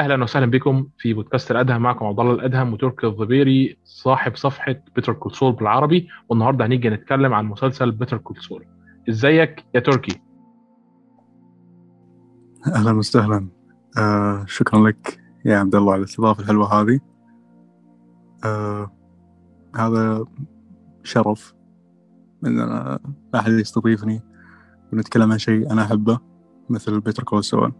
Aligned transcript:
أهلا 0.00 0.22
وسهلا 0.22 0.46
بكم 0.46 0.86
في 0.98 1.14
بودكاست 1.14 1.50
الأدهم. 1.50 1.82
معكم 1.82 2.06
عبد 2.06 2.20
الله 2.20 2.32
الأدهم 2.32 2.72
وتركي 2.72 3.06
الظبيري 3.06 3.78
صاحب 3.84 4.36
صفحة 4.36 4.76
Better 4.96 5.12
Call 5.12 5.34
Saul 5.34 5.52
بالعربي. 5.52 6.08
والنهاردة 6.28 6.66
هنيجي 6.66 6.90
نتكلم 6.90 7.34
عن 7.34 7.46
مسلسل 7.46 7.90
Better 7.90 8.16
Call 8.16 8.36
Saul. 8.36 8.66
إزيك 9.08 9.64
يا 9.74 9.80
تركي؟ 9.80 10.20
أهلا 12.74 12.92
وسهلا. 12.92 13.48
آه 13.98 14.44
شكرا 14.46 14.88
لك 14.88 15.20
يا 15.44 15.58
عبد 15.58 15.74
الله 15.74 15.92
على 15.92 15.98
الاستضافة 15.98 16.42
الحلوة 16.42 16.80
هذه. 16.80 17.00
آه 18.44 18.90
هذا 19.76 20.24
شرف 21.02 21.54
إن 22.46 22.60
أنا 22.60 22.98
احد 23.34 23.52
يستضيفني 23.52 24.22
ونتكلم 24.92 25.32
عن 25.32 25.38
شيء 25.38 25.72
أنا 25.72 25.82
أحبه 25.82 26.18
مثل 26.70 27.00
بيتر 27.00 27.22
كول 27.22 27.44
سول. 27.44 27.72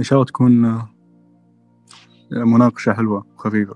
وإن 0.00 0.04
شاء 0.04 0.16
الله 0.16 0.26
تكون 0.26 0.82
مناقشة 2.32 2.92
حلوة 2.92 3.26
وخفيفة. 3.34 3.74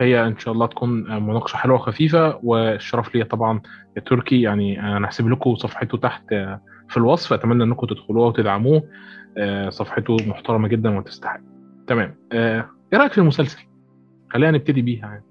هي 0.00 0.26
إن 0.26 0.38
شاء 0.38 0.54
الله 0.54 0.66
تكون 0.66 0.90
مناقشة 1.22 1.56
حلوة 1.56 1.76
وخفيفة 1.76 2.40
والشرف 2.42 3.14
ليا 3.14 3.24
طبعا 3.24 3.60
يا 3.96 4.02
تركي. 4.02 4.42
يعني 4.42 4.96
أنا 4.96 5.08
هسيب 5.08 5.28
لكم 5.28 5.56
صفحته 5.56 5.98
تحت 5.98 6.28
في 6.88 6.96
الوصف. 6.96 7.32
أتمنى 7.32 7.64
إنكم 7.64 7.86
تدخلوها 7.86 8.28
وتدعموه. 8.28 8.82
صفحته 9.68 10.16
محترمة 10.26 10.68
جدا 10.68 10.98
وتستحق. 10.98 11.40
تمام. 11.86 12.14
إيه 12.32 12.68
رأيك 12.94 13.12
في 13.12 13.18
المسلسل؟ 13.18 13.58
خلينا 14.30 14.50
نبتدي 14.50 14.82
بيها 14.82 15.06
يعني. 15.06 15.24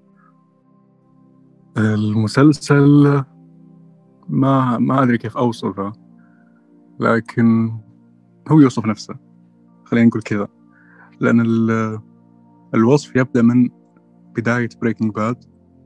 المسلسل 1.78 3.22
ما 4.28 4.78
ما 4.78 5.02
أدري 5.02 5.18
كيف 5.18 5.36
أوصفه. 5.36 6.07
لكن 7.00 7.78
هو 8.48 8.60
يوصف 8.60 8.86
نفسه. 8.86 9.14
خلينا 9.84 10.06
نقول 10.06 10.22
كذا. 10.22 10.48
لأن 11.20 11.40
الوصف 12.74 13.16
يبدأ 13.16 13.42
من 13.42 13.68
بداية 14.36 14.68
Breaking 14.82 15.14
Bad 15.14 15.44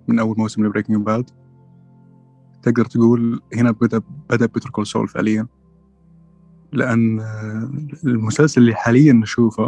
من 0.09 0.19
أول 0.19 0.35
موسم 0.39 0.67
ل 0.67 0.71
Breaking 0.71 1.07
Bad 1.07 1.31
تقدر 2.63 2.85
تقول 2.85 3.41
هنا 3.55 3.71
بدأ 3.71 4.03
بدأ 4.31 4.47
Better 4.47 4.71
Call 4.71 4.87
Saul 4.87 5.09
فعليا. 5.09 5.47
لأن 6.73 7.21
المسلسل 8.05 8.61
اللي 8.61 8.75
حاليا 8.75 9.13
نشوفه 9.13 9.65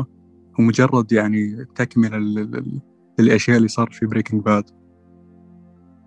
هو 0.60 0.64
مجرد 0.64 1.12
يعني 1.12 1.64
تكملة 1.64 2.18
للأشياء 3.18 3.56
اللي 3.56 3.68
صار 3.68 3.90
في 3.90 4.06
بريكنج 4.06 4.42
باد 4.42 4.64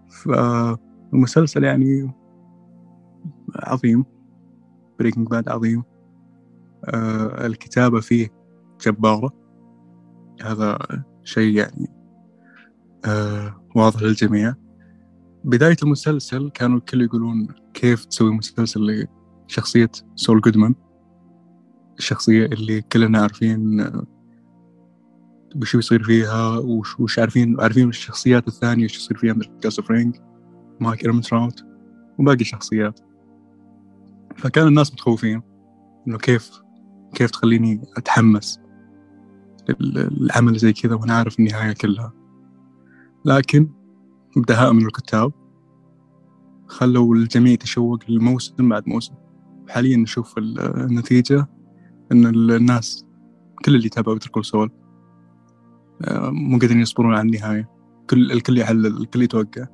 فالمسلسل 0.09 1.63
يعني 1.63 2.13
عظيم. 3.55 4.05
بريكنج 4.99 5.27
باد 5.27 5.49
عظيم. 5.49 5.83
آه 6.85 7.45
الكتابة 7.45 7.99
فيه 7.99 8.27
جبارة. 8.85 9.31
هذا 10.43 10.77
شيء 11.23 11.55
يعني 11.55 11.87
آه 13.05 13.65
واضح 13.75 14.01
للجميع. 14.01 14.55
بداية 15.43 15.77
المسلسل 15.83 16.49
كانوا 16.49 16.77
الكل 16.77 17.01
يقولون 17.01 17.47
كيف 17.73 18.05
تسوي 18.05 18.31
مسلسل 18.31 19.07
لشخصية 19.47 19.89
سول 20.15 20.41
جودمان. 20.41 20.75
الشخصية 21.99 22.45
اللي 22.45 22.81
كلنا 22.81 23.21
عارفين 23.21 23.81
آه 23.81 24.05
وش 25.61 25.75
يصير 25.75 26.03
فيها 26.03 26.57
وش, 26.57 26.99
وش 26.99 27.19
عارفين 27.19 27.61
عارفين 27.61 27.89
الشخصيات 27.89 28.47
الثانية 28.47 28.85
وش 28.85 28.95
يصير 28.95 29.17
فيها 29.17 29.33
مثل 29.33 29.49
جاس 29.61 29.79
فرينج 29.79 30.15
مايك 30.79 31.03
إيرمتراوت 31.03 31.65
وباقي 32.19 32.41
الشخصيات. 32.41 32.99
فكان 34.37 34.67
الناس 34.67 34.93
متخوفين. 34.93 35.41
إنه 36.07 36.17
كيف 36.17 36.61
كيف 37.15 37.31
تخليني 37.31 37.81
أتحمس 37.97 38.59
للعمل 39.79 40.57
زي 40.57 40.73
كذا 40.73 40.95
وأنا 40.95 41.13
عارف 41.13 41.39
النهاية 41.39 41.73
كلها. 41.73 42.13
لكن 43.25 43.69
بدهاء 44.37 44.73
من 44.73 44.85
الكتاب 44.85 45.31
خلوا 46.67 47.15
الجميع 47.15 47.53
يتشوق 47.53 47.99
للموسم 48.09 48.69
بعد 48.69 48.89
موسم. 48.89 49.13
حاليا 49.69 49.97
نشوف 49.97 50.37
النتيجة 50.37 51.47
إن 52.11 52.25
الناس 52.25 53.05
كل 53.65 53.75
اللي 53.75 53.89
تابعوا 53.89 54.15
بتركوا 54.17 54.41
سول 54.41 54.71
مو 56.11 56.57
قادرين 56.59 56.79
يصبرون 56.79 57.13
على 57.13 57.21
النهاية. 57.21 57.69
كل 58.09 58.31
الكل 58.31 58.57
يحلل 58.57 58.85
الكل 58.85 59.21
يتوقع. 59.21 59.67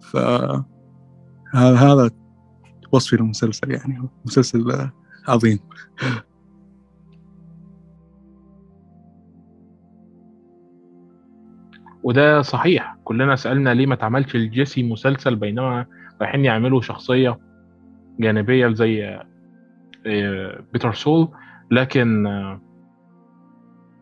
فهذا 0.00 0.64
هذا 1.54 2.10
وصفي 2.92 3.16
للمسلسل 3.16 3.70
يعني 3.70 4.08
مسلسل 4.24 4.90
عظيم. 5.28 5.58
وده 12.02 12.42
صحيح 12.42 12.96
كلنا 13.04 13.36
سألنا 13.36 13.74
ليه 13.74 13.86
ما 13.86 13.94
اتعملش 13.94 14.36
لجيسي 14.36 14.82
مسلسل 14.82 15.36
بينما 15.36 15.86
رايحين 16.20 16.44
يعملوا 16.44 16.80
شخصية 16.80 17.38
جانبية 18.20 18.68
زي 18.68 19.20
بيتر 20.72 20.92
سول 20.92 21.28
لكن 21.70 22.26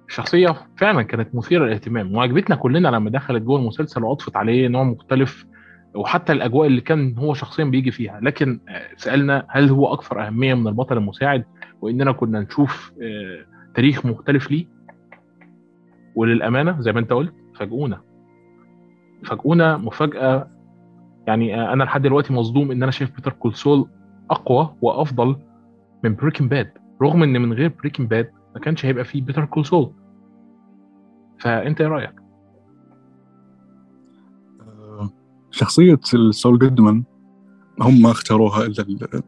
الشخصية 0.09 0.55
فعلا 0.77 1.03
كانت 1.03 1.35
مثيرة 1.35 1.65
للاهتمام. 1.65 2.15
وعجبتنا 2.15 2.57
كلنا 2.57 2.89
لما 2.89 3.11
دخلت 3.11 3.43
جوه 3.43 3.59
المسلسل 3.59 4.05
وأضفت 4.05 4.37
عليه 4.37 4.69
نوع 4.69 4.85
مختلف 4.85 5.47
وحتى 5.95 6.33
الأجواء 6.33 6.67
اللي 6.67 6.81
كان 6.81 7.19
هو 7.19 7.35
شخصيا 7.35 7.65
بيجي 7.65 7.91
فيها. 7.91 8.21
لكن 8.21 8.61
سألنا 8.97 9.47
هل 9.49 9.71
هو 9.71 9.93
أكثر 9.93 10.27
أهمية 10.27 10.55
من 10.55 10.69
البطل 10.69 10.97
المساعد 10.97 11.45
وإننا 11.81 12.13
كنا 12.13 12.41
نشوف 12.41 12.93
تاريخ 13.75 14.07
مختلف 14.07 14.51
ليه؟ 14.51 14.67
وللأمانة 16.15 16.81
زي 16.81 16.93
ما 16.93 17.01
أنت 17.01 17.13
قلت 17.13 17.35
فاجئونا. 17.55 18.01
فاجئونا 19.25 19.77
مفاجأة. 19.77 20.51
يعني 21.27 21.73
أنا 21.73 21.85
لحد 21.85 22.03
دلوقتي 22.03 22.33
مصدوم 22.33 22.71
إن 22.71 22.83
أنا 22.83 22.93
شايف 22.93 23.17
بيتر 23.17 23.33
كول 23.33 23.55
سول 23.55 23.89
أقوى 24.31 24.75
وأفضل 24.83 25.37
من 26.05 26.15
بريكن 26.15 26.49
باد. 26.49 26.71
رغم 27.03 27.23
إن 27.23 27.43
من 27.43 27.53
غير 27.53 27.73
بريكن 27.79 28.07
باد 28.07 28.31
ما 28.55 28.61
كانش 28.61 28.87
هيبقى 28.87 29.05
فيه 29.05 29.23
بيتر 29.23 29.45
كول 29.45 29.67
سول. 29.67 29.93
فأنت 31.39 31.81
إيه 31.81 31.89
رأيك؟ 31.89 32.28
شخصية 35.51 36.01
سول 36.31 36.59
جودمان 36.59 37.05
هم 37.81 38.03
ما 38.03 38.11
اختاروها 38.11 38.67
إلا 38.67 39.23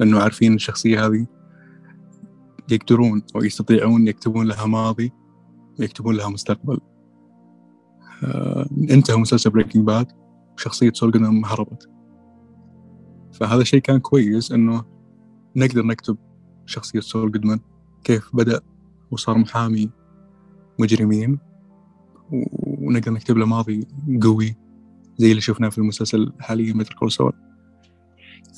لأنه 0.00 0.20
عارفين 0.20 0.54
الشخصية 0.54 1.06
هذه 1.06 1.26
يقدرون 2.70 3.22
أو 3.36 3.42
يستطيعون 3.42 4.08
يكتبون 4.08 4.46
لها 4.46 4.66
ماضي 4.66 5.12
ويكتبون 5.78 6.16
لها 6.16 6.28
مستقبل. 6.28 6.80
آه 8.24 8.66
انتهى 8.90 9.16
مسلسل 9.16 9.50
بريكنج 9.50 9.86
باد 9.86 10.12
وشخصية 10.56 10.92
سول 10.92 11.10
جودمان 11.10 11.44
هربت 11.44 11.90
فهذا 13.32 13.64
شيء 13.64 13.80
كان 13.80 13.98
كويس 13.98 14.52
إنه 14.52 14.84
نقدر 15.56 15.86
نكتب 15.86 16.16
شخصية 16.66 17.00
سول 17.00 17.32
جودمان 17.32 17.60
كيف 18.04 18.36
بدأ 18.36 18.60
وصار 19.10 19.38
محامي 19.38 19.90
مجرمين 20.78 21.38
ونقدر 22.62 23.12
نكتب 23.12 23.36
له 23.38 23.46
ماضي 23.46 23.86
قوي. 24.22 24.56
زي 25.20 25.30
اللي 25.30 25.40
شفناه 25.40 25.68
في 25.68 25.78
المسلسل 25.78 26.32
حاليا 26.40 26.74
مثل 26.74 26.94
كول 26.94 27.10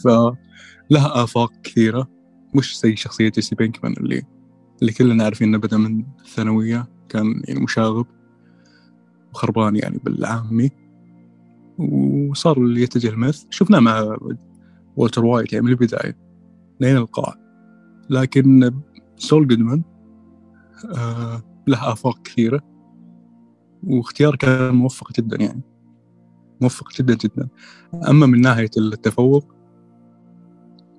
فلها 0.02 1.22
آفاق 1.24 1.52
كثيرة 1.62 2.08
مش 2.54 2.80
زي 2.80 2.96
شخصية 2.96 3.28
جيسي 3.28 3.54
بينكمان 3.54 3.92
اللي 3.92 4.22
اللي 4.82 4.92
كلنا 4.92 5.24
عارفين 5.24 5.48
إنه 5.48 5.58
بدأ 5.58 5.76
من 5.76 6.04
الثانوية 6.20 6.88
كان 7.08 7.42
يعني 7.48 7.60
مشاغب 7.60 8.06
وخربان 9.34 9.76
يعني 9.76 9.98
بالعامي. 10.04 10.70
وصار 11.78 12.58
اللي 12.58 12.82
يتجه 12.82 13.08
المث 13.08 13.44
شفناه 13.50 13.80
مع 13.80 14.16
والتر 14.96 15.24
وايت 15.24 15.52
يعني 15.52 15.64
من 15.64 15.70
البداية 15.70 16.16
لين 16.80 16.96
القاع. 16.96 17.34
لكن 18.10 18.80
سول 19.16 19.48
جودمان 19.48 19.82
آه 20.96 21.42
له 21.66 21.92
آفاق 21.92 22.22
كثيرة. 22.22 22.60
واختيار 23.84 24.36
كان 24.36 24.74
موفق 24.74 25.12
جدا 25.12 25.36
يعني. 25.42 25.71
موفق 26.62 26.92
جدا 26.98 27.14
جدا. 27.14 27.48
أما 28.08 28.26
من 28.26 28.40
ناحية 28.40 28.70
التفوق 28.76 29.54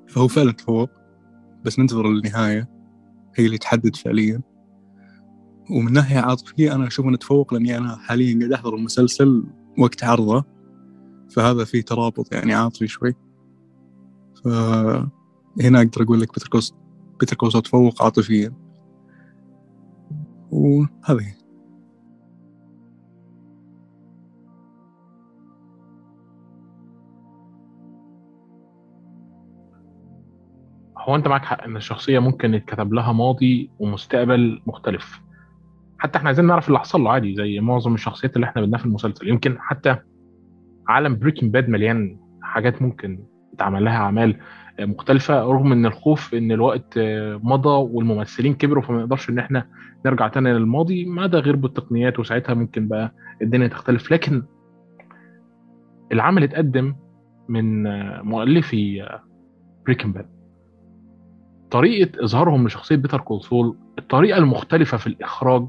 فهو 0.08 0.28
فعلا 0.28 0.52
تفوق 0.52 0.90
بس 1.66 1.80
ننتظر 1.80 2.06
النهاية 2.06 2.70
هي 3.36 3.46
اللي 3.46 3.58
تحدد 3.58 3.96
فعليا. 3.96 4.42
ومن 5.70 5.94
ناحية 5.94 6.20
عاطفية 6.20 6.76
أنا 6.76 6.88
أشوف 6.88 7.06
أنه 7.06 7.18
تفوق 7.18 7.54
لأني 7.54 7.78
أنا 7.78 7.96
حاليا 7.96 8.40
قاعد 8.40 8.52
أحضر 8.52 8.76
المسلسل 8.76 9.44
وقت 9.80 10.04
عرضه 10.04 10.46
فهذا 11.30 11.64
فيه 11.64 11.82
ترابط 11.82 12.34
يعني 12.34 12.54
عاطفي 12.54 12.88
شوي. 12.88 13.14
فهنا 14.46 15.82
أقدر 15.82 16.04
أقول 16.04 16.22
لك 16.22 16.34
بيتر 16.34 16.60
بيتر 17.20 17.36
كول 17.36 17.47
سول 17.47 17.58
تفوق 17.58 18.04
عاطفيا. 18.04 18.54
وهذه. 20.52 21.43
هو 31.04 31.16
أنت 31.16 31.28
معاك 31.28 31.46
حق 31.46 31.64
إن 31.64 31.76
الشخصية 31.76 32.20
ممكن 32.20 32.54
يتكتب 32.54 32.94
لها 32.94 33.12
ماضي 33.14 33.70
ومستقبل 33.80 34.62
مختلف. 34.68 35.22
حتى 36.00 36.18
إحنا 36.18 36.28
عايزين 36.28 36.46
نعرف 36.46 36.68
اللي 36.68 36.80
حصل 36.80 37.02
له 37.02 37.12
عادي 37.12 37.36
زي 37.36 37.60
معظم 37.60 37.94
الشخصيات 37.94 38.36
اللي 38.36 38.46
إحنا 38.48 38.62
شفناها 38.62 38.80
في 38.80 38.86
المسلسل. 38.86 39.28
يمكن 39.30 39.58
حتى 39.60 39.96
عالم 40.88 41.20
بريكنج 41.20 41.54
باد 41.54 41.70
مليان 41.70 42.18
حاجات 42.42 42.82
ممكن 42.82 43.24
يتعمل 43.54 43.86
لها 43.86 43.98
أعمال 43.98 44.38
مختلفة 44.80 45.42
رغم 45.44 45.72
إن 45.72 45.86
الخوف 45.86 46.34
إن 46.34 46.52
الوقت 46.52 46.94
مضى 47.44 47.94
والممثلين 47.94 48.54
كبروا 48.54 48.84
فما 48.84 49.00
نقدرش 49.00 49.30
إن 49.30 49.40
إحنا 49.40 49.68
نرجع 50.06 50.28
تاني 50.28 50.54
للماضي. 50.54 51.06
ما 51.06 51.28
ده 51.28 51.40
غير 51.40 51.56
بالتقنيات 51.56 52.20
وساعتها 52.20 52.54
ممكن 52.54 52.88
بقى 52.88 53.14
الدنيا 53.42 53.68
تختلف. 53.68 54.12
لكن 54.12 54.44
العمل 56.12 56.44
اتقدم 56.44 56.96
من 57.50 57.84
مؤلفي 58.22 59.10
بريكنج 59.86 60.16
باد 60.16 60.43
طريقة 61.74 62.24
إظهارهم 62.24 62.68
لشخصية 62.68 62.96
بيتر 62.96 63.22
كول 63.22 63.50
سول 63.50 63.78
الطريقة 64.00 64.38
المختلفة 64.38 64.98
في 64.98 65.08
الإخراج 65.08 65.68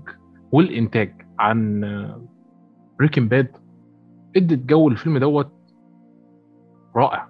والإنتاج 0.53 1.15
عن 1.39 1.81
بريكنج 2.99 3.31
باد 3.31 3.57
إدت 4.37 4.59
جو 4.69 4.89
الفيلم 4.89 5.19
دوت 5.19 5.53
رائع. 6.97 7.29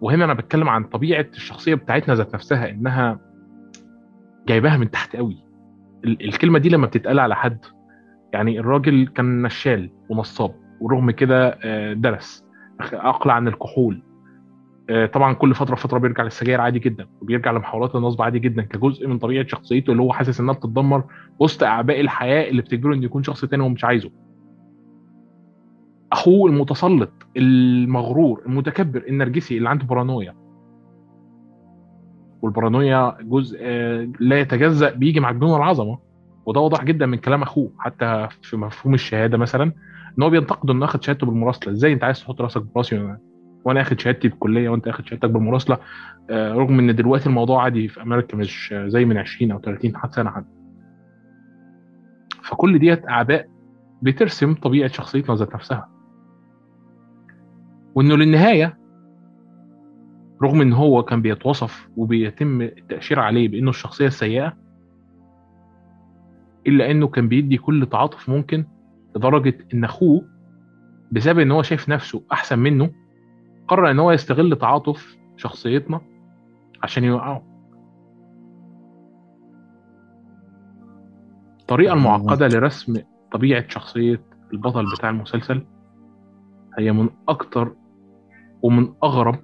وهنا 0.00 0.24
أنا 0.24 0.34
بتكلم 0.34 0.68
عن 0.68 0.84
طبيعة 0.84 1.26
الشخصية 1.34 1.74
بتاعتنا 1.74 2.14
ذات 2.14 2.34
نفسها 2.34 2.70
إنها 2.70 3.20
جايباها 4.48 4.76
من 4.76 4.90
تحت 4.90 5.16
قوي. 5.16 5.44
الكلمة 6.04 6.58
دي 6.58 6.68
لما 6.68 6.86
بتتقال 6.86 7.20
على 7.20 7.36
حد 7.36 7.58
يعني 8.32 8.60
الراجل 8.60 9.06
كان 9.06 9.42
نشال 9.42 9.90
ونصاب 10.08 10.54
ورغم 10.80 11.10
كده 11.10 11.58
درس 11.92 12.44
أقلع 12.80 13.34
عن 13.34 13.48
الكحول. 13.48 14.02
طبعا 15.12 15.32
كل 15.32 15.54
فترة 15.54 15.74
فترة 15.74 15.98
بيرجع 15.98 16.22
للسجاير 16.24 16.60
عادي 16.60 16.78
جدا 16.78 17.06
وبيرجع 17.22 17.50
لمحاولات 17.50 17.94
النصب 17.96 18.22
عادي 18.22 18.38
جدا 18.38 18.62
كجزء 18.62 19.08
من 19.08 19.18
طبيعة 19.18 19.46
شخصيته 19.46 19.90
اللي 19.90 20.02
هو 20.02 20.12
حاسس 20.12 20.40
إنها 20.40 20.54
بتتدمر 20.54 21.04
وسط 21.38 21.62
أعباء 21.62 22.00
الحياة 22.00 22.50
اللي 22.50 22.62
بتجبره 22.62 22.94
إنه 22.94 23.04
يكون 23.04 23.22
شخص 23.22 23.44
تاني 23.44 23.62
هو 23.62 23.68
مش 23.68 23.84
عايزه. 23.84 24.10
أخوه 26.12 26.50
المتسلط 26.50 27.12
المغرور 27.36 28.42
المتكبر 28.46 29.04
النرجسي 29.08 29.58
اللي 29.58 29.68
عنده 29.68 29.86
بارانويا. 29.86 30.34
والبارانويا 32.42 33.16
جزء 33.22 33.58
لا 34.20 34.40
يتجزأ 34.40 34.90
بيجي 34.90 35.20
مع 35.20 35.32
جنون 35.32 35.56
العظمه 35.56 35.98
وده 36.46 36.60
واضح 36.60 36.84
جدا 36.84 37.06
من 37.06 37.18
كلام 37.18 37.42
أخوه 37.42 37.70
حتى 37.78 38.28
في 38.42 38.56
مفهوم 38.56 38.94
الشهادة 38.94 39.38
مثلا 39.38 39.72
إن 40.18 40.22
هو 40.22 40.30
بينتقد 40.30 40.70
إنه 40.70 40.84
اخد 40.84 41.02
شهادته 41.02 41.26
بالمراسلة. 41.26 41.72
إزاي 41.72 41.92
أنت 41.92 42.04
عايز 42.04 42.20
تحط 42.20 42.40
راسك 42.40 42.62
براسي؟ 42.74 43.16
وأنا 43.66 43.80
اخد 43.80 44.00
شهادتي 44.00 44.28
بالكليه 44.28 44.68
وانت 44.68 44.88
اخد 44.88 45.06
شهادتك 45.06 45.30
بالمراسلة 45.30 45.78
رغم 46.30 46.78
إن 46.78 46.94
دلوقتي 46.94 47.26
الموضوع 47.26 47.62
عادي 47.62 47.88
في 47.88 48.02
أمريكا 48.02 48.36
مش 48.36 48.74
زي 48.86 49.04
من 49.04 49.16
20 49.16 49.50
أو 49.52 49.60
30 49.60 49.96
حتى 49.96 50.12
سنة 50.12 50.30
حد. 50.30 50.44
فكل 52.42 52.78
ديت 52.78 53.08
أعباء 53.08 53.48
بترسم 54.02 54.54
طبيعة 54.54 54.88
شخصيتنا 54.88 55.34
ذات 55.34 55.54
نفسها. 55.54 55.88
وإنه 57.94 58.16
للنهاية 58.16 58.78
رغم 60.42 60.60
إن 60.60 60.72
هو 60.72 61.02
كان 61.02 61.22
بيتوصف 61.22 61.88
وبيتم 61.96 62.60
التاشير 62.62 63.20
عليه 63.20 63.48
بإنه 63.48 63.70
الشخصية 63.70 64.06
السيئة 64.06 64.56
إلا 66.66 66.90
إنه 66.90 67.06
كان 67.08 67.28
بيدي 67.28 67.56
كل 67.58 67.86
تعاطف 67.86 68.28
ممكن 68.28 68.64
لدرجة 69.16 69.58
إن 69.74 69.84
أخوه 69.84 70.24
بسبب 71.12 71.38
إن 71.38 71.50
هو 71.50 71.62
شايف 71.62 71.88
نفسه 71.88 72.22
أحسن 72.32 72.58
منه 72.58 72.90
قرر 73.68 73.90
إن 73.90 73.98
هو 73.98 74.12
يستغل 74.12 74.56
تعاطف 74.56 75.16
شخصيتنا 75.36 76.00
عشان 76.82 77.04
يوقعه. 77.04 77.42
الطريقة 81.60 81.94
المعقدة 81.94 82.48
لرسم 82.48 82.96
طبيعة 83.32 83.68
شخصية 83.68 84.24
البطل 84.52 84.84
بتاع 84.96 85.10
المسلسل 85.10 85.66
هي 86.78 86.92
من 86.92 87.08
أكتر 87.28 87.76
ومن 88.62 88.94
أغرب 89.04 89.38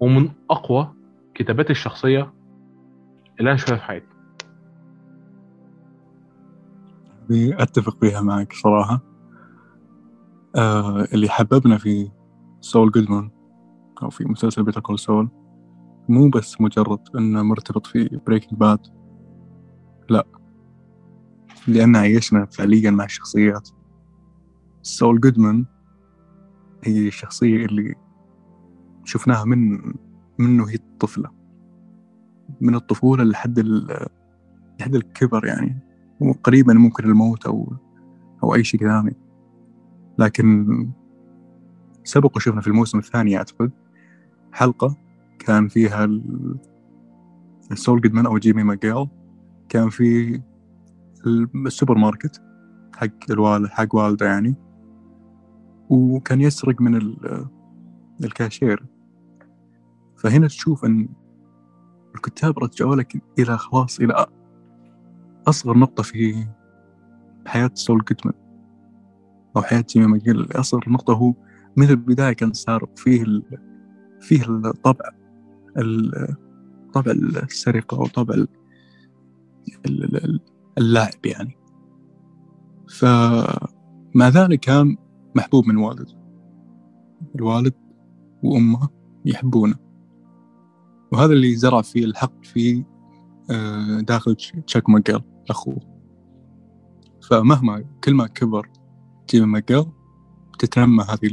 ومن 0.00 0.30
أقوى 0.50 0.94
كتابات 1.34 1.70
الشخصية 1.70 2.32
اللي 3.40 3.50
أنا 3.50 3.56
شفتها 3.56 3.76
في 3.76 3.82
حياتي. 3.82 4.06
اتفق 7.30 7.98
فيها 8.00 8.20
معك 8.20 8.52
صراحة. 8.52 9.00
آه 10.56 11.04
اللي 11.14 11.28
حببنا 11.28 11.78
في 11.78 12.10
سول 12.60 12.90
جودمان 12.90 13.30
أو 14.02 14.10
في 14.10 14.24
مسلسل 14.24 14.62
بيتر 14.62 14.80
كول 14.80 14.98
سول 14.98 15.28
مو 16.08 16.28
بس 16.28 16.60
مجرد 16.60 17.00
إنه 17.18 17.42
مرتبط 17.42 17.86
في 17.86 18.20
بريكنج 18.26 18.58
باد 18.60 18.80
لا. 20.10 20.26
لأن 21.68 21.96
عيشنا 21.96 22.44
فعليا 22.44 22.90
مع 22.90 23.04
الشخصيات 23.04 23.68
سول 24.82 25.20
جودمان 25.20 25.64
هي 26.84 27.08
الشخصية 27.08 27.66
اللي 27.66 27.94
شفناها 29.04 29.44
من 29.44 29.80
منه 30.38 30.68
هي 30.68 30.78
طفلة 31.00 31.30
من 32.60 32.74
الطفولة 32.74 33.24
لحد 33.24 33.58
لحد 34.80 34.94
الكبر 34.94 35.46
يعني. 35.46 35.80
وقريبا 36.20 36.74
ممكن 36.74 37.04
الموت 37.04 37.46
أو 37.46 37.72
أو 38.42 38.54
أي 38.54 38.64
شيء 38.64 38.80
ثاني. 38.80 39.16
لكن 40.18 40.66
سبق 42.04 42.36
وشفنا 42.36 42.60
في 42.60 42.66
الموسم 42.66 42.98
الثاني 42.98 43.36
أعتقد. 43.36 43.70
حلقة 44.56 44.96
كان 45.38 45.68
فيها 45.68 46.04
السول 47.72 48.00
جودمان 48.00 48.26
أو 48.26 48.38
جيمي 48.38 48.62
ماجيل 48.62 49.08
كان 49.68 49.90
في 49.90 50.40
السوبر 51.66 51.98
ماركت 51.98 52.42
حق 52.96 53.30
الوالد 53.30 53.66
حق 53.66 53.94
والده 53.94 54.26
يعني 54.26 54.54
وكان 55.90 56.40
يسرق 56.40 56.80
من 56.80 57.16
الكاشير 58.24 58.86
فهنا 60.16 60.46
تشوف 60.46 60.84
إن 60.84 61.08
الكتاب 62.14 62.58
رجعوا 62.58 62.96
لك 62.96 63.22
إلى 63.38 63.58
خلاص 63.58 64.00
إلى 64.00 64.26
أصغر 65.48 65.78
نقطة 65.78 66.02
في 66.02 66.46
حياة 67.46 67.70
سول 67.74 68.04
جودمان 68.04 68.34
أو 69.56 69.62
حياة 69.62 69.84
جيمي 69.88 70.06
ماجيل 70.06 70.48
أصغر 70.52 70.84
نقطة 70.88 71.14
هو 71.14 71.34
من 71.76 71.90
البداية 71.90 72.32
كان 72.32 72.52
سارق 72.52 72.98
فيه. 72.98 73.24
فيه 74.20 74.42
الطبع 74.48 75.10
طبع 76.92 77.12
السرقة 77.12 78.00
وطبع 78.00 78.34
ال... 78.34 78.48
اللاعب 80.78 81.26
يعني. 81.26 81.58
فمع 82.88 84.28
ذلك 84.28 84.60
كان 84.60 84.96
محبوب 85.34 85.66
من 85.66 85.76
والده. 85.76 86.06
الوالد 87.34 87.74
وأمه 88.42 88.88
يحبونه. 89.24 89.76
وهذا 91.12 91.32
اللي 91.32 91.56
زرع 91.56 91.82
فيه 91.82 92.04
الحق 92.04 92.44
في 92.44 92.84
داخل 94.00 94.36
تشاك 94.66 94.90
ماجيل 94.90 95.20
أخوه. 95.50 95.80
فمهما 97.30 97.84
كل 98.04 98.14
ما 98.14 98.26
كبر 98.26 98.70
جيمي 99.30 99.46
ماجيل 99.46 99.86
تتنمى 100.58 101.04
هذه 101.04 101.26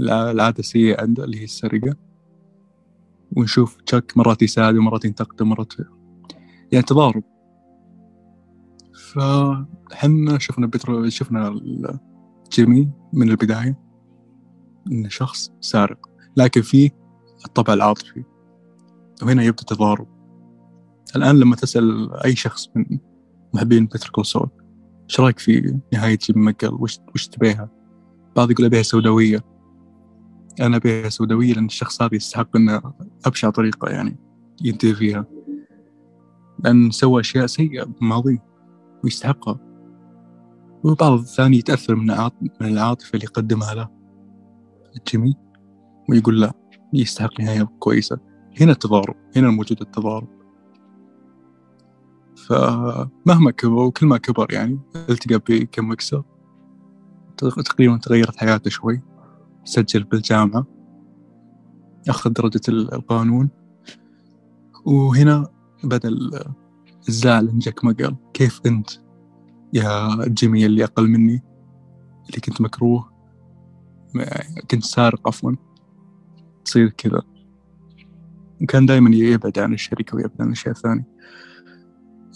العادة 0.00 0.58
السيئة 0.58 1.02
عنده 1.02 1.24
اللي 1.24 1.40
هي 1.40 1.44
السرقة. 1.44 1.96
ونشوف 3.36 3.76
تشاك 3.76 4.16
مرات 4.16 4.42
يساعد 4.42 4.76
ومرات 4.76 5.04
ينتقد 5.04 5.42
ومرات 5.42 5.72
يعني 6.72 6.84
تضارب. 6.84 7.22
فحنا 9.12 10.38
شفنا 10.38 10.70
شفنا 11.08 11.60
جيمي 12.52 12.90
من 13.12 13.30
البداية 13.30 13.78
إنه 14.92 15.08
شخص 15.08 15.52
سارق. 15.60 16.10
لكن 16.36 16.62
فيه 16.62 16.90
الطبع 17.46 17.74
العاطفي. 17.74 18.24
وهنا 19.22 19.42
يبدأ 19.42 19.64
تضارب. 19.64 20.06
الآن 21.16 21.40
لما 21.40 21.56
تسأل 21.56 22.14
أي 22.24 22.36
شخص 22.36 22.68
من 22.76 22.98
محبين 23.54 23.86
بيتر 23.86 24.08
كول 24.08 24.26
سول 24.26 24.48
إيش 25.10 25.20
رأيك 25.20 25.38
في 25.38 25.78
نهاية 25.92 26.18
جيمي 26.18 26.44
ماجيل 26.44 26.74
وش, 26.74 26.98
وش 27.14 27.28
تبيها؟ 27.28 27.70
بعض 28.36 28.50
يقول 28.50 28.66
أبيها 28.66 28.82
سوداوية. 28.82 29.51
أنا 30.60 30.76
أبيها 30.76 31.08
سوداوية 31.08 31.52
لأن 31.54 31.64
الشخص 31.64 32.02
هذا 32.02 32.14
يستحق 32.14 32.56
أنه 32.56 32.82
أبشع 33.26 33.50
طريقة 33.50 33.88
يعني 33.88 34.16
ينتهي 34.62 34.94
فيها. 34.94 35.26
لأن 36.64 36.90
سوى 36.90 37.20
أشياء 37.20 37.46
سيئة 37.46 37.84
بماضيه 37.84 38.44
ويستحقها. 39.04 39.58
وبعض 40.84 41.12
الثاني 41.12 41.56
يتأثر 41.56 41.94
من 41.94 42.06
من 42.60 42.68
العاطفة 42.68 43.10
اللي 43.14 43.26
قدمها 43.26 43.74
له. 43.74 43.88
جيمي 45.08 45.34
ويقول 46.08 46.40
لا 46.40 46.52
يستحق 46.92 47.40
نهاية 47.40 47.62
كويسة. 47.78 48.18
هنا 48.60 48.72
التضارب 48.72 49.16
هنا 49.36 49.50
موجود 49.50 49.80
التضارب. 49.80 50.28
فمهما 52.36 53.50
كبر 53.50 53.72
وكل 53.72 54.06
ما 54.06 54.18
كبر 54.18 54.52
يعني 54.52 54.80
التقى 55.08 55.38
بكم 55.48 55.90
مكسر 55.90 56.22
تقريبا 57.36 57.96
تغيرت 57.96 58.36
حياته 58.36 58.70
شوي. 58.70 59.02
سجل 59.64 60.04
بالجامعة 60.04 60.66
أخذ 62.08 62.30
درجة 62.30 62.60
القانون. 62.68 63.50
وهنا 64.84 65.48
بدأ 65.84 66.10
الزعل 67.08 67.46
من 67.46 67.58
جاك 67.58 67.84
ما 67.84 67.92
قال 67.92 68.16
كيف 68.34 68.60
أنت 68.66 68.90
يا 69.72 70.08
جيمي 70.28 70.66
اللي 70.66 70.84
أقل 70.84 71.08
مني 71.08 71.42
اللي 72.26 72.40
كنت 72.44 72.60
مكروه؟ 72.60 73.12
كنت 74.70 74.84
سارق 74.84 75.28
عفوا. 75.28 75.52
تصير 76.64 76.88
كذا. 76.88 77.22
وكان 78.62 78.86
دائما 78.86 79.16
يبعد 79.16 79.58
عن 79.58 79.74
الشركة 79.74 80.16
ويبعد 80.16 80.40
عن 80.40 80.46
الأشياء 80.46 80.74
الثانية 80.74 81.06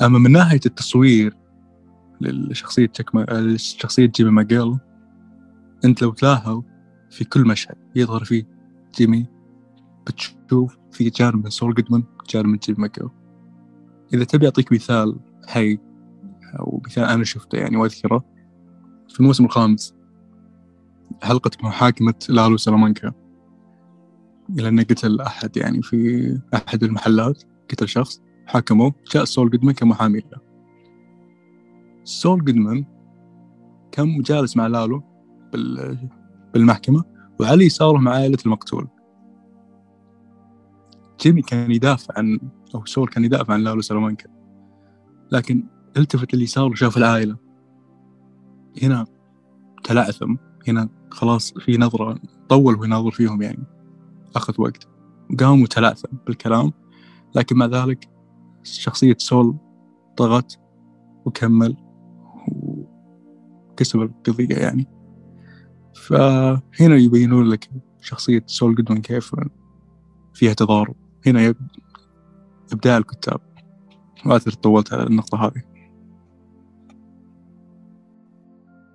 أما 0.03 0.19
من 0.19 0.33
ناحية 0.33 0.61
التصوير 0.67 1.37
للشخصية 2.21 2.93
شخصية 3.57 4.07
جيمي 4.07 4.31
ماجيل 4.31 4.79
أنت 5.85 6.03
لو 6.03 6.11
تلاحظ 6.13 6.63
في 7.17 7.25
كل 7.25 7.47
مشهد. 7.47 7.77
يظهر 7.95 8.25
فيه 8.25 8.47
جيمي 8.95 9.27
بتشوف 10.07 10.79
في 10.93 11.11
جانب 11.11 11.45
من 11.45 11.51
سول 11.51 11.75
جودمان 11.75 12.05
جانب 12.31 12.47
من 12.47 12.57
جيمي 12.57 12.79
ماجيل 12.79 13.09
إذا 14.15 14.25
تبي 14.25 14.47
أعطيك 14.47 14.73
مثال 14.73 15.19
حي 15.47 15.79
أو 16.61 16.83
مثال 16.87 17.05
أنا 17.05 17.25
شفته 17.25 17.59
يعني 17.59 17.77
وأذكره 17.77 18.25
في 19.09 19.21
الموسم 19.21 19.45
الخامس 19.45 19.95
حلقة 21.23 21.51
محاكمة 21.63 22.15
لالو 22.29 22.57
سلامانكا. 22.57 23.13
إلى 24.59 24.69
أنه 24.69 24.83
قتل 24.83 25.21
أحد 25.21 25.57
يعني 25.57 25.83
في 25.83 26.41
أحد 26.55 26.83
المحلات 26.83 27.43
قتل 27.71 27.89
شخص 27.89 28.23
حكموه 28.47 28.95
جاء 29.13 29.25
سول 29.25 29.51
جودمان 29.51 29.75
كمحامي 29.75 30.19
له. 30.19 30.41
سول 32.05 32.45
جودمان 32.45 32.85
كان 33.93 34.23
جالس 34.23 34.57
مع 34.57 34.67
لالو 34.67 35.03
بالمحكمة 36.57 37.05
وعلى 37.41 37.65
يساره 37.65 37.99
مع 37.99 38.13
عائلة 38.13 38.39
المقتول. 38.47 38.89
جيمي 41.21 41.43
كان 41.43 41.71
يدافع 41.71 42.15
عن 42.17 42.41
أو 42.75 42.85
سول 42.85 43.09
كان 43.09 43.25
يدافع 43.25 43.55
عن 43.55 43.61
لالو 43.61 43.81
سلامانكا 43.81 44.29
لكن 45.33 45.65
التفت 45.97 46.35
لليسار 46.35 46.71
وشاف 46.71 46.97
العائلة. 46.97 47.37
هنا 48.83 49.07
تلعثم. 49.85 50.37
هنا 50.69 50.89
خلاص 51.11 51.53
في 51.53 51.77
نظرة 51.77 52.19
طول 52.49 52.75
وهو 52.75 52.85
يناظر 52.85 53.11
فيهم 53.11 53.43
يعني. 53.43 53.65
أخذ 54.37 54.55
وقت. 54.59 54.89
قام 55.41 55.63
وتلعثم 55.63 56.17
بالكلام. 56.27 56.73
لكن 57.35 57.57
مع 57.57 57.67
ذلك 57.67 58.09
شخصية 58.63 59.17
سول 59.19 59.57
ضغط 60.19 60.59
وكمل 61.25 61.77
وكسب 62.49 64.03
القضية 64.03 64.57
يعني. 64.57 64.96
فهنا 65.97 66.97
يبينون 66.97 67.49
لك 67.49 67.71
شخصية 68.01 68.43
سول 68.47 68.75
جودمان 68.75 69.03
كيف 69.03 69.35
فيها 70.35 70.53
تضارب. 70.53 70.95
هنا 71.27 71.55
إبداع 72.73 72.97
الكتاب. 72.97 73.41
أدري 74.27 74.57
طولت 74.57 74.93
على 74.93 75.03
النقطة 75.03 75.47
هذه. 75.47 75.63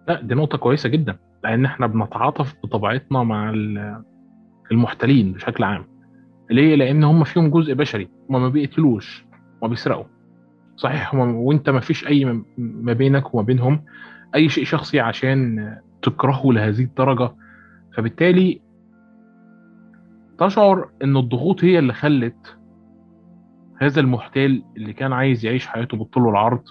لا 0.07 0.21
دي 0.21 0.35
نقطة 0.35 0.57
كويسة 0.57 0.89
جدا. 0.89 1.17
لأن 1.43 1.65
إحنا 1.65 1.87
بنتعاطف 1.87 2.55
بطبيعتنا 2.63 3.23
مع 3.23 3.53
المحتلين 4.71 5.33
بشكل 5.33 5.63
عام. 5.63 5.85
ليه؟ 6.49 6.75
لأن 6.75 7.03
هم 7.03 7.23
فيهم 7.23 7.49
جزء 7.49 7.73
بشري. 7.73 8.09
هم 8.29 8.41
ما 8.41 8.49
بيقتلوش 8.49 9.25
ما 9.61 9.67
بيسرقوا. 9.67 10.05
صحيح 10.75 11.15
هم 11.15 11.35
وإنت 11.35 11.69
ما 11.69 11.79
فيش 11.79 12.07
أي 12.07 12.43
ما 12.57 12.93
بينك 12.93 13.33
وما 13.33 13.43
بينهم 13.43 13.83
أي 14.35 14.49
شيء 14.49 14.63
شخصي 14.63 14.99
عشان 14.99 15.77
تكرهه 16.01 16.53
لهذه 16.53 16.83
الدرجة. 16.83 17.31
فبالتالي 17.93 18.61
تشعر 20.39 20.89
إن 21.03 21.17
الضغوط 21.17 21.63
هي 21.63 21.79
اللي 21.79 21.93
خلت 21.93 22.57
هذا 23.81 23.99
المحتال 24.01 24.63
اللي 24.77 24.93
كان 24.93 25.13
عايز 25.13 25.45
يعيش 25.45 25.67
حياته 25.67 25.97
بالطول 25.97 26.25
والعرض 26.25 26.63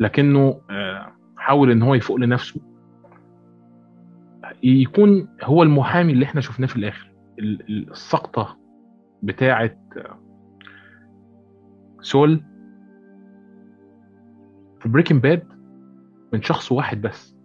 لكنه 0.00 0.60
آه، 0.70 1.12
حاول 1.36 1.70
إن 1.70 1.82
هو 1.82 1.94
يفوق 1.94 2.16
لنفسه. 2.16 2.60
يكون 4.62 5.28
هو 5.42 5.62
المحامي 5.62 6.12
اللي 6.12 6.24
إحنا 6.24 6.40
شفناه 6.40 6.66
في 6.66 6.76
الآخر. 6.76 7.12
السقطة 7.68 8.58
بتاعة 9.22 9.76
سول 12.00 12.44
في 14.80 14.88
بريكن 14.88 15.18
باد 15.18 15.42
من 16.32 16.42
شخص 16.42 16.72
واحد 16.72 17.00
بس. 17.02 17.36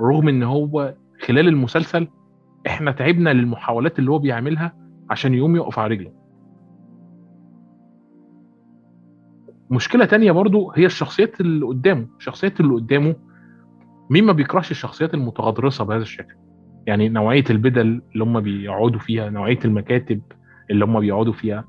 رغم 0.00 0.28
إن 0.28 0.42
هو 0.42 0.94
خلال 1.26 1.48
المسلسل 1.48 2.08
إحنا 2.66 2.92
تعبنا 2.92 3.30
للمحاولات 3.30 3.98
اللي 3.98 4.10
هو 4.10 4.18
بيعملها 4.18 4.72
عشان 5.10 5.34
يقوم 5.34 5.56
يقف 5.56 5.78
على 5.78 5.94
رجله. 5.94 6.12
مشكلة 9.70 10.04
تانية 10.04 10.32
برضو 10.32 10.70
هي 10.70 10.86
الشخصيات 10.86 11.40
اللي 11.40 11.66
قدامه. 11.66 12.06
الشخصيات 12.18 12.60
اللي 12.60 12.74
قدامه 12.74 13.16
مين 14.10 14.24
ما 14.24 14.32
بيكرهش 14.32 14.70
الشخصيات 14.70 15.14
المتغطرسة 15.14 15.84
بهذا 15.84 16.02
الشكل؟ 16.02 16.34
يعني 16.86 17.08
نوعية 17.08 17.44
البدل 17.50 18.02
اللي 18.12 18.24
هم 18.24 18.40
بيقعدوا 18.40 19.00
فيها 19.00 19.30
نوعية 19.30 19.58
المكاتب 19.64 20.20
اللي 20.70 20.84
هم 20.84 21.00
بيقعدوا 21.00 21.32
فيها 21.32 21.64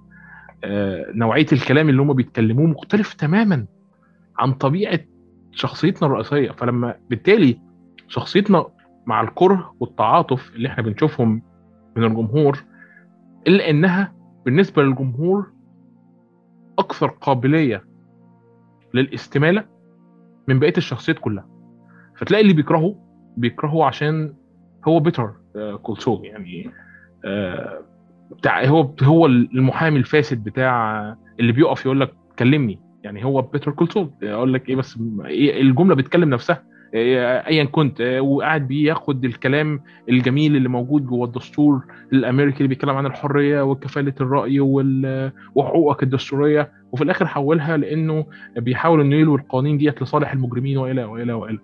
آه، 0.63 1.05
نوعية 1.15 1.45
الكلام 1.53 1.89
اللي 1.89 2.01
هم 2.01 2.13
بيتكلموه 2.13 2.67
مختلف 2.67 3.13
تماما 3.13 3.65
عن 4.39 4.53
طبيعة 4.53 4.99
شخصيتنا 5.51 6.07
الرئيسية. 6.07 6.51
فلما 6.51 6.95
بالتالي 7.09 7.59
شخصيتنا 8.07 8.65
مع 9.05 9.21
الكره 9.21 9.75
والتعاطف 9.79 10.55
اللي 10.55 10.67
إحنا 10.67 10.83
بنشوفهم 10.83 11.41
من 11.95 12.03
الجمهور 12.03 12.63
إلا 13.47 13.69
إنها 13.69 14.13
بالنسبة 14.45 14.83
للجمهور 14.83 15.51
أكثر 16.79 17.07
قابلية 17.07 17.83
للاستمالة 18.93 19.65
من 20.47 20.59
بقية 20.59 20.73
الشخصيات 20.77 21.19
كلها. 21.19 21.47
فتلاقي 22.17 22.41
اللي 22.41 22.53
بيكرهه 22.53 22.95
بيكرهه 23.37 23.85
عشان 23.85 24.33
هو 24.87 24.99
بيتر 24.99 25.33
كولسو 25.83 26.23
يعني 26.23 26.71
آه، 27.25 27.81
بتاع 28.31 28.65
هو 28.65 28.93
هو 29.03 29.25
المحامي 29.25 29.99
الفاسد 29.99 30.43
بتاع 30.43 31.15
اللي 31.39 31.51
بيقف 31.51 31.85
يقول 31.85 31.99
لك 31.99 32.13
كلمني. 32.39 32.79
يعني 33.03 33.25
هو 33.25 33.41
بيتر 33.41 33.71
كولسو 33.71 34.07
أقول 34.23 34.53
لك 34.53 34.69
إيه 34.69 34.75
بس 34.75 34.99
إيه 35.25 35.61
الجملة 35.61 35.95
بتكلم 35.95 36.29
نفسها. 36.29 36.63
ايا 36.93 37.63
كنت 37.63 38.01
وقاعد 38.19 38.67
بياخد 38.67 39.25
الكلام 39.25 39.81
الجميل 40.09 40.55
اللي 40.55 40.69
موجود 40.69 41.05
جوه 41.05 41.25
الدستور 41.25 41.85
الأمريكي 42.13 42.57
اللي 42.57 42.67
بيتكلم 42.67 42.89
عن 42.89 43.05
الحرية 43.05 43.61
وكفالة 43.61 44.13
الرأي 44.21 44.59
وحقوقك 45.55 46.03
الدستورية. 46.03 46.71
وفي 46.91 47.03
الآخر 47.03 47.27
حولها 47.27 47.77
لأنه 47.77 48.25
بيحاول 48.57 49.01
إنه 49.01 49.15
يلوي 49.15 49.37
القوانين 49.39 49.77
ديت 49.77 50.01
لصالح 50.01 50.33
المجرمين 50.33 50.77
والى 50.77 51.03
والى 51.03 51.33
وإلى. 51.33 51.59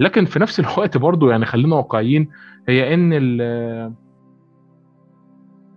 لكن 0.00 0.24
في 0.24 0.38
نفس 0.38 0.60
الوقت 0.60 0.96
برضه 0.96 1.30
يعني 1.30 1.46
خلينا 1.46 1.76
واقعيين 1.76 2.28
هي 2.68 2.94
إن 2.94 3.12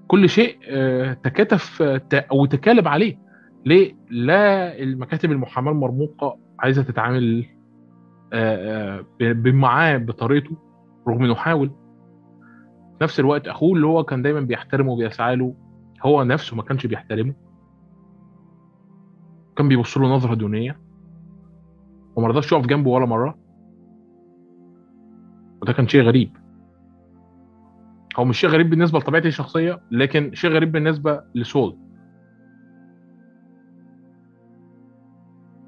كل 0.08 0.30
شيء 0.30 0.58
آه، 0.68 1.14
تكاتف 1.14 1.82
أو 2.14 2.46
تكالب 2.46 2.88
عليه. 2.88 3.18
ليه؟ 3.66 3.96
لا 4.10 4.80
المكاتب 4.80 5.32
المحاماة 5.32 5.72
المرموقة 5.72 6.38
عايزة 6.60 6.84
تتعامل 6.84 7.46
آه، 7.46 7.46
آه، 7.46 7.61
معاه 9.54 9.98
بطريقته 9.98 10.58
رغم 11.08 11.24
إنه 11.24 11.36
حاول. 11.36 11.72
نفس 13.02 13.20
الوقت 13.20 13.48
أخوه 13.48 13.76
اللي 13.76 13.88
هو 13.88 14.04
كان 14.04 14.22
دايما 14.22 14.40
بيحترمه 14.40 14.92
وبيسعى 14.92 15.36
له 15.36 15.56
هو 16.06 16.24
نفسه 16.24 16.56
ما 16.56 16.64
كانش 16.64 16.88
بيحترمه. 16.88 17.34
كان 19.56 19.68
بيبص 19.68 19.98
له 19.98 20.08
نظرة 20.08 20.34
دونية. 20.34 20.80
وما 22.16 22.28
رضاش 22.28 22.52
يقف 22.52 22.66
جنبه 22.66 22.90
ولا 22.90 23.06
مرة. 23.06 23.38
وده 25.62 25.74
كان 25.74 25.88
شيء 25.88 26.02
غريب. 26.02 26.38
هو 28.18 28.26
مش 28.26 28.40
شيء 28.40 28.50
غريب 28.50 28.70
بالنسبة 28.70 29.00
لطبيعتي 29.00 29.28
الشخصية 29.28 29.82
لكن 29.92 30.34
شيء 30.34 30.52
غريب 30.52 30.72
بالنسبة 30.72 31.24
لسول. 31.36 31.78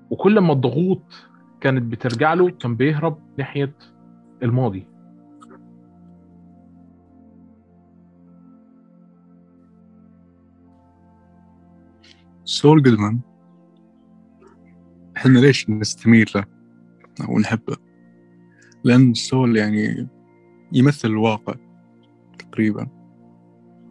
وكل 0.09 0.39
ما 0.39 0.53
الضغوط 0.53 1.32
كانت 1.63 1.91
بترجع 1.91 2.33
له 2.33 2.49
كان 2.49 2.75
بيهرب 2.75 3.19
ناحية 3.37 3.75
الماضي. 4.43 4.87
سول 12.43 12.83
جودمان 12.83 13.19
إحنا 15.17 15.39
ليش 15.39 15.69
نستميل 15.69 16.31
له 16.35 16.45
أو 17.29 17.39
نحبه؟ 17.39 17.77
لأن 18.83 19.13
سول 19.13 19.57
يعني 19.57 20.07
يمثل 20.71 21.07
الواقع 21.07 21.55
تقريبا. 22.39 22.87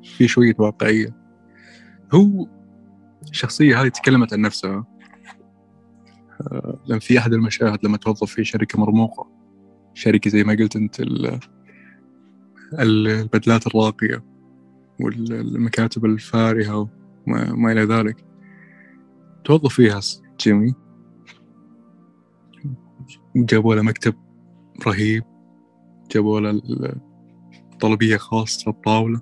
في 0.02 0.29
شوية 0.29 0.55
واقعية. 0.59 1.17
هو 2.14 2.47
الشخصية 3.31 3.83
هذه 3.83 3.88
تكلمت 3.88 4.33
عن 4.33 4.41
نفسها. 4.41 4.91
لأن 6.87 6.99
في 6.99 7.18
أحد 7.18 7.32
المشاهد 7.32 7.78
لما 7.84 7.96
توظف 7.96 8.30
في 8.30 8.44
شركة 8.44 8.80
مرموقة 8.80 9.42
شركة 9.94 10.30
زي 10.30 10.44
ما 10.44 10.52
قلت 10.52 10.76
أنت 10.76 11.00
البدلات 12.78 13.66
الراقية 13.66 14.25
والمكاتب 15.00 16.04
الفارهة 16.04 16.88
وما 17.26 17.52
ما 17.52 17.72
إلى 17.72 17.84
ذلك. 17.84 18.25
توظف 19.44 19.75
فيها 19.75 20.00
جيمي. 20.40 20.75
وجابوا 23.37 23.75
له 23.75 23.82
مكتب 23.82 24.14
رهيب 24.87 25.25
جابوا 26.11 26.40
له 26.40 26.62
طلبية 27.80 28.16
خاصة 28.16 28.70
الطاولة 28.70 29.20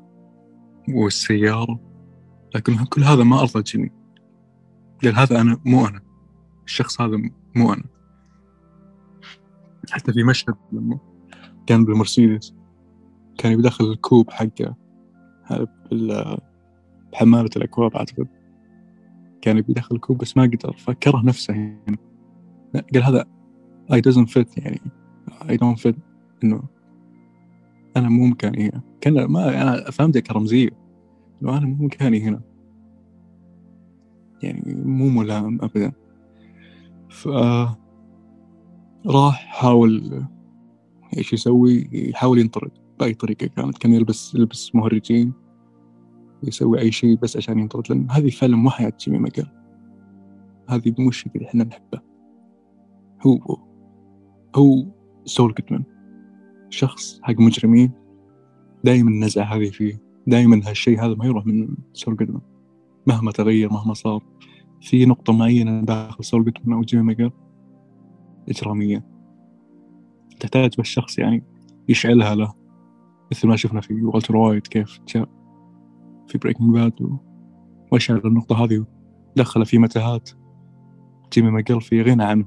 والسيارة 0.88 1.80
لكن 2.54 2.84
كل 2.84 3.02
هذا 3.02 3.24
ما 3.24 3.40
أرضى 3.40 3.62
جيمي. 3.62 3.90
قال 5.02 5.16
هذا 5.16 5.40
أنا 5.40 5.60
مو 5.64 5.86
أنا. 5.86 6.09
الشخص 6.70 7.00
هذا 7.00 7.16
مو 7.56 7.72
أنا 7.72 7.84
حتى 9.90 10.12
في 10.12 10.24
مشهد 10.24 10.54
لما 10.72 10.98
كان 11.66 11.84
بالمرسيدس 11.84 12.54
كان 13.38 13.52
يدخل 13.52 13.84
الكوب 13.84 14.30
حقه 14.30 14.76
بحمالة 17.12 17.50
الأكواب 17.56 17.96
أعتقد. 17.96 18.28
كان 19.42 19.60
بيدخل 19.60 19.96
الكوب 19.96 20.18
بس 20.18 20.36
ما 20.36 20.42
قدر 20.42 20.72
فكره 20.72 21.22
نفسه 21.24 21.54
يعني. 21.54 21.98
قال 22.94 23.02
هذا 23.02 23.24
I 23.92 23.96
doesn't 23.96 24.28
fit 24.28 24.58
يعني 24.58 24.80
I 25.28 25.56
don't 25.56 25.82
fit 25.82 25.98
إنه 26.44 26.62
أنا 27.96 28.08
مو 28.08 28.26
مكاني 28.26 28.68
هنا. 28.68 28.82
كان 29.00 29.24
ما 29.24 29.62
أنا 29.62 29.90
فهمتها 29.90 30.20
كرمزية 30.20 30.70
إنه 31.42 31.58
أنا 31.58 31.66
مو 31.66 31.84
مكاني 31.84 32.20
هنا. 32.20 32.40
يعني 34.42 34.74
مو 34.84 35.08
ملائم 35.08 35.58
أبدا. 35.62 35.92
ف 37.10 37.28
راح 39.06 39.46
حاول 39.46 40.24
إيش 41.16 41.32
يسوي؟ 41.32 41.88
يحاول 41.92 42.38
ينطرد 42.38 42.70
بأي 43.00 43.14
طريقة 43.14 43.46
كانت 43.46 43.78
كان 43.78 43.92
يلبس 43.92 44.34
يلبس 44.34 44.74
مهرجين 44.74 45.32
يسوي 46.42 46.80
أي 46.80 46.92
شيء 46.92 47.18
بس 47.22 47.36
عشان 47.36 47.58
ينطرد 47.58 47.82
لأن 47.90 48.10
هذه 48.10 48.30
فعلا 48.30 48.56
مو 48.56 48.70
حياة 48.70 48.92
جيمي 49.00 49.18
ماجل 49.18 49.46
هذه 50.68 50.94
مش 50.98 51.26
اللي 51.26 51.46
إحنا 51.46 51.64
نحبه 51.64 52.00
هو 53.26 53.56
هو 54.56 54.86
سول 55.24 55.54
جودمان 55.54 55.84
شخص 56.70 57.20
حق 57.22 57.40
مجرمين. 57.40 57.92
دائما 58.84 59.10
النزعة 59.10 59.44
هذه 59.44 59.70
فيه. 59.70 60.02
دائما 60.26 60.60
هالشيء 60.68 61.00
هذا 61.00 61.14
ما 61.14 61.26
يروح 61.26 61.46
من 61.46 61.68
سول 61.92 62.16
جودمان 62.16 62.42
مهما 63.06 63.32
تغير 63.32 63.72
مهما 63.72 63.94
صار. 63.94 64.22
في 64.80 65.06
نقطة 65.06 65.32
معينة 65.32 65.82
داخل 65.82 66.24
جودمان 66.24 66.72
أو 66.72 66.80
جيمي 66.80 67.02
ماجيل 67.02 67.30
إجرامية. 68.48 69.06
تحتاج 70.40 70.74
بس 70.78 70.86
شخص 70.86 71.18
يعني 71.18 71.44
يشعلها 71.88 72.34
له 72.34 72.54
مثل 73.32 73.48
ما 73.48 73.56
شفنا 73.56 73.80
في 73.80 74.02
والتر 74.02 74.36
وايت 74.36 74.66
كيف 74.66 75.00
جاء 75.08 75.28
في 76.28 76.38
بريكنج 76.38 76.74
باد 76.74 77.18
واشعل 77.92 78.22
النقطة 78.24 78.64
هذه 78.64 78.86
ودخل 79.36 79.66
في 79.66 79.78
متاهات 79.78 80.30
جيمي 81.32 81.50
ماجيل 81.50 81.80
في 81.80 82.02
غنى 82.02 82.24
عنه. 82.24 82.46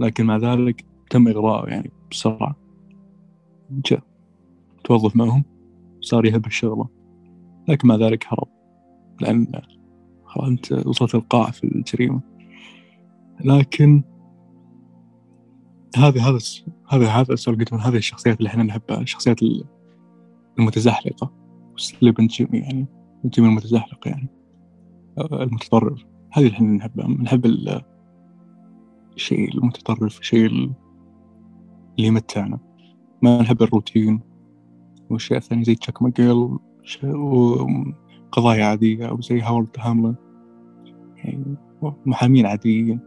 لكن 0.00 0.26
مع 0.26 0.36
ذلك 0.36 0.84
تم 1.10 1.28
إغراءه 1.28 1.68
يعني 1.68 1.90
بسرعة. 2.10 2.56
جاء 3.70 4.02
توظف 4.84 5.16
معهم 5.16 5.44
صار 6.00 6.26
يهب 6.26 6.46
الشغلة. 6.46 6.88
لكن 7.68 7.88
مع 7.88 7.96
ذلك 7.96 8.26
هرب. 8.28 8.48
لأن 9.20 9.52
أنت 10.40 10.72
وصلت 10.86 11.14
القاع 11.14 11.50
في 11.50 11.64
الجريمة. 11.64 12.20
لكن 13.44 14.02
هذا 15.96 16.20
هذا 16.20 16.38
هذا 16.88 17.08
هذا 17.08 17.34
سول 17.34 17.58
جودمان 17.58 17.80
هذه 17.80 17.96
الشخصيات 17.96 18.38
اللي 18.38 18.48
إحنا 18.48 18.62
نحبها 18.62 19.00
الشخصيات 19.00 19.38
المتزحلقة. 20.58 21.32
سليبن 21.76 22.26
جيمي 22.26 22.58
يعني 22.58 22.86
جيمي 23.26 23.48
المتزحلق 23.48 24.08
يعني. 24.08 24.28
المتطرف. 25.32 26.04
هذه 26.32 26.46
اللي 26.46 26.56
إحنا 26.56 26.66
نحبها. 26.66 27.08
نحب 27.08 27.46
الشيء 29.16 29.54
المتطرف 29.54 30.20
الشيء 30.20 30.46
اللي 30.46 30.74
يمتعنا. 31.98 32.58
ما 33.22 33.42
نحب 33.42 33.62
الروتين. 33.62 34.20
والأشياء 35.10 35.38
الثانية 35.38 35.64
زي 35.64 35.74
تشاك 35.74 36.02
ماجيل 36.02 36.58
وقضايا 38.32 38.64
عادية 38.64 39.08
أو 39.08 39.20
زي 39.20 39.40
هاورد 39.40 39.76
هاملin 39.78 40.14
يعني 41.16 41.56
محامين 42.06 42.46
عاديين. 42.46 43.00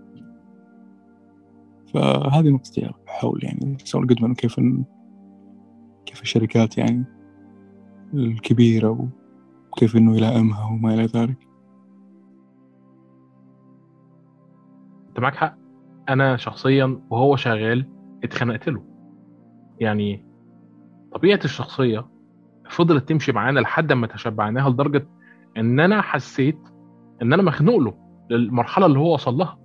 فهذه 1.93 2.49
نقطتي 2.49 2.91
حول 3.07 3.39
يعني 3.43 3.77
سول 3.83 4.07
جودمان 4.07 4.33
كيف 4.33 4.59
كيف 6.05 6.21
الشركات 6.21 6.77
يعني 6.77 7.05
الكبيرة 8.13 9.09
وكيف 9.71 9.95
إنه 9.95 10.17
يلائمها 10.17 10.65
وما 10.65 10.93
إلى 10.93 11.05
ذلك. 11.05 11.47
أنت 15.09 15.19
معك 15.19 15.35
حق. 15.35 15.57
أنا 16.09 16.37
شخصيا 16.37 17.01
وهو 17.09 17.35
شغال 17.35 17.89
اتخنقت 18.23 18.69
له. 18.69 18.83
يعني 19.79 20.25
طبيعة 21.11 21.39
الشخصية 21.45 22.14
فضلت 22.69 23.09
تمشي 23.09 23.31
معانا 23.31 23.59
لحد 23.59 23.93
ما 23.93 24.07
تشبعناها 24.07 24.69
لدرجة 24.69 25.07
إن 25.57 25.79
أنا 25.79 26.01
حسيت 26.01 26.59
إن 27.21 27.33
أنا 27.33 27.43
مخنوق 27.43 27.77
له 27.77 27.93
للمرحلة 28.29 28.85
اللي 28.85 28.99
هو 28.99 29.13
وصل 29.13 29.33
لها. 29.33 29.59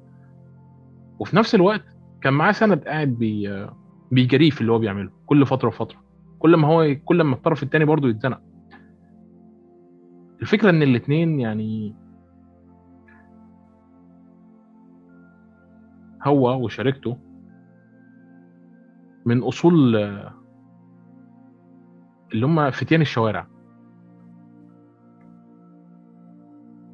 وفي 1.18 1.36
نفس 1.36 1.54
الوقت 1.54 1.84
كان 2.20 2.32
معاه 2.32 2.52
سند 2.52 2.84
قاعد 2.84 3.08
بي 3.08 3.66
بيجريه 4.10 4.50
في 4.50 4.60
اللي 4.60 4.72
هو 4.72 4.78
بيعمله 4.78 5.10
كل 5.26 5.46
فترة 5.46 5.68
وفترة. 5.68 5.98
كل 6.38 6.56
ما 6.56 6.68
هو 6.68 6.96
كل 7.04 7.22
ما 7.22 7.34
الطرف 7.34 7.62
الثاني 7.62 7.84
برضه 7.84 8.08
يتزنق. 8.08 8.40
الفكرة 10.42 10.70
إن 10.70 10.82
الاثنين 10.82 11.40
يعني 11.40 11.94
هو 16.22 16.64
وشركته 16.64 17.18
من 19.26 19.42
أصول 19.42 19.96
اللي 22.32 22.46
هم 22.46 22.70
فتيان 22.70 23.00
الشوارع. 23.00 23.46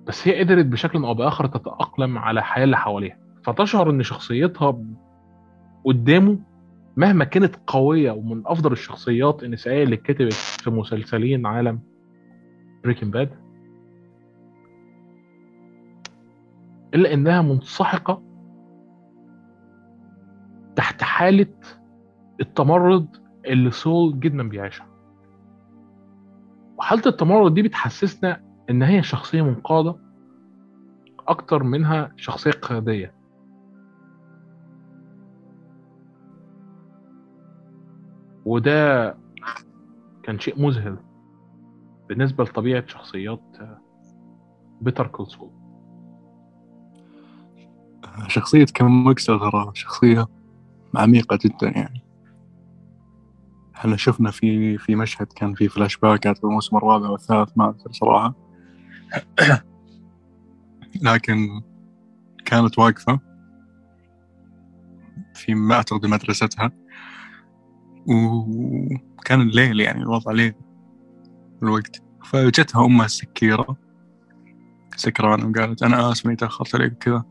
بس 0.06 0.28
هي 0.28 0.40
قدرت 0.40 0.66
بشكل 0.66 1.04
أو 1.04 1.14
بآخر 1.14 1.46
تتأقلم 1.46 2.18
على 2.18 2.40
الحياة 2.40 2.64
اللي 2.64 2.76
حواليها. 2.76 3.18
فتشعر 3.44 3.90
إن 3.90 4.02
شخصيتها 4.02 4.78
قدامه 5.84 6.38
مهما 6.96 7.24
كانت 7.24 7.56
قوية 7.66 8.10
ومن 8.10 8.42
أفضل 8.46 8.72
الشخصيات 8.72 9.42
النسائية 9.42 9.82
اللي 9.82 9.94
اتكتبت 9.94 10.32
في 10.32 10.70
مسلسلين 10.70 11.46
عالم 11.46 11.80
بريكن 12.84 13.10
باد 13.10 13.30
إلا 16.94 17.14
إنها 17.14 17.42
منسحقة 17.42 18.22
تحت 20.76 21.02
حالة 21.02 21.54
التمرد 22.40 23.16
اللي 23.46 23.70
سول 23.70 24.20
جدا 24.20 24.48
بيعيشها. 24.48 24.86
وحالة 26.78 27.02
التمرد 27.06 27.54
دي 27.54 27.62
بتحسسنا 27.62 28.42
إن 28.70 28.82
هي 28.82 29.02
شخصية 29.02 29.42
منقادة 29.42 29.96
أكتر 31.28 31.62
منها 31.62 32.12
شخصية 32.16 32.50
قيادية. 32.50 33.14
وده 38.44 39.16
كان 40.22 40.38
شيء 40.38 40.62
مذهل 40.62 40.98
بالنسبة 42.08 42.44
لطبيعة 42.44 42.86
شخصيات 42.86 43.56
بيتر 44.80 45.06
كول 45.06 45.26
سول 45.26 45.50
شخصية 48.28 48.64
كيم 48.64 49.12
ترى 49.12 49.70
شخصية 49.74 50.26
عميقة 50.94 51.38
جدا 51.44 51.68
يعني. 51.68 52.05
إحنا 53.76 53.96
شفنا 53.96 54.30
في 54.30 54.78
في 54.78 54.94
مشهد 54.94 55.26
كان 55.26 55.54
في 55.54 55.68
فلاش 55.68 55.96
باكات 55.96 56.38
في 56.38 56.44
الموسم 56.44 56.76
الرابع 56.76 57.08
والثالث 57.08 57.50
ما 57.56 57.68
أذكر 57.68 57.92
صراحة. 57.92 58.34
لكن 61.02 61.48
كانت 62.44 62.78
واقفة 62.78 63.20
في 65.34 65.54
ما 65.54 65.74
أعتقد 65.74 66.06
مدرستها 66.06 66.70
وكان 68.06 69.40
الليل 69.40 69.80
يعني 69.80 70.02
الوضع 70.02 70.32
ليل 70.32 70.54
الوقت. 71.62 72.02
فجتها 72.24 72.84
أمها 72.84 73.06
السكيرة 73.06 73.76
سكرانة 74.96 75.46
وقالت 75.48 75.82
أنا 75.82 76.12
آسف 76.12 76.26
إني 76.26 76.36
تأخرت 76.36 76.74
عليك 76.74 76.92
كذا 76.92 77.24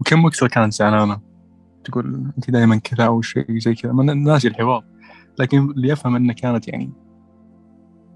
وكم 0.00 0.24
وقتها 0.24 0.48
كانت 0.48 0.72
زعلانة؟ 0.72 1.20
تقول 1.84 2.32
أنت 2.36 2.50
دائما 2.50 2.76
كذا 2.76 3.06
أو 3.06 3.22
شيء 3.22 3.58
زي 3.58 3.74
كذا. 3.74 3.92
ناسي 3.92 4.48
الحوار. 4.48 4.91
لكن 5.38 5.70
اللي 5.70 5.92
أفهم 5.92 6.16
أنه 6.16 6.32
كانت 6.32 6.68
يعني 6.68 6.92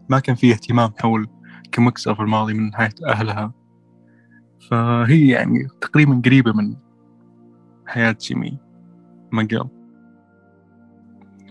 ما 0.09 0.19
كان 0.19 0.37
فيه 0.37 0.53
اهتمام 0.53 0.91
حول 0.99 1.29
كم 1.73 1.87
وقت 1.87 2.09
في 2.09 2.21
الماضي 2.21 2.55
من 2.55 2.71
ناحية 2.71 2.95
أهلها. 3.07 3.53
فهي 4.71 5.29
يعني 5.29 5.69
تقريبا 5.81 6.23
قريبة 6.25 6.53
من 6.53 6.77
حياة 7.87 8.17
جيمي 8.21 8.59
ماجل 9.33 9.69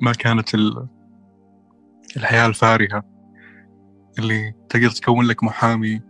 ما 0.01 0.11
كانت 0.11 0.55
الحياة 2.17 2.45
الفارهة 2.47 3.03
اللي 4.19 4.53
تقدر 4.69 4.89
تكون 4.89 5.25
لك 5.25 5.43
محامي 5.43 6.01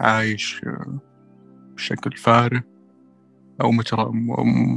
عايش 0.00 0.60
بشكل 1.74 2.16
فارغ 2.16 2.60
أو 3.60 3.70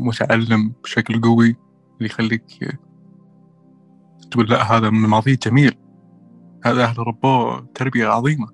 متعلم 0.05 0.73
بشكل 0.83 1.21
قوي 1.21 1.55
اللي 1.97 2.05
يخليك 2.05 2.77
تقول 4.31 4.49
لا 4.49 4.63
هذا 4.63 4.89
من 4.89 4.99
ماضيه 4.99 5.37
جميل. 5.43 5.77
هذا 6.65 6.83
أهل 6.83 7.07
ربوه 7.07 7.67
تربية 7.75 8.07
عظيمة. 8.07 8.47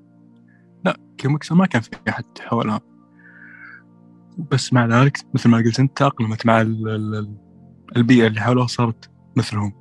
لا 0.85 0.97
كيمكسر 1.17 1.55
ما 1.55 1.65
كان 1.65 1.81
في 1.81 1.89
أحد 2.09 2.25
حولها. 2.39 2.81
بس 4.51 4.73
مع 4.73 4.85
ذلك 4.85 5.17
مثل 5.33 5.49
ما 5.49 5.57
قلت 5.57 5.79
أنت 5.79 5.97
تأقلمت 5.97 6.45
مع 6.45 6.61
البيئة 7.95 8.27
اللي 8.27 8.41
حولها 8.41 8.67
صارت 8.67 9.11
مثلهم. 9.35 9.73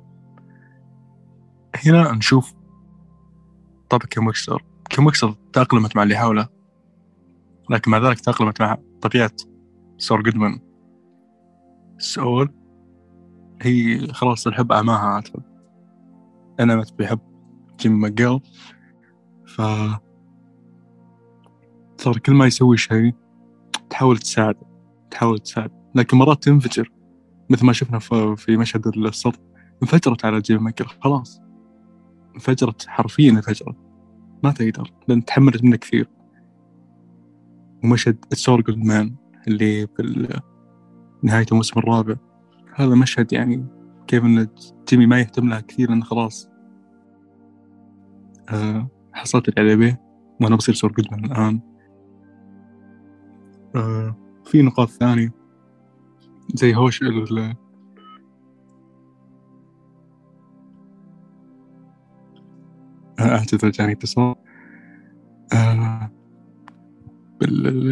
هنا 1.85 2.11
نشوف 2.11 2.53
طبع 3.89 4.05
كيم 4.05 4.27
وكسلر 4.27 4.63
كيم 4.89 5.06
وكسلر 5.06 5.35
تأقلمت 5.53 5.95
مع 5.95 6.03
اللي 6.03 6.17
حوله. 6.17 6.47
لكن 7.69 7.91
مع 7.91 7.97
ذلك 7.97 8.19
تأقلمت 8.19 8.61
مع 8.61 8.77
طبيعة 9.01 9.31
سول 9.97 10.21
جودمان. 10.21 10.59
سول 11.97 12.53
هي 13.61 14.07
خلاص 14.07 14.47
الحب 14.47 14.71
أعماها 14.71 15.13
أعتقد 15.13 15.50
أنا 16.61 16.85
بحب 16.99 17.19
جيمي 17.79 18.01
ماجيل 18.01 18.39
ف 19.45 19.61
صار 21.97 22.17
كل 22.25 22.33
ما 22.33 22.45
يسوي 22.45 22.77
شيء 22.77 23.13
تحاول 23.89 24.17
تساعد 24.17 24.55
تحاول 25.11 25.39
تساعد. 25.39 25.71
لكن 25.95 26.17
مرات 26.17 26.43
تنفجر. 26.43 26.91
مثل 27.49 27.65
ما 27.65 27.73
شفنا 27.73 27.99
في 28.35 28.57
مشهد 28.57 28.87
السطح 28.87 29.39
انفجرت 29.83 30.25
على 30.25 30.41
جيم 30.41 30.63
ماجيل 30.63 30.87
خلاص. 30.87 31.41
انفجرت. 32.35 32.85
حرفيا 32.87 33.31
انفجرت. 33.31 33.75
ما 34.43 34.51
تقدر. 34.51 34.91
لأن 35.07 35.25
تحملت 35.25 35.63
منه 35.63 35.75
كثير. 35.75 36.09
ومشهد 37.83 38.25
السور 38.31 38.63
مان 38.67 39.15
اللي 39.47 39.87
في 39.87 40.41
نهاية 41.23 41.45
الموسم 41.51 41.79
الرابع. 41.79 42.15
هذا 42.75 42.95
مشهد 42.95 43.33
يعني 43.33 43.65
كيف 44.07 44.23
إن 44.23 44.47
جيمي 44.89 45.05
ما 45.05 45.19
يهتم 45.19 45.49
لها 45.49 45.59
كثير 45.59 45.89
لأنه 45.89 46.05
خلاص 46.05 46.50
حصلت 49.13 49.49
اللي 49.49 49.71
عليه 49.73 50.01
وأنا 50.41 50.55
بصير 50.55 50.75
سور 50.75 50.91
جودمان 50.91 51.25
الآن. 51.25 51.61
أه 53.75 54.15
في 54.45 54.61
نقاط 54.61 54.89
ثانية 54.89 55.33
زي 56.55 56.75
هوش 56.75 57.01
ال 57.01 57.55
اعتذر 63.19 63.69
جاني 63.69 63.91
اتصال. 63.91 64.35
آه 65.53 66.11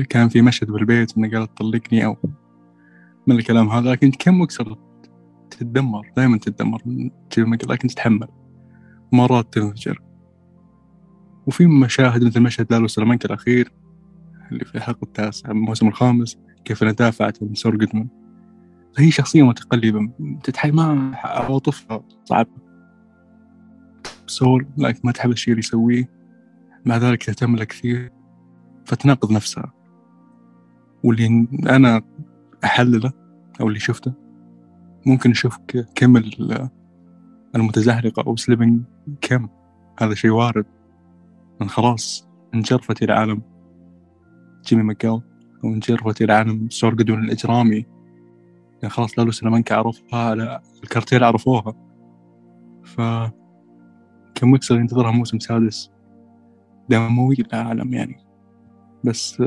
كان 0.10 0.30
في 0.30 0.42
مشهد 0.42 0.72
بالبيت 0.72 1.18
إنه 1.18 1.32
قالت 1.32 1.58
طلقني 1.58 2.06
أو 2.06 2.18
من 3.28 3.36
الكلام 3.36 3.70
هذا 3.70 3.92
لكن 3.92 4.12
كم 4.12 4.42
وكسر 4.42 4.78
تتدمر؟ 5.50 6.12
دائما 6.18 6.38
تتدمر 6.38 6.82
لكن 7.70 7.88
تتحمل. 7.88 8.28
مرات 9.14 9.54
تنفجر. 9.54 10.09
وفي 11.50 11.66
مشاهد 11.66 12.24
مثل 12.24 12.40
مشهد 12.40 12.74
لالو 12.74 12.88
سلامانكا 12.88 13.26
الأخير 13.26 13.72
اللي 14.52 14.66
في 14.66 14.76
الحلقة 14.76 15.04
التاسعة 15.04 15.54
من 15.54 15.60
الموسم 15.60 15.88
الخامس 15.88 16.38
كيف 16.66 16.84
أنا 16.84 16.92
دافعت 16.92 17.44
عن 17.44 17.54
سور 17.54 17.76
جودمان 17.76 18.08
هي 18.98 19.12
شخصية 19.12 19.44
متقلبة 19.44 20.12
تتحي 20.44 20.72
ما 20.72 21.12
عواطفها 21.16 22.04
صعبة 22.26 22.50
سول 24.28 24.68
لكن 24.78 25.00
ما 25.04 25.12
تحب 25.12 25.32
الشيء 25.32 25.52
اللي 25.52 25.60
يسويه 25.60 26.10
مع 26.86 26.98
ذلك 26.98 27.24
تهتم 27.24 27.56
له 27.56 27.64
كثير 27.64 28.12
فتناقض 28.86 29.32
نفسها. 29.32 29.74
واللي 31.04 31.48
أنا 31.70 32.02
أحلله 32.64 33.12
أو 33.62 33.68
اللي 33.68 33.80
شفته 33.80 34.14
ممكن 35.06 35.30
نشوف 35.30 35.58
كيم 35.96 36.24
المتزحلقة 37.56 38.24
أو 38.28 38.36
Slipping 38.36 38.82
كيم. 39.22 39.48
هذا 40.00 40.14
شيء 40.14 40.32
وارد. 40.32 40.79
خلاص 41.68 42.30
انجرفت 42.54 43.04
إلى 43.04 43.14
عالم 43.14 43.42
جيمي 44.66 44.84
ماكغيل 44.84 45.22
أو 45.64 45.70
انجرفت 45.70 46.22
إلى 46.22 46.34
عالم 46.34 46.70
سول 46.70 46.94
قودمان 46.94 47.24
الإجرامي. 47.24 47.86
يعني 48.82 48.90
خلاص 48.90 49.20
لالو 49.20 49.32
سلامانكا 49.32 49.76
عرفها 49.76 50.36
لا 50.36 50.62
الكارتيل 50.84 51.24
عرفوها 51.24 51.74
ف 52.84 53.02
كيم 54.36 54.54
ويكسلر 54.54 54.76
ينتظرها 54.76 55.12
موسم 55.12 55.40
سادس. 55.40 55.92
دموي 56.90 57.36
لا 57.36 57.62
أعلم 57.62 57.94
يعني. 57.94 58.26
بس 59.04 59.42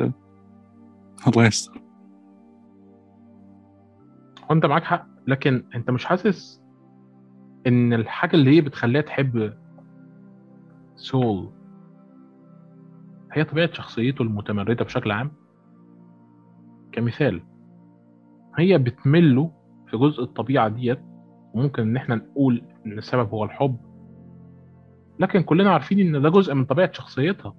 الله 1.26 1.44
يستر. 1.46 1.82
أنت 4.50 4.66
معاك 4.66 4.84
حق 4.84 5.06
لكن 5.26 5.64
أنت 5.74 5.90
مش 5.90 6.04
حاسس 6.04 6.62
إن 7.66 7.92
الحاجة 7.92 8.36
اللي 8.36 8.56
هي 8.56 8.60
بتخليها 8.60 9.02
تحب 9.02 9.52
سول 10.96 11.52
هي 13.32 13.44
طبيعة 13.44 13.72
شخصيته 13.72 14.22
المتمردة 14.22 14.84
بشكل 14.84 15.10
عام؟ 15.10 15.30
كمثال 16.92 17.42
هي 18.58 18.78
بتمله 18.78 19.50
في 19.90 19.96
جزء 19.96 20.22
الطبيعة 20.22 20.68
ديت 20.68 21.00
وممكن 21.54 21.82
إن 21.82 21.96
إحنا 21.96 22.14
نقول 22.14 22.62
إن 22.86 22.98
السبب 22.98 23.28
هو 23.28 23.44
الحب. 23.44 23.76
لكن 25.18 25.42
كلنا 25.42 25.70
عارفين 25.72 26.14
إن 26.14 26.22
ده 26.22 26.28
جزء 26.28 26.54
من 26.54 26.64
طبيعة 26.64 26.92
شخصيتها. 26.92 27.54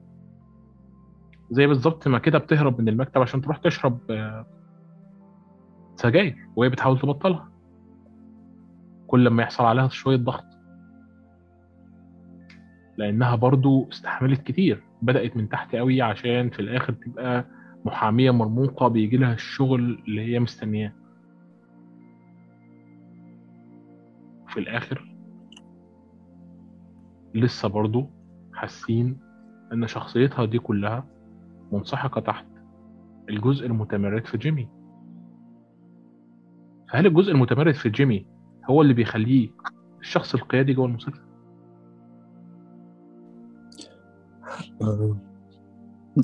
زي 1.51 1.67
بالظبط 1.67 2.07
ما 2.07 2.19
كده 2.19 2.37
بتهرب 2.37 2.81
من 2.81 2.89
المكتب 2.89 3.21
عشان 3.21 3.41
تروح 3.41 3.57
تشرب 3.57 3.99
سجاير 5.95 6.35
وهي 6.55 6.69
بتحاول 6.69 6.99
تبطلها. 6.99 7.49
كل 9.07 9.25
لما 9.25 9.43
يحصل 9.43 9.63
عليها 9.63 9.87
شوية 9.87 10.17
ضغط. 10.17 10.45
لأنها 12.97 13.35
برضو 13.35 13.89
استحملت 13.89 14.41
كتير. 14.41 14.83
بدأت 15.03 15.37
من 15.37 15.49
تحت 15.49 15.75
قوي 15.75 16.01
عشان 16.01 16.49
في 16.49 16.59
الآخر 16.59 16.93
تبقى 16.93 17.45
محامية 17.85 18.31
مرموقة 18.31 18.87
بيجي 18.87 19.17
لها 19.17 19.33
الشغل 19.33 20.03
اللي 20.07 20.21
هي 20.21 20.39
مستنياه 20.39 20.93
في 24.47 24.59
الآخر 24.59 25.15
لسه 27.35 27.67
برضو 27.69 28.09
حاسين 28.53 29.17
إن 29.73 29.87
شخصيتها 29.87 30.45
دي 30.45 30.59
كلها 30.59 31.05
منسحقة 31.71 32.21
تحت 32.21 32.45
الجزء 33.29 33.65
المتمرد 33.65 34.25
في 34.25 34.37
جيمي 34.37 34.69
فهل 36.91 37.05
الجزء 37.07 37.31
المتمرد 37.31 37.73
في 37.73 37.89
جيمي 37.89 38.25
هو 38.69 38.81
اللي 38.81 38.93
بيخليه 38.93 39.49
الشخص 39.99 40.35
القيادي 40.35 40.73
جوه 40.73 40.85
المسلسل؟ 40.85 41.21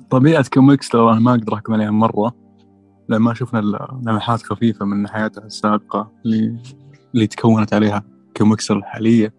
طبيعة 0.10 0.46
كوميكس 0.54 0.96
أنا 0.96 1.20
ما 1.20 1.32
أقدر 1.32 1.54
أحكم 1.54 1.74
عليها 1.74 1.92
مرة 1.92 2.36
لأن 3.10 3.22
ما 3.22 3.34
شفنا 3.34 3.60
لمحات 4.04 4.42
خفيفة 4.42 4.86
من 4.86 5.08
حياتها 5.08 5.46
السابقة 5.46 6.12
اللي 6.26 6.58
اللي 7.16 7.28
تكونت 7.28 7.74
عليها 7.74 8.04
كوميكس 8.38 8.72
الحالية. 8.72 9.34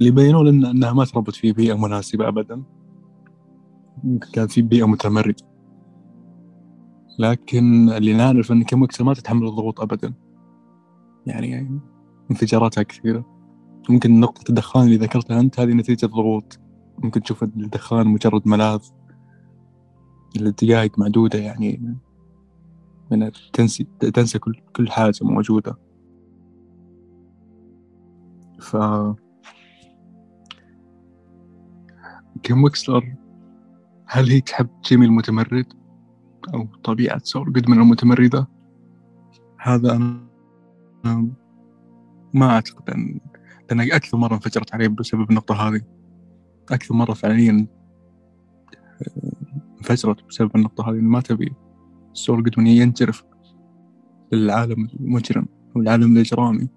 اللي 0.00 0.10
بينوا 0.10 0.44
لنا 0.44 0.70
أنها 0.70 0.92
ما 0.92 1.04
تربت 1.04 1.36
في 1.36 1.52
بيئة 1.52 1.74
مناسبة 1.74 2.28
أبدا. 2.28 2.62
كان 4.32 4.46
في 4.46 4.62
بيئة 4.62 4.86
متمردة 4.86 5.44
لكن 7.18 7.90
اللي 7.90 8.12
نعرف 8.12 8.52
إن 8.52 8.62
كيم 8.62 8.76
ويكسلر 8.76 9.04
ما 9.04 9.14
تتحمل 9.14 9.46
الضغوط 9.46 9.80
ابدا. 9.80 10.14
يعني 11.26 11.80
انفجاراتها 12.30 12.82
كثيرة. 12.82 13.24
ممكن 13.90 14.20
نقطة 14.20 14.48
الدخان 14.48 14.84
اللي 14.84 14.96
ذكرتها 14.96 15.40
أنت 15.40 15.60
هذه 15.60 15.72
نتيجة 15.72 16.06
ضغوط. 16.06 16.60
ممكن 16.98 17.22
تشوف 17.22 17.42
الدخان 17.42 18.06
مجرد 18.06 18.48
ملاذ 18.48 18.80
لدقائق 20.36 20.98
معدودة 20.98 21.38
يعني 21.38 21.98
من 23.10 23.30
تنسي 23.52 23.86
تنسى 24.00 24.38
كل 24.38 24.60
كل 24.76 24.90
حاجة 24.90 25.18
موجودة. 25.22 25.78
ف 28.60 28.76
كيم 32.42 32.64
ويكسلر 32.64 33.16
هل 34.06 34.30
هي 34.30 34.40
تحب 34.40 34.68
جيمي 34.84 35.06
المتمرد 35.06 35.66
أو 36.54 36.66
طبيعة 36.84 37.18
سول 37.18 37.52
جودمان 37.52 37.80
المتمردة؟ 37.80 38.48
هذا 39.60 39.96
أنا 39.96 41.34
ما 42.34 42.50
أعتقد 42.50 42.90
أن 42.90 43.20
لأن 43.70 43.80
أكثر 43.80 44.16
مرة 44.16 44.34
انفجرت 44.34 44.74
عليه 44.74 44.88
بسبب 44.88 45.30
النقطة 45.30 45.54
هذه. 45.54 45.80
أكثر 46.70 46.94
مرة 46.94 47.12
فعليا 47.12 47.66
آه، 49.02 49.32
انفجرت 49.78 50.24
بسبب 50.28 50.50
النقطة 50.56 50.90
هذه 50.90 51.00
ما 51.00 51.20
تبي 51.20 51.52
سول 52.12 52.42
جودمان 52.42 52.66
ينجرف 52.66 53.24
للعالم 54.32 54.88
المجرم 55.00 55.46
والعالم 55.76 56.12
الإجرامي. 56.12 56.68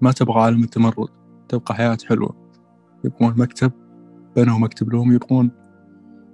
ما 0.00 0.12
تبغى 0.12 0.40
عالم 0.40 0.62
التمرد 0.62 1.08
تبقى 1.48 1.74
حياة 1.74 1.98
حلوة. 2.08 2.50
يبغون 3.04 3.34
مكتب 3.38 3.72
بنوا 4.36 4.58
مكتب 4.58 4.92
لهم 4.92 5.12
يبغون 5.12 5.50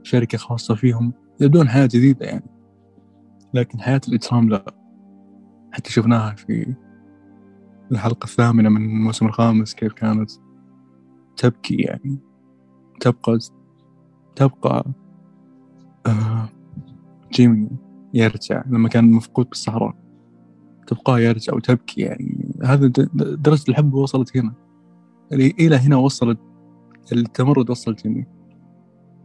شركة 0.03 0.39
خاصة 0.39 0.75
فيهم 0.75 1.13
يبدون 1.41 1.69
حياة 1.69 1.87
جديدة 1.87 2.27
يعني. 2.27 2.51
لكن 3.55 3.81
حياة 3.81 4.01
الإجرام 4.09 4.49
لا. 4.49 4.65
حتى 5.73 5.93
شفناها 5.93 6.35
في 6.35 6.75
الحلقة 7.93 8.25
الثامنة 8.25 8.69
من 8.69 8.77
الموسم 8.77 9.27
الخامس 9.27 9.75
كيف 9.75 9.93
كانت 9.93 10.31
تبكي 11.37 11.75
يعني. 11.75 12.28
تبقى 13.01 13.39
تبقى 14.37 14.85
آه 16.07 16.49
جيمي 17.33 17.69
يرجع 18.15 18.65
لما 18.67 18.89
كان 18.89 19.11
مفقود 19.11 19.49
بالصحراء. 19.49 19.95
تبقى 20.87 21.25
يرجع 21.25 21.55
وتبكي 21.55 22.01
يعني. 22.01 22.55
هذا 22.65 22.87
درجة 23.17 23.65
الحب 23.69 23.95
وصلت 23.95 24.37
هنا. 24.37 24.55
إلى 25.33 25.77
هنا 25.77 25.97
وصلت 25.97 26.39
التمرد 27.13 27.71
وصل 27.71 27.95
جيمي. 27.95 28.27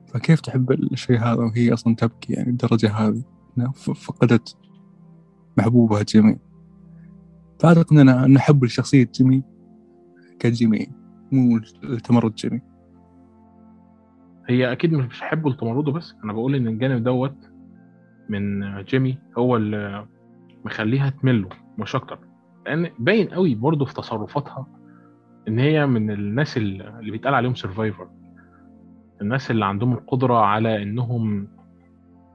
فكيف 0.08 0.42
تحب 0.42 0.72
الشيء 0.72 1.20
هذا 1.20 1.34
وهي 1.44 1.74
أصلا 1.74 1.96
تبكي 1.96 2.34
يعني 2.34 2.50
الدرجة 2.50 2.92
هذه؟ 2.94 3.24
فقدت 3.96 4.58
محبوبها 5.58 6.04
جيمي. 6.04 6.38
فأعتقد 7.60 7.98
أن 7.98 8.34
نحب 8.34 8.64
الشخصية 8.64 9.10
جيمي 9.16 9.44
كجيمي 10.40 10.88
مو 11.32 11.58
التمرد 11.84 12.36
جيمي. 12.36 12.62
هي 14.50 14.72
أكيد 14.72 14.94
مش 14.94 15.06
بحبه 15.06 15.50
لتمرده 15.50 15.92
بس. 15.92 16.16
أنا 16.24 16.34
بقول 16.34 16.56
إن 16.56 16.68
الجانب 16.68 17.04
دوت 17.04 17.36
من 18.30 18.76
جيمي 18.84 19.18
هو 19.38 19.56
اللي 19.56 20.06
مخليها 20.66 21.10
تمله 21.10 21.50
مش 21.78 21.96
أكتر. 21.96 22.20
لأن 22.66 22.90
باين 23.00 23.28
قوي 23.28 23.56
برضه 23.56 23.86
في 23.86 23.94
تصرفاتها 23.94 24.68
إن 25.48 25.60
هي 25.60 25.86
من 25.86 26.12
الناس 26.12 26.58
اللي 26.58 27.12
بيتقال 27.12 27.34
عليهم 27.34 27.56
survivor 27.56 28.08
الناس 29.22 29.52
اللي 29.52 29.66
عندهم 29.66 29.94
القدرة 29.94 30.46
على 30.46 30.84
إنهم 30.84 31.48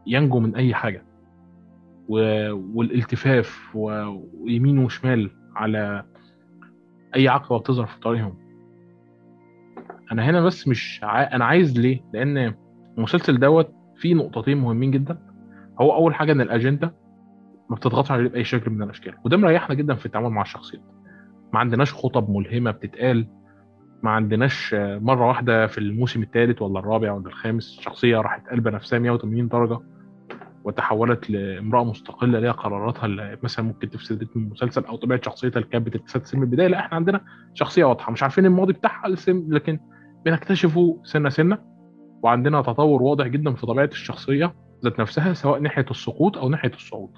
ينجوا 0.07 0.41
من 0.41 0.55
أي 0.55 0.75
حاجة. 0.75 1.03
والالتفاف 2.09 3.71
ويمين 3.75 4.79
وشمال 4.79 5.31
على 5.57 6.05
أي 7.17 7.29
عقبة 7.29 7.59
بتظهر 7.59 7.87
في 7.87 8.01
طريقهم. 8.01 8.48
أنا 10.13 10.25
هنا 10.31 10.41
بس 10.41 10.69
مش 10.69 11.01
ع... 11.03 11.23
أنا 11.23 11.45
عايز 11.45 11.79
ليه؟ 11.79 12.01
لأن 12.13 12.55
المسلسل 12.99 13.39
دوت 13.39 13.73
فيه 13.97 14.15
نقطتين 14.15 14.59
مهمين 14.59 14.91
جدا. 14.91 15.19
هو 15.81 15.95
أول 15.95 16.15
حاجة 16.15 16.33
إن 16.33 16.41
الأجندة 16.41 16.95
ما 17.71 17.77
بتضغطش 17.77 18.11
عليه 18.11 18.29
بأي 18.29 18.45
شكل 18.45 18.71
من 18.71 18.83
الأشكال 18.83 19.15
وده 19.25 19.37
مريحنا 19.37 19.75
جدا 19.75 19.95
في 19.95 20.07
التعامل 20.07 20.29
مع 20.31 20.43
الشخصيات. 20.43 20.83
ما 21.53 21.59
عندناش 21.59 21.95
خطب 21.95 22.31
ملهمة 22.31 22.71
بتتقال 22.71 23.27
ما 24.03 24.11
عندناش 24.11 24.75
مرة 24.79 25.27
واحدة 25.29 25.67
في 25.67 25.79
الموسم 25.79 26.23
الثالث 26.23 26.63
ولا 26.63 26.79
الرابع 26.79 27.13
ولا 27.13 27.27
الخامس 27.27 27.79
شخصية 27.81 28.17
راحت 28.19 28.49
قلبه 28.49 28.71
نفسها 28.71 28.99
180 28.99 29.49
درجة 29.49 29.79
وتحولت 30.65 31.31
لامرأة 31.31 31.85
مستقلة 31.85 32.39
ليها 32.41 32.53
قراراتها 32.53 33.07
اللي 33.07 33.39
مثلا 33.43 33.65
ممكن 33.65 33.91
تفسد 33.91 34.23
رتم 34.23 34.41
المسلسل 34.41 34.85
أو 34.85 34.97
طبيعة 34.97 35.21
شخصيتها 35.25 35.59
اللي 35.61 35.71
كانت 35.71 35.87
بتتسلسل 35.87 36.37
من 36.37 36.43
البداية. 36.43 36.67
لا 36.67 36.79
إحنا 36.79 36.97
عندنا 36.97 37.21
شخصية 37.55 37.85
واضحة 37.85 38.13
مش 38.13 38.23
عارفين 38.23 38.47
الماضي 38.47 38.73
بتاعها 38.73 39.09
لكن 39.29 39.79
بنكتشفه 40.31 41.01
سنة 41.05 41.29
سنة 41.29 41.59
وعندنا 42.23 42.63
تطور 42.63 43.03
واضح 43.03 43.27
جدا 43.27 43.55
في 43.55 43.67
طبيعة 43.67 43.85
الشخصية 43.85 44.55
ذات 44.85 45.01
نفسها 45.01 45.33
سواء 45.33 45.61
ناحية 45.61 45.87
السقوط 45.91 46.39
أو 46.39 46.49
ناحية 46.49 46.71
الصعود. 46.75 47.11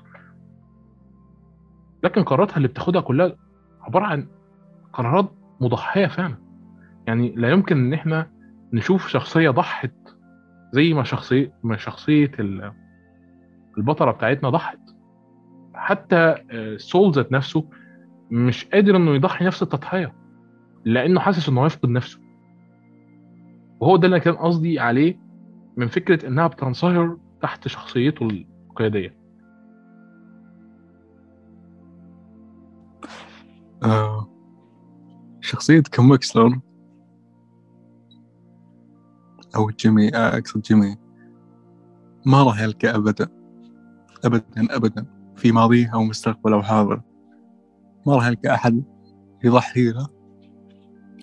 لكن 2.02 2.22
قراراتها 2.22 2.56
اللي 2.56 2.68
بتاخدها 2.68 3.00
كلها 3.00 3.36
عبارة 3.80 4.04
عن 4.04 4.28
قرارات 4.92 5.32
مضحية 5.60 6.06
فعلا. 6.06 6.36
يعني 7.06 7.34
لا 7.36 7.50
يمكن 7.50 7.76
إن 7.76 7.92
إحنا 7.92 8.30
نشوف 8.72 9.08
شخصية 9.08 9.50
ضحت 9.50 9.92
زي 10.72 10.94
ما 10.94 11.02
شخصيه 11.02 11.52
ما 11.62 11.76
شخصية 11.76 12.30
البطلة 13.78 14.10
بتاعتنا 14.10 14.50
ضحت. 14.50 14.78
حتى 15.74 16.34
سول 16.76 17.12
ذات 17.12 17.32
نفسه 17.32 17.70
مش 18.30 18.64
قادر 18.64 18.96
إنه 18.96 19.14
يضحي 19.14 19.44
نفس 19.44 19.62
التضحية 19.62 20.14
لأنه 20.84 21.20
حاسس 21.20 21.48
إنه 21.48 21.64
هيفقد 21.64 21.88
نفسه. 21.88 22.20
وهو 23.80 23.96
ده 23.96 24.06
اللي 24.06 24.20
كان 24.20 24.34
قصدي 24.34 24.78
عليه 24.80 25.20
من 25.76 25.88
فكرة 25.88 26.26
إنها 26.26 26.46
بتنصهر 26.46 27.18
تحت 27.42 27.68
شخصيته 27.68 28.28
القيادية. 28.70 29.16
آه. 33.82 34.28
شخصية 35.40 35.80
كيم 35.80 36.10
ويكسلر 36.10 36.60
أو 39.56 39.70
جيمي 39.70 40.08
آه 40.14 40.38
أقصد 40.38 40.60
جيمي. 40.62 40.96
ما 42.26 42.42
راح 42.42 42.60
يلقى 42.60 42.94
أبدا. 42.94 43.28
أبدا 44.24 44.76
أبدا. 44.76 45.06
في 45.36 45.52
ماضيه 45.52 45.94
أو 45.94 46.04
مستقبل 46.04 46.52
أو 46.52 46.62
حاضر. 46.62 47.02
ما 48.06 48.16
راح 48.16 48.26
يلقى 48.26 48.54
أحد 48.54 48.84
يضحي 49.44 49.90
له 49.92 50.08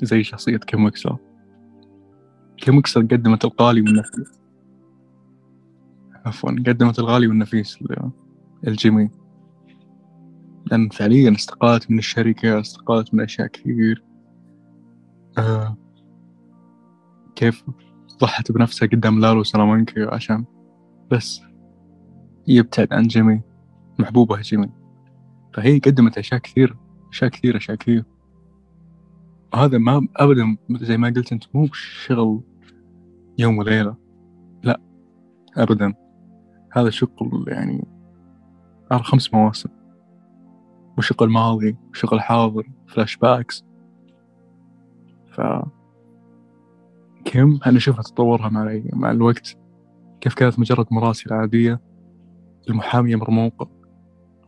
زي 0.02 0.24
شخصية 0.24 0.58
كيم 0.58 0.84
ويكسلر 0.84 1.27
كيم 2.58 2.76
ويكسلر 2.76 3.04
قدمت 3.04 3.46
الغالي 3.46 3.82
والنفيس 3.82 4.40
عفوا 6.26 6.52
قدمت 6.52 7.00
الغالي 7.00 7.28
والنفيس 7.28 7.80
لجيمي. 8.68 9.10
لأن 10.72 10.90
فعليا 10.90 11.32
استقالت 11.32 11.92
من 11.92 12.00
الشركة 12.00 12.60
استقالت 12.60 13.14
من 13.14 13.22
أشياء 13.24 13.48
كثير. 13.48 14.04
آه 15.38 15.78
كيف 17.36 17.64
ضحت 18.22 18.52
بنفسها 18.52 18.88
قدام 18.88 19.20
لالو 19.20 19.44
سلامانكا 19.44 20.14
عشان 20.14 20.46
بس 21.12 21.42
يبتعد 22.48 22.94
عن 22.94 23.08
جيمي 23.08 23.42
محبوبة 24.00 24.42
جيمي. 24.42 24.70
فهي 25.54 25.80
قدمت 25.80 26.18
أشياء 26.18 26.40
كثير 26.42 26.78
أشياء 27.12 27.30
كثير 27.32 27.58
أشياء 27.58 27.78
كثير. 27.78 28.06
هذا 29.56 29.78
ما 29.78 30.08
أبدا 30.16 30.58
زي 30.72 30.98
ما 30.98 31.14
قلت 31.16 31.32
أنت 31.32 31.44
مو 31.54 31.68
شغل 31.74 32.42
يوم 33.38 33.58
وليلة 33.58 33.96
لا 34.64 34.82
أبدا. 35.58 35.94
هذا 36.74 36.90
شغل 36.90 37.46
يعني 37.48 37.88
على 38.92 39.04
خمس 39.04 39.34
مواسم. 39.34 39.70
وشغل 40.98 41.30
ماضي 41.30 41.78
وشغل 41.90 42.22
حاضر 42.22 42.70
flashbacks 42.88 43.66
ف 45.32 45.42
كيم 47.26 47.60
إحنا 47.62 47.80
شفنا 47.80 48.02
تطورها 48.02 48.50
مع 48.50 48.82
مع 48.94 49.12
الوقت. 49.12 49.58
كيف 50.22 50.34
كانت 50.34 50.60
مجرد 50.60 50.86
مراسلة 50.92 51.36
عادية 51.36 51.82
لمحامية 52.70 53.16
مرموقة 53.16 53.70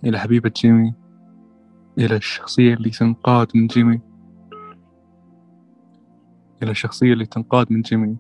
إلى 0.04 0.20
حبيبة 0.20 0.52
جيمي 0.56 0.94
إلى 1.98 2.16
الشخصية 2.16 2.74
اللي 2.74 2.90
تنقاد 2.90 3.48
من 3.56 3.68
جيمي. 3.68 4.09
إلى 6.64 6.72
الشخصية 6.72 7.14
اللي 7.14 7.26
تنقاد 7.26 7.72
من 7.72 7.82
جيمي. 7.82 8.18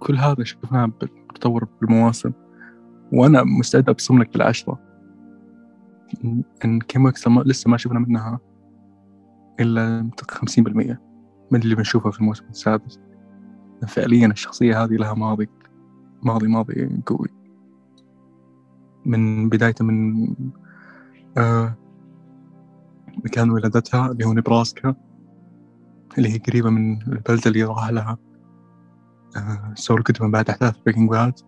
كل 0.00 0.16
هذا 0.16 0.44
شفناه 0.44 0.86
بتطور 0.86 1.68
بالمواسم 1.80 2.32
وأنا 3.12 3.44
مستعد 3.44 3.88
أبصم 3.88 4.18
لك 4.18 4.32
بالعشرة. 4.32 4.78
إن 6.64 6.80
كيم 6.80 7.12
لسه 7.28 7.70
ما 7.70 7.76
شفنا 7.76 7.98
منها 7.98 8.40
إلا 9.60 10.10
خمسين 10.30 10.64
بالمية 10.64 11.02
من 11.50 11.62
اللي 11.62 11.74
بنشوفه 11.74 12.10
في 12.10 12.20
الموسم 12.20 12.44
السادس. 12.50 13.00
فعليا 13.88 14.26
الشخصية 14.26 14.84
هذه 14.84 14.92
لها 14.92 15.14
ماضي 15.14 15.48
ماضي 16.22 16.48
ماضي 16.48 17.02
قوي. 17.06 17.28
من 19.06 19.48
بداية 19.48 19.74
من 19.80 20.28
آه 21.38 21.74
مكان 23.24 23.50
ولادتها 23.50 24.10
اللي 24.10 24.24
هو 24.24 24.32
نبراسكا. 24.32 24.94
اللي 26.18 26.28
هي 26.28 26.38
قريبة 26.38 26.70
من 26.70 27.02
البلدة 27.02 27.42
اللي 27.46 27.64
راح 27.64 27.90
لها. 27.90 28.18
آه 29.36 29.72
سول 29.74 30.02
كتب 30.02 30.30
بعد 30.30 30.50
أحداث 30.50 30.76
Breaking 30.78 31.10
Bad 31.10 31.40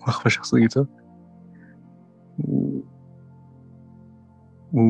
وأخفى 0.00 0.30
شخصيته. 0.30 0.86
و... 2.38 2.80
و... 4.72 4.80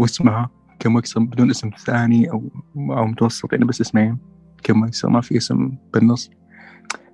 واسمها 0.00 0.50
كيم 0.78 0.92
ويكسلر 0.92 1.20
بدون 1.20 1.50
اسم 1.50 1.70
ثاني 1.86 2.30
أو 2.30 2.50
أو 2.76 3.06
متوسط 3.06 3.52
يعني 3.52 3.64
بس 3.64 3.80
اسمين. 3.80 4.18
كيم 4.62 4.77
ويكسلر 4.77 5.08
ما 5.08 5.20
في 5.20 5.36
اسم 5.36 5.78
بالنص. 5.94 6.30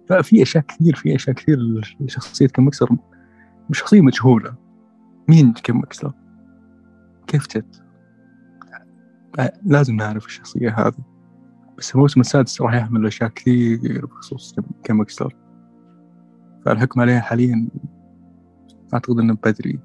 ففي 0.09 0.43
أشياء 0.43 0.65
كثير 0.65 0.95
في 0.97 1.15
أشياء 1.15 1.37
كثير. 1.37 1.59
لشخصية 2.01 2.47
كمكسر 2.47 2.97
شخصية 3.73 4.01
مجهولة. 4.01 4.55
مين 5.29 5.53
كمكسر 5.53 6.13
كيف 7.27 7.49
جت 7.49 7.83
لازم 9.65 9.97
نعرف 9.97 10.27
الشخصية 10.27 10.75
هذه. 10.79 11.14
بس 11.79 11.95
الموسم 11.95 12.21
السادس 12.21 12.63
راح 12.63 12.75
يحمل 12.75 13.07
أشياء 13.07 13.31
كثير 13.31 14.07
بخصوص 14.07 14.57
كمكسر 14.85 15.35
فالحكم 16.67 17.01
عليها 17.01 17.21
حاليا 17.21 17.69
أعتقد 18.95 19.19
أنه 19.19 19.35
بدري. 19.45 19.79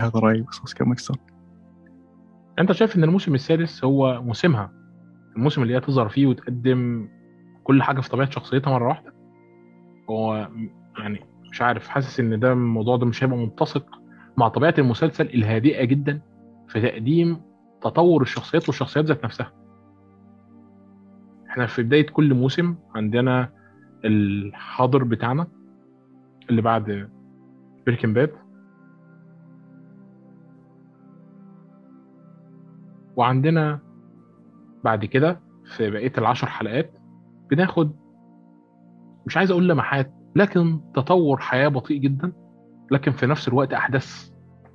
هذا 0.00 0.12
رأيي 0.18 0.40
بخصوص 0.40 0.74
كمكسر 0.74 1.16
أنت 2.58 2.72
شايف 2.72 2.96
إن 2.96 3.04
الموسم 3.04 3.34
السادس 3.34 3.84
هو 3.84 4.22
موسمها؟ 4.22 4.72
الموسم 5.36 5.62
اللي 5.62 5.74
هي 5.74 5.80
تظهر 5.80 6.08
فيه 6.08 6.26
وتقدم 6.26 7.08
كل 7.64 7.82
حاجة 7.82 8.00
في 8.00 8.08
طبيعة 8.08 8.30
شخصيتها 8.30 8.70
مرة 8.70 8.88
واحدة؟ 8.88 9.14
هو 10.10 10.48
يعني 10.98 11.20
مش 11.50 11.62
عارف 11.62 11.88
حاسس 11.88 12.20
إن 12.20 12.40
ده 12.40 12.52
الموضوع 12.52 12.96
ده 12.96 13.06
مش 13.06 13.24
هيبقى 13.24 13.38
متسق 13.38 13.86
مع 14.36 14.48
طبيعة 14.48 14.74
المسلسل 14.78 15.26
الهادئة 15.26 15.84
جدا 15.84 16.20
في 16.68 16.80
تقديم 16.80 17.40
تطور 17.84 18.22
الشخصيات 18.22 18.68
والشخصيات 18.68 19.04
ذات 19.04 19.24
نفسها. 19.24 19.52
إحنا 21.50 21.66
في 21.66 21.82
بداية 21.82 22.06
كل 22.06 22.34
موسم 22.34 22.76
عندنا 22.94 23.52
الحاضر 24.04 25.04
بتاعنا 25.04 25.46
اللي 26.50 26.62
بعد 26.62 27.10
بريكن 27.86 28.12
باد 28.12 28.30
وعندنا 33.16 33.80
بعد 34.84 35.04
كده 35.04 35.40
في 35.64 35.90
بقية 35.90 36.12
العشر 36.18 36.46
حلقات 36.46 36.98
بناخد 37.50 37.96
مش 39.26 39.36
عايز 39.36 39.50
أقول 39.50 39.68
لمحات 39.68 40.14
لكن 40.36 40.80
تطور 40.94 41.36
حياة 41.40 41.68
بطيء 41.68 42.00
جدا 42.00 42.32
لكن 42.90 43.12
في 43.12 43.26
نفس 43.26 43.48
الوقت 43.48 43.72
أحداث 43.72 44.30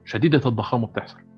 شديدة 0.05 0.41
الضخامة 0.45 0.87
بتحصل. 0.87 1.28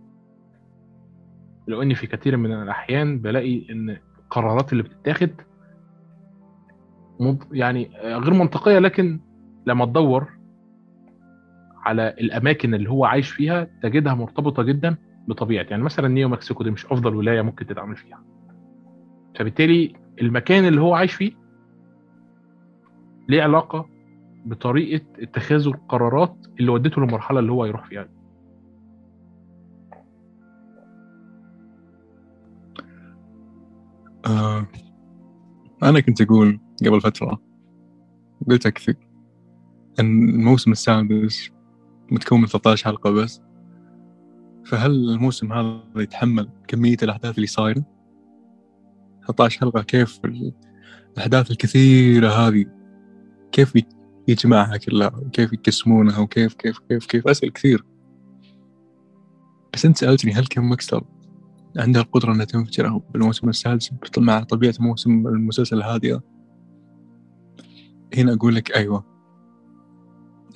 لو 1.67 1.82
اني 1.82 1.95
في 1.95 2.08
كثير 2.08 2.38
من 2.38 2.52
الأحيان 2.54 3.19
بلاقي 3.19 3.71
إن 3.71 3.97
القرارات 4.19 4.71
اللي 4.71 4.84
بتتاخد 4.84 5.32
يعني 7.52 7.91
غير 8.04 8.34
منطقية 8.34 8.80
لكن 8.80 9.19
لما 9.65 9.86
تدور 9.86 10.30
على 11.86 12.08
الأماكن 12.08 12.74
اللي 12.74 12.89
هو 12.89 13.06
عايش 13.06 13.30
فيها 13.30 13.67
تجدها 13.84 14.13
مرتبطة 14.13 14.63
جدا 14.63 14.95
بطبيعة. 15.28 15.63
يعني 15.69 15.84
مثلا 15.84 16.08
نيو 16.08 16.30
مكسيكو 16.30 16.63
دي 16.63 16.71
مش 16.71 16.86
أفضل 16.86 17.15
ولاية 17.15 17.41
ممكن 17.41 17.65
تتعامل 17.65 17.95
فيها. 17.95 18.24
فبالتالي 19.36 19.93
المكان 20.21 20.65
اللي 20.65 20.82
هو 20.82 20.93
عايش 20.95 21.13
فيه 21.13 21.32
ليه 23.30 23.43
علاقة 23.43 23.86
بطريقة 24.45 25.06
اتخاذه 25.19 25.67
القرارات 25.67 26.36
اللي 26.60 26.71
ودته 26.71 27.02
للمرحله 27.02 27.39
اللي 27.39 27.52
هو 27.52 27.65
يروح 27.65 27.86
فيها 27.86 28.08
آه 34.26 34.68
أنا 35.84 36.00
كنت 36.00 36.22
أقول 36.22 36.60
قبل 36.86 37.02
فترة 37.02 37.42
قلت 38.50 38.66
أكثر 38.66 38.96
أن 40.00 40.30
الموسم 40.30 40.72
السادس 40.72 41.50
متكون 42.12 42.42
من 42.42 42.48
13 42.48 42.86
حلقة 42.86 43.12
بس 43.12 43.42
فهل 44.66 44.92
الموسم 44.92 45.54
هذا 45.54 45.82
يتحمل 45.96 46.50
كمية 46.68 46.98
الأحداث 47.04 47.36
اللي 47.36 47.48
صايرة؟ 47.48 47.84
13 49.28 49.60
حلقة 49.60 49.82
كيف 49.82 50.20
الأحداث 51.18 51.52
الكثيرة 51.52 52.30
هذه 52.30 52.66
كيف 53.52 53.74
يجمعها 54.28 54.78
كلها 54.78 55.16
وكيف 55.16 55.54
يقسمونها 55.54 56.20
وكيف 56.20 56.54
كيف 56.54 56.80
كيف 56.80 57.06
كيف 57.06 57.28
أسئلة 57.28 57.52
كثير 57.52 57.86
بس 59.74 59.86
أنت 59.86 59.98
سألتني 59.98 60.34
هل 60.34 60.48
كم 60.48 60.72
مكسر 60.72 61.04
عندها 61.78 62.02
القدرة 62.02 62.34
أنها 62.34 62.46
تنفجر 62.46 62.98
بالموسم 62.98 63.50
السادس 63.50 63.92
مع 64.18 64.44
طبيعة 64.44 64.74
موسم 64.80 65.28
المسلسل 65.28 65.78
الهادئة. 65.78 66.22
هنا 68.18 68.34
أقول 68.34 68.56
لك 68.56 68.76
أيوة. 68.76 69.06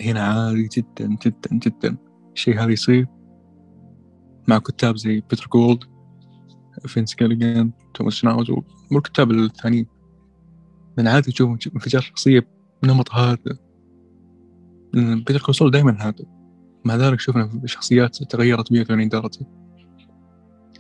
هنا 0.01 0.23
عادي 0.23 0.69
جدا 0.78 1.17
جدا 1.25 1.49
جدا. 1.54 1.97
الشيء 2.34 2.60
هذا 2.60 2.71
يصير 2.71 3.08
مع 4.47 4.58
كتاب 4.58 4.97
زي 4.97 5.23
بيتر 5.30 5.47
جولد 5.54 5.84
فينس 6.88 7.15
جيليجان 7.15 7.71
توماس 7.93 8.13
شناوز 8.13 8.51
والكتاب 8.91 9.32
الثانيين 9.32 9.88
من 10.97 11.08
عادي 11.08 11.32
تشوف 11.32 11.49
انفجار 11.49 12.01
شخصية 12.01 12.47
بنمط 12.84 13.12
هذا 13.12 13.38
Better 14.93 15.41
Call 15.41 15.56
Saul 15.56 15.71
دائما 15.71 15.97
هادئ 15.99 16.25
مع 16.86 16.95
ذلك 16.95 17.19
شفنا 17.19 17.62
شخصيات 17.65 18.23
تغيرت 18.23 18.71
180 18.71 19.10
درجة. 19.10 19.45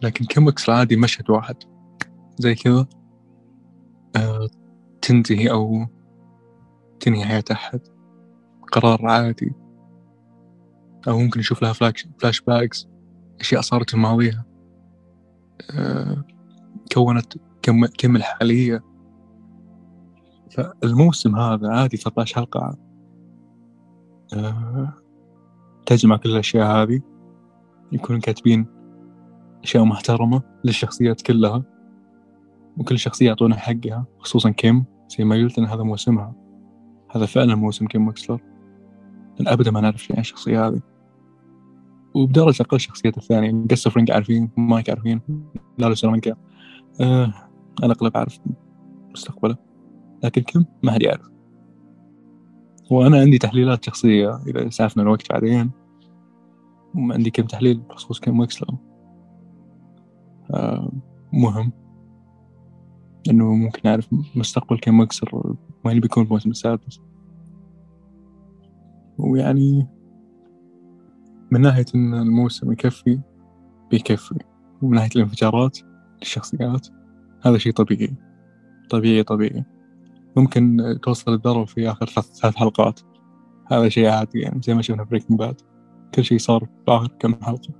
لكن 0.03 0.25
كيم 0.25 0.40
ويكسلر 0.40 0.69
عادي 0.69 0.95
مشهد 0.95 1.29
واحد. 1.29 1.55
زي 2.37 2.55
كذا. 2.55 2.87
آه 4.15 4.49
تنتهي 5.01 5.51
أو 5.51 5.85
تنهي 6.99 7.25
حياة 7.25 7.43
أحد. 7.51 7.79
قرار 8.71 9.07
عادي. 9.07 9.53
أو 11.07 11.19
ممكن 11.19 11.39
نشوف 11.39 11.61
لها 11.61 11.73
flash, 11.73 12.07
flashbacks 12.19 12.87
أشياء 13.39 13.61
صارت 13.61 13.89
في 13.89 13.97
ماضيها 13.97 14.45
آه 15.71 16.23
كونت 16.93 17.33
كيم, 17.61 17.85
كيم 17.85 18.15
الحالية. 18.15 18.83
فالموسم 20.51 21.35
هذا 21.35 21.69
عادي 21.69 21.97
13 21.97 22.35
حلقة. 22.35 22.77
آه 24.33 24.93
تجمع 25.85 26.17
كل 26.17 26.29
الأشياء 26.29 26.67
هذه. 26.67 27.01
يكونوا 27.91 28.21
كاتبين 28.21 28.74
أشياء 29.65 29.83
محترمة 29.83 30.41
للشخصيات 30.63 31.21
كلها 31.21 31.63
وكل 32.77 32.99
شخصية 32.99 33.25
يعطونها 33.25 33.57
حقها 33.57 34.05
خصوصا 34.19 34.49
كيم 34.49 34.85
زي 35.17 35.23
ما 35.23 35.35
قلت 35.35 35.59
إن 35.59 35.65
هذا 35.65 35.83
موسمها. 35.83 36.35
هذا 37.11 37.25
فعلا 37.25 37.55
موسم 37.55 37.87
كيم 37.87 38.05
ويكسلر 38.05 38.39
أبدا 39.41 39.71
ما 39.71 39.81
نعرف 39.81 40.03
شيء 40.03 40.15
عن 40.15 40.21
الشخصية 40.21 40.67
هذه. 40.67 40.81
وبدرجة 42.15 42.61
أقل 42.61 42.75
الشخصيات 42.75 43.17
الثانية 43.17 43.45
يعني 43.45 43.67
قصة 43.71 43.89
فرينج 43.89 44.11
عارفين 44.11 44.49
مايك 44.57 44.89
عارفين 44.89 45.21
لالو 45.77 45.95
سلامانكا 45.95 46.35
آه 47.01 47.33
أنا 47.83 47.93
أغلب 47.93 48.17
أعرف 48.17 48.39
مستقبله. 49.11 49.57
لكن 50.23 50.41
كيم 50.41 50.65
ما 50.83 50.91
حد 50.91 51.01
يعرف. 51.01 51.29
وأنا 52.91 53.19
عندي 53.19 53.37
تحليلات 53.37 53.85
شخصية 53.85 54.39
إذا 54.47 54.69
سعفنا 54.69 55.03
الوقت 55.03 55.31
بعدين. 55.31 55.71
عندي 56.95 57.29
كم 57.29 57.43
تحليل 57.43 57.79
بخصوص 57.79 58.19
كم 58.19 58.37
ماكسلر 58.37 58.69
آه 58.69 58.84
مهم. 61.33 61.71
إنه 63.29 63.53
ممكن 63.55 63.81
نعرف 63.85 64.07
مستقبل 64.35 64.79
كم 64.79 64.99
مكسر 64.99 65.55
وين 65.85 65.99
بيكون 65.99 66.23
الموسم 66.23 66.49
السادس 66.49 67.01
ويعني 69.17 69.87
من 71.51 71.61
ناحية 71.61 71.85
إن 71.95 72.13
الموسم 72.13 72.71
يكفي 72.71 73.19
بيكفي. 73.91 74.35
ومن 74.81 74.95
ناحية 74.95 75.09
الانفجارات 75.15 75.79
للشخصيات 76.19 76.87
هذا 77.45 77.57
شيء 77.57 77.73
طبيعي. 77.73 78.15
طبيعي 78.89 79.23
طبيعي. 79.23 79.65
ممكن 80.37 80.77
توصل 81.03 81.33
الذروة 81.33 81.65
في 81.65 81.91
آخر 81.91 82.05
ثلاث 82.05 82.55
حلقات. 82.55 82.99
هذا 83.71 83.89
شيء 83.89 84.07
عادي 84.07 84.39
يعني 84.39 84.61
زي 84.61 84.73
ما 84.73 84.81
شفنا 84.81 85.03
Breaking 85.03 85.39
Bad 85.39 85.61
كل 86.13 86.23
شيء 86.23 86.37
صار 86.37 86.59
في 86.59 86.91
آخر 86.91 87.07
كم 87.19 87.35
حلقة. 87.41 87.73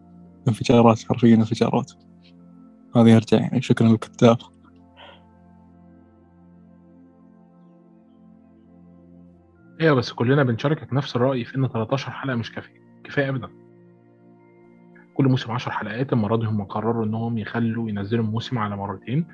انفجارات 0.48 1.04
حرفيا 1.04 1.36
انفجارات. 1.36 1.92
هذا 2.96 3.10
يرجع 3.10 3.38
يعني 3.38 3.62
شكرا 3.62 3.88
للكتاب. 3.88 4.38
أيوه 9.82 9.96
بس 9.96 10.12
كلنا 10.14 10.44
بنشاركك 10.44 10.94
نفس 10.94 11.16
الرأي 11.16 11.46
في 11.46 11.56
إن 11.56 11.68
13 11.68 12.12
حلقة 12.12 12.36
مش 12.36 12.52
كافية. 12.52 12.86
كفاية 13.04 13.30
ابدا. 13.30 13.50
كل 15.14 15.26
موسم 15.26 15.52
10 15.52 15.72
حلقات 15.72 16.14
المرة 16.14 16.36
دي 16.36 16.46
هم 16.46 16.64
قرروا 16.64 17.06
إنهم 17.06 17.38
يخلوا 17.38 17.90
ينزلوا 17.90 18.24
الموسم 18.24 18.58
على 18.58 18.78
مرتين 18.78 19.28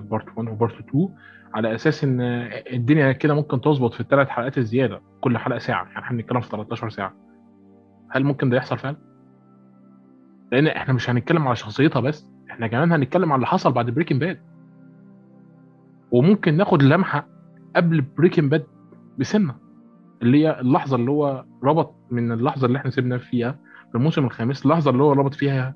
part 0.00 0.26
1 0.36 0.48
و 0.48 0.54
part 0.54 0.78
2 0.88 1.08
على 1.54 1.74
أساس 1.74 2.04
إن 2.04 2.20
الدنيا 2.72 3.12
كده 3.12 3.34
ممكن 3.34 3.60
تظبط 3.60 3.94
في 3.94 4.00
الثلاث 4.00 4.28
حلقات 4.28 4.58
الزيادة 4.58 5.00
كل 5.20 5.38
حلقة 5.38 5.58
ساعة. 5.58 5.84
يعني 5.84 5.98
إحنا 5.98 6.16
بنتكلم 6.16 6.40
في 6.40 6.48
13 6.48 6.90
ساعة. 6.90 7.14
هل 8.10 8.24
ممكن 8.24 8.50
ده 8.50 8.56
يحصل 8.56 8.78
فعلا؟ 8.78 8.96
لأن 10.52 10.66
إحنا 10.66 10.94
مش 10.94 11.10
هنتكلم 11.10 11.46
على 11.46 11.56
شخصيتها 11.56 12.00
بس. 12.00 12.30
إحنا 12.58 12.66
كمان 12.66 12.92
هنتكلم 12.92 13.32
على 13.32 13.36
اللي 13.36 13.46
حصل 13.46 13.72
بعد 13.72 13.90
Breaking 13.90 14.20
Bad 14.20 14.40
وممكن 16.10 16.56
ناخد 16.56 16.82
لمحة 16.82 17.26
قبل 17.76 18.00
Breaking 18.00 18.50
Bad 18.50 18.66
بسنة 19.18 19.54
اللي 20.22 20.44
هي 20.46 20.60
اللحظة 20.60 20.96
اللي 20.96 21.10
هو 21.10 21.44
ربط 21.62 21.94
من 22.10 22.32
اللحظة 22.32 22.66
اللي 22.66 22.78
إحنا 22.78 22.90
سيبنا 22.90 23.18
فيها 23.18 23.52
في 23.88 23.94
الموسم 23.94 24.24
الخامس 24.24 24.64
اللحظه 24.66 24.90
اللي 24.90 25.02
هو 25.02 25.12
ربط 25.12 25.34
فيها 25.34 25.74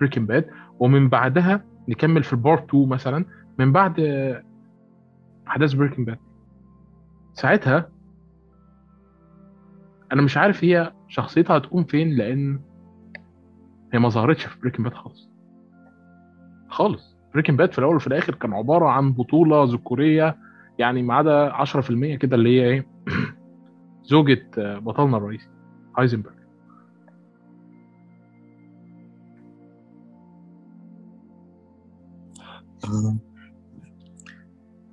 Breaking 0.00 0.28
Bad 0.28 0.50
ومن 0.78 1.08
بعدها 1.08 1.64
نكمل 1.88 2.22
في 2.22 2.32
ال 2.32 2.38
part 2.38 2.64
2 2.68 2.88
مثلا 2.88 3.24
من 3.58 3.72
بعد 3.72 3.94
أحداث 5.48 5.72
Breaking 5.72 6.06
Bad 6.06 6.18
ساعتها 7.32 7.88
أنا 10.12 10.22
مش 10.22 10.36
عارف 10.36 10.64
هي 10.64 10.92
شخصيتها 11.08 11.56
هتكون 11.56 11.84
فين 11.84 12.16
لأن 12.16 12.60
هي 13.92 13.98
ما 13.98 14.08
ظهرتش 14.08 14.44
في 14.46 14.60
Breaking 14.60 14.86
Bad 14.86 14.94
خالص. 14.94 15.28
خالص. 16.68 17.16
Breaking 17.34 17.58
Bad 17.58 17.72
في 17.72 17.78
الأول 17.78 17.96
وفي 17.96 18.06
الآخر 18.06 18.34
كان 18.34 18.52
عبارة 18.52 18.86
عن 18.86 19.12
بطولة 19.12 19.64
ذكورية 19.64 20.36
يعني 20.78 21.02
ما 21.02 21.14
عدا 21.14 21.52
10% 21.64 22.18
كده 22.18 22.36
اللي 22.36 22.60
هي 22.60 22.68
إيه؟ 22.68 22.86
زوجة 24.10 24.50
بطلنا 24.56 25.16
الرئيسي 25.16 25.48
هايزنبرج 25.98 26.38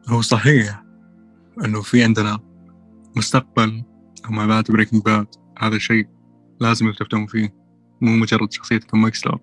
هو 0.09 0.21
صحيح 0.21 0.83
إنه 1.65 1.81
في 1.81 2.03
عندنا 2.03 2.39
مستقبل 3.17 3.83
وما 4.29 4.45
بعد 4.45 4.63
Breaking 4.69 5.03
Bad 5.03 5.27
هذا 5.59 5.77
شيء 5.77 6.07
لازم 6.61 6.87
يرتبطون 6.87 7.25
فيه 7.25 7.55
مو 8.01 8.11
مجرد 8.11 8.51
شخصية 8.51 8.77
كيم 8.77 9.01
ويكسلر 9.01 9.39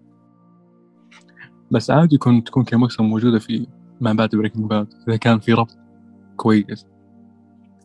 بس 1.73 1.91
عادي 1.91 2.15
يكون 2.15 2.45
تكون 2.45 2.65
كيم 2.65 2.81
ويكسلر 2.81 3.07
موجودة 3.07 3.39
في 3.39 3.67
ما 4.01 4.13
بعد 4.13 4.37
Breaking 4.37 4.71
Bad 4.71 4.95
إذا 5.09 5.17
كان 5.17 5.39
في 5.39 5.53
ربط 5.53 5.79
كويس. 6.37 6.87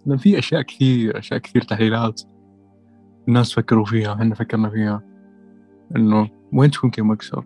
لأن 0.05 0.17
في 0.17 0.39
أشياء 0.39 0.61
كثير 0.61 1.19
أشياء 1.19 1.39
كثير 1.39 1.61
تحليلات 1.61 2.21
الناس 3.27 3.53
فكروا 3.53 3.85
فيها 3.85 4.13
إحنا 4.13 4.35
فكرنا 4.35 4.69
فيها. 4.69 5.03
إنه 5.95 6.29
وين 6.53 6.71
تكون 6.71 6.89
كيم 6.89 7.07
ويكسلر 7.07 7.45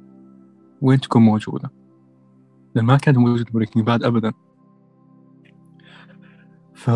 وين 0.82 1.00
تكون 1.00 1.22
موجودة؟ 1.22 1.72
لأن 2.76 2.86
ما 2.86 2.98
كانت 2.98 3.18
موجودة 3.18 3.46
Breaking 3.52 3.86
Bad 3.86 4.04
أبدا. 4.04 4.32
ف 6.74 6.90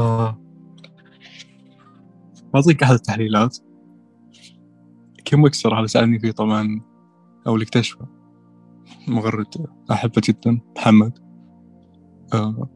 بعطيك 2.54 2.84
أحد 2.84 2.94
التحليلات. 2.94 3.58
كيم 5.26 5.46
ويكسلر 5.46 5.80
هذا 5.80 5.86
سألني 5.86 6.20
فيه 6.20 6.32
طبعا 6.32 6.82
أو 7.48 7.54
اللي 7.54 7.64
اكتشفه 7.64 8.15
مغرد 9.08 9.68
أحبه 9.92 10.22
جدا. 10.24 10.60
محمد. 10.78 11.20
آه. 12.34 12.70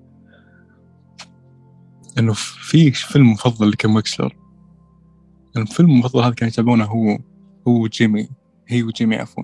إنه 2.20 2.34
في 2.34 2.92
فيلم 2.92 3.32
مفضل 3.32 3.70
لكيم 3.70 3.98
ويكسلر 3.98 4.38
الفيلم 5.58 5.90
المفضل 5.90 6.24
هذا 6.24 6.34
كان 6.34 6.48
يتابعونه 6.50 6.86
هو 6.86 7.20
هو 7.68 7.88
جيمي 7.88 8.30
هي 8.68 8.84
وجيمي 8.84 9.16
عفوا. 9.16 9.44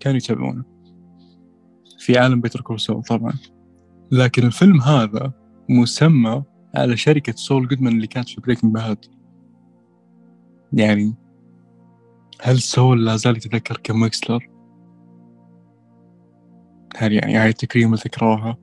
كانوا 0.00 0.16
يتابعونه. 0.16 0.64
في 1.98 2.18
عالم 2.18 2.40
Better 2.40 2.60
Call 2.60 2.80
Saul 2.80 3.02
طبعا. 3.02 3.32
لكن 4.12 4.46
الفيلم 4.46 4.80
هذا 4.80 5.32
مسمى 5.68 6.42
على 6.74 6.96
شركة 6.96 7.32
سول 7.32 7.68
جودمان 7.68 7.92
اللي 7.92 8.06
كانت 8.06 8.28
في 8.28 8.40
Breaking 8.40 8.74
Bad 8.74 9.04
يعني 10.72 11.14
هل 12.42 12.60
سول 12.60 13.06
لا 13.06 13.16
زال 13.16 13.36
يتذكر 13.36 13.80
كيم 13.82 14.00
ويكسلر؟ 14.00 14.48
هل 17.00 17.12
يعني 17.12 17.36
هاي 17.36 17.52
تكريم 17.52 17.94
لذكراها 17.94 18.56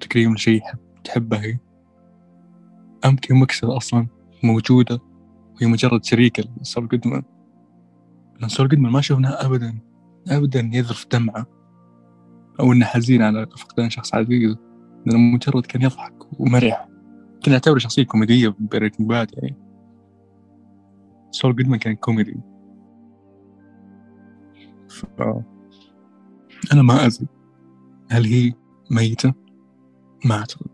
تكريم 0.00 0.34
لشيء 0.34 0.62
تحبه 1.04 1.36
هي؟ 1.36 1.58
أم 3.04 3.16
كيم 3.16 3.40
ويكسلر 3.40 3.76
أصلا 3.76 4.06
موجودة 4.42 4.98
وهي 5.54 5.66
مجرد 5.66 6.04
شريكة 6.04 6.44
لسول 6.60 6.88
جودمان 6.88 7.22
لأن 8.40 8.48
سول 8.48 8.68
جودمان 8.68 8.92
ما 8.92 9.00
شفناها 9.00 9.46
أبدا. 9.46 9.78
أبدا 10.28 10.70
يذرف 10.72 11.06
دمعة. 11.12 11.46
أو 12.60 12.72
إنه 12.72 12.84
حزين 12.84 13.22
على 13.22 13.46
فقدان 13.46 13.90
شخص 13.90 14.14
عزيز. 14.14 14.56
لأنه 15.06 15.18
مجرد 15.18 15.66
كان 15.66 15.82
يضحك 15.82 16.40
ومرح. 16.40 16.88
كنا 17.44 17.54
نعتبره 17.54 17.78
شخصية 17.78 18.04
كوميدية 18.04 18.54
Breaking 18.58 19.08
Bad 19.08 19.30
يعني 19.34 19.56
سول 21.30 21.56
جودمان 21.56 21.78
كان 21.78 21.94
كوميدي. 21.94 22.36
ف... 24.88 25.22
أنا 26.72 26.82
ما 26.82 27.06
أدري 27.06 27.35
هل 28.10 28.24
هي 28.24 28.52
ميتة؟ 28.90 29.34
ما 30.24 30.34
أعتقد. 30.34 30.66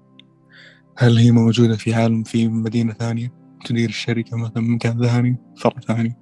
هل 0.97 1.19
هي 1.19 1.31
موجودة 1.31 1.77
في 1.77 1.95
عالم 1.95 2.23
في 2.23 2.49
مدينة 2.49 2.93
ثانية؟ 2.93 3.33
تدير 3.65 3.89
الشركة 3.89 4.37
مثلا 4.37 4.63
مكان 4.63 5.01
ثاني؟ 5.07 5.37
فرع 5.57 5.81
ثاني؟ 5.81 6.17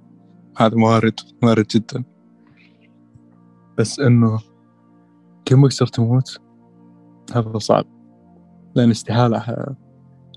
هذا 0.57 0.75
وارد 0.75 1.19
وارد 1.43 1.67
جدا. 1.67 2.03
بس 3.77 3.99
إنه 3.99 4.39
كم 5.45 5.65
أكثر 5.65 5.87
تموت؟ 5.87 6.41
هذا 7.35 7.57
صعب. 7.57 7.85
لأن 8.75 8.89
استحالة 8.89 9.75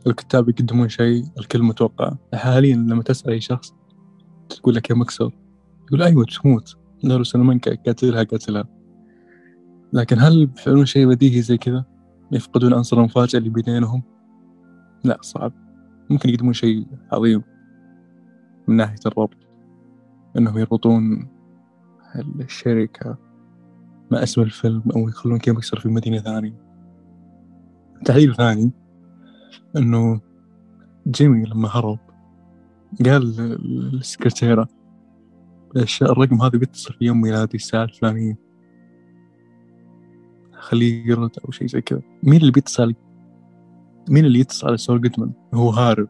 الكتاب 0.07 0.49
يقدمون 0.49 0.89
شيء 0.89 1.25
الكل 1.39 1.62
متوقع. 1.62 2.12
حاليا 2.35 2.77
لما 2.77 3.03
تسأل 3.03 3.31
أي 3.31 3.41
شخص 3.41 3.75
تقول 4.49 4.75
لك 4.75 4.91
يا 4.91 4.95
مكسر 4.95 5.31
يقول 5.87 6.03
أيوة 6.03 6.25
تموت. 6.25 6.77
لو 7.05 7.25
سلمان 7.25 7.59
قاتلها 7.59 8.22
قاتلها. 8.22 8.64
لكن 9.95 10.19
هل 10.19 10.47
بيفعلون 10.47 10.87
شيء 10.87 11.09
بديهي 11.09 11.43
زي 11.43 11.59
كذا؟ 11.59 11.85
يفقدون 12.33 12.75
عنصر 12.75 12.99
المفاجأة 12.99 13.39
اللي 13.39 13.51
بينهم 13.51 14.03
لا 15.05 15.19
صعب. 15.21 15.53
ممكن 16.11 16.29
يقدمون 16.29 16.53
شيء 16.53 16.87
عظيم 17.13 17.43
من 18.69 18.77
ناحية 18.77 18.99
الربط. 19.07 19.37
إنهم 20.39 20.59
يربطون 20.59 21.29
الشركة 22.41 23.19
مع 24.11 24.23
اسم 24.23 24.43
الفيلم 24.43 24.83
أو 24.97 25.09
يخلون 25.09 25.39
كيف 25.39 25.55
يكسر 25.55 25.81
في 25.81 25.89
مدينة 25.89 26.19
ثانية. 26.19 26.65
تحليل 28.05 28.35
ثاني 28.35 28.73
إنه 29.77 30.21
جيمي 31.09 31.45
لما 31.45 31.69
هرب 31.73 31.99
قال 33.07 33.37
للسكرتيرة 33.93 34.69
الرقم 36.03 36.43
هذا 36.43 36.59
بيتصل 36.59 36.95
في 36.95 37.05
يوم 37.05 37.21
ميلادي 37.21 37.57
الساعة 37.57 37.85
الفلانية 37.85 38.44
خليه 40.65 41.07
يرد 41.07 41.31
أو 41.45 41.51
شيء 41.51 41.67
زي 41.69 41.81
كذا. 41.81 42.03
مين 42.23 42.41
اللي 42.41 42.53
بيتصل؟ 42.53 42.95
مين 44.11 44.25
اللي 44.25 44.41
يتصل 44.41 44.79
سول 44.79 45.01
جودمان 45.01 45.33
هو 45.55 45.71
هارب. 45.71 46.09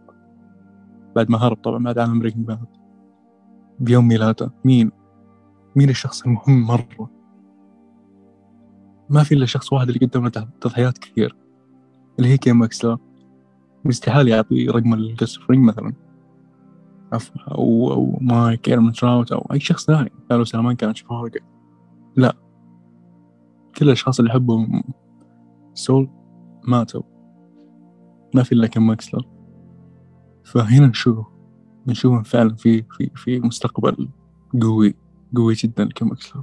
بعد 1.16 1.30
ما 1.30 1.38
هرب 1.38 1.56
طبعا 1.56 1.84
بعد 1.84 1.98
عالم 1.98 2.18
Breaking 2.18 2.46
Bad 2.46 2.66
بيوم 3.80 4.08
ميلاده. 4.08 4.52
مين؟ 4.64 4.90
مين 5.76 5.90
الشخص 5.90 6.22
المهم 6.26 6.62
مرة؟ 6.62 7.10
ما 9.10 9.22
في 9.22 9.34
إلا 9.34 9.46
شخص 9.46 9.72
واحد 9.72 9.88
اللي 9.88 10.06
قدم 10.06 10.24
له 10.24 10.30
تضحيات 10.60 10.98
كثير. 10.98 11.36
اللي 12.18 12.28
هي 12.28 12.36
كيم 12.36 12.58
ويكسلر 12.58 12.98
استحالة 13.88 14.30
يعطي 14.30 14.66
رقم 14.66 14.94
لجس 14.94 15.20
فرينج 15.20 15.64
مثلا. 15.64 15.92
عفوا 17.12 17.42
أو 17.42 17.92
أو 17.92 18.18
مايك 18.20 18.68
إيرمنتراوت 18.68 19.32
أو 19.32 19.48
أي 19.52 19.60
شخص 19.60 19.86
ثاني. 19.86 20.12
لالو 20.30 20.44
سالامانكا 20.44 20.98
فارقة 20.98 21.40
لا. 22.16 22.43
كل 23.76 23.86
الأشخاص 23.86 24.18
اللي 24.18 24.30
يحبوا 24.30 24.66
سول 25.74 26.10
ماتوا. 26.68 27.02
ما 28.34 28.42
في 28.42 28.52
إلا 28.52 28.66
كيم 28.66 28.86
ويكسلر 28.86 29.28
فهنا 30.44 30.86
نشوف 30.86 31.26
نشوف 31.86 32.28
فعلا 32.28 32.54
في 32.54 32.82
في 32.82 33.10
في 33.14 33.40
مستقبل 33.40 34.08
قوي 34.62 34.94
قوي 35.36 35.54
جدا 35.54 35.84
لكم 35.84 36.08
ماكسلر 36.08 36.42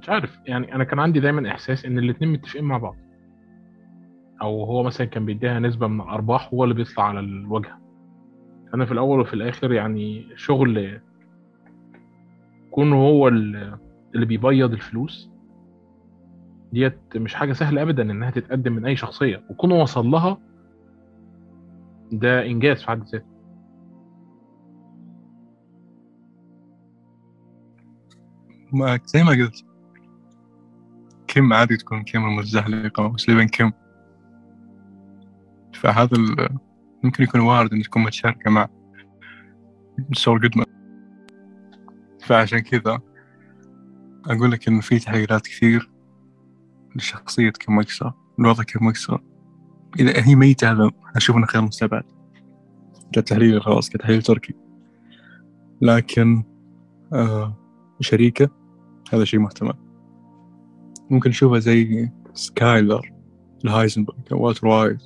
مش 0.00 0.08
عارف 0.08 0.38
يعني 0.46 0.74
أنا 0.74 0.84
كان 0.84 0.98
عندي 0.98 1.20
دايما 1.20 1.50
إحساس 1.50 1.84
إن 1.84 1.98
الاتنين 1.98 2.32
متفقين 2.32 2.64
مع 2.64 2.78
بعض. 2.78 2.96
أو 4.42 4.64
هو 4.64 4.82
مثلا 4.82 5.06
كان 5.06 5.24
بيديها 5.24 5.58
نسبة 5.60 5.86
من 5.86 6.00
الأرباح 6.00 6.54
هو 6.54 6.64
اللي 6.64 6.74
بيطلع 6.74 7.04
على 7.04 7.20
الواجهه 7.20 7.87
أنا 8.74 8.84
في 8.86 8.92
الأول 8.92 9.20
وفي 9.20 9.34
الآخر 9.34 9.72
يعني 9.72 10.26
شغل 10.36 11.00
كونه 12.70 12.96
هو 12.96 13.28
اللي 13.28 14.26
بيبيض 14.26 14.72
الفلوس. 14.72 15.30
ديت 16.72 16.98
مش 17.16 17.34
حاجة 17.34 17.52
سهلة 17.52 17.82
ابدا 17.82 18.02
إنها 18.02 18.30
تتقدم 18.30 18.72
من 18.72 18.86
أي 18.86 18.96
شخصية 18.96 19.42
وكونه 19.50 19.74
وصل 19.74 20.06
لها 20.06 20.38
ده 22.12 22.46
إنجاز 22.46 22.80
في 22.80 22.86
حد 22.88 23.02
ذاته. 23.02 23.24
ما 28.72 28.98
زي 29.04 29.22
ما 29.22 29.30
قلت 29.30 29.64
كم 31.26 31.52
عادي 31.52 31.76
تكون 31.76 32.02
كم 32.04 32.24
المزحلقة 32.24 33.06
وسليبن 33.06 33.48
كم 33.48 33.72
فهذا 35.74 36.16
ممكن 37.04 37.24
يكون 37.24 37.40
وارد 37.40 37.72
إن 37.72 37.82
تكون 37.82 38.02
متشاركة 38.02 38.50
مع 38.50 38.68
سول 40.12 40.40
جودمان. 40.40 40.66
فعشان 42.20 42.58
كذا 42.58 43.00
أقول 44.26 44.50
لك 44.50 44.68
إن 44.68 44.80
في 44.80 44.98
تحليلات 44.98 45.46
كثير 45.46 45.90
لشخصية 46.96 47.50
كيم 47.50 47.78
ويكسلر 47.78 48.12
الوضع 48.38 48.62
كيم 48.62 48.86
ويكسلر 48.86 49.22
إذا 50.00 50.26
هي 50.26 50.34
ميتة 50.34 50.72
هذا 50.72 50.90
أشوف 51.16 51.36
إنه 51.36 51.46
خيار 51.46 51.64
مستبعد. 51.64 52.04
كتحليل 53.12 53.62
خلاص 53.62 53.90
كتحليل 53.90 54.22
تركي. 54.22 54.54
لكن 55.82 56.44
آه 57.12 57.56
شريكة 58.00 58.50
هذا 59.12 59.24
شيء 59.24 59.40
محتمل. 59.40 59.74
ممكن 61.10 61.30
نشوفها 61.30 61.58
زي 61.58 62.10
سكايلر 62.34 63.12
لهايزنبرغ 63.64 64.16
أو 64.32 64.46
والتر 64.46 64.66
وايت 64.66 65.02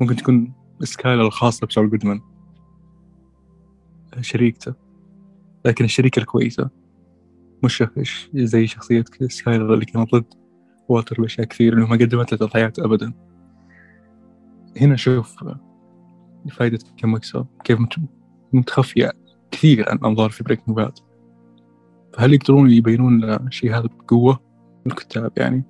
ممكن 0.00 0.16
تكون 0.16 0.57
سكايلر 0.82 1.26
الخاصة 1.26 1.66
بسول 1.66 1.90
جودمان. 1.90 2.20
شريكته. 4.20 4.74
لكن 5.64 5.84
الشريكة 5.84 6.20
الكويسة 6.20 6.70
مش 7.64 7.84
زي 8.34 8.66
شخصية 8.66 9.04
سكايلر 9.20 9.74
اللي 9.74 9.84
كانت 9.84 10.14
ضد 10.14 10.34
والتر 10.88 11.20
بأشياء 11.20 11.46
كثير 11.46 11.74
إنه 11.74 11.86
ما 11.86 11.96
قدمت 11.96 12.32
له 12.32 12.38
تضحيات 12.38 12.78
أبدا. 12.78 13.12
هنا 14.80 14.96
شوف 14.96 15.44
فائدة 16.50 16.78
كيم 16.96 17.14
ويكسلر 17.14 17.46
كيف 17.64 17.78
متخفية 18.52 19.12
كثير 19.50 19.90
عن 19.90 19.98
أنظار 20.04 20.30
في 20.30 20.44
Breaking 20.44 20.76
Bad. 20.76 20.98
فهل 22.14 22.34
يقدرون 22.34 22.70
يبينون 22.70 23.24
الشيء 23.24 23.74
هذا 23.74 23.86
بقوة؟ 23.86 24.40
الكتاب 24.86 25.32
يعني 25.36 25.64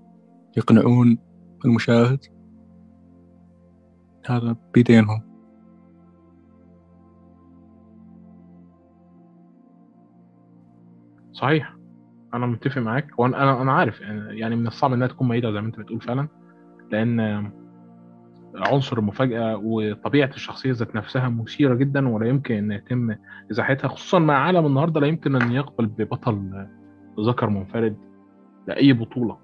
يقنعون 0.56 1.18
المشاهد؟ 1.64 2.37
هذا 4.30 4.56
بيدينهم 4.74 5.22
صحيح. 11.32 11.74
أنا 12.34 12.46
متفق 12.46 12.78
معاك 12.78 13.18
وأنا 13.18 13.42
أنا 13.42 13.62
أنا 13.62 13.72
عارف. 13.72 14.00
يعني 14.00 14.56
من 14.56 14.66
الصعب 14.66 14.92
إنها 14.92 15.06
تكون 15.08 15.28
ميته 15.28 15.52
زي 15.52 15.60
ما 15.60 15.66
أنت 15.66 15.78
بتقول 15.80 16.00
فعلا. 16.00 16.28
لأن 16.90 17.50
عنصر 18.54 18.98
المفاجاه 18.98 19.56
وطبيعة 19.64 20.28
الشخصية 20.28 20.72
ذات 20.72 20.94
نفسها 20.94 21.28
مثيرة 21.28 21.74
جدا 21.74 22.08
ولا 22.08 22.28
يمكن 22.28 22.54
إن 22.54 22.72
يتم 22.72 23.14
إزاحتها 23.50 23.88
خصوصا 23.88 24.18
مع 24.18 24.34
عالم 24.34 24.66
النهارده 24.66 25.00
لا 25.00 25.06
يمكن 25.06 25.36
أن 25.42 25.52
يقبل 25.52 25.86
ببطل 25.86 26.66
ذكر 27.20 27.50
منفرد 27.50 27.96
لأي 28.66 28.92
بطولة 28.92 29.38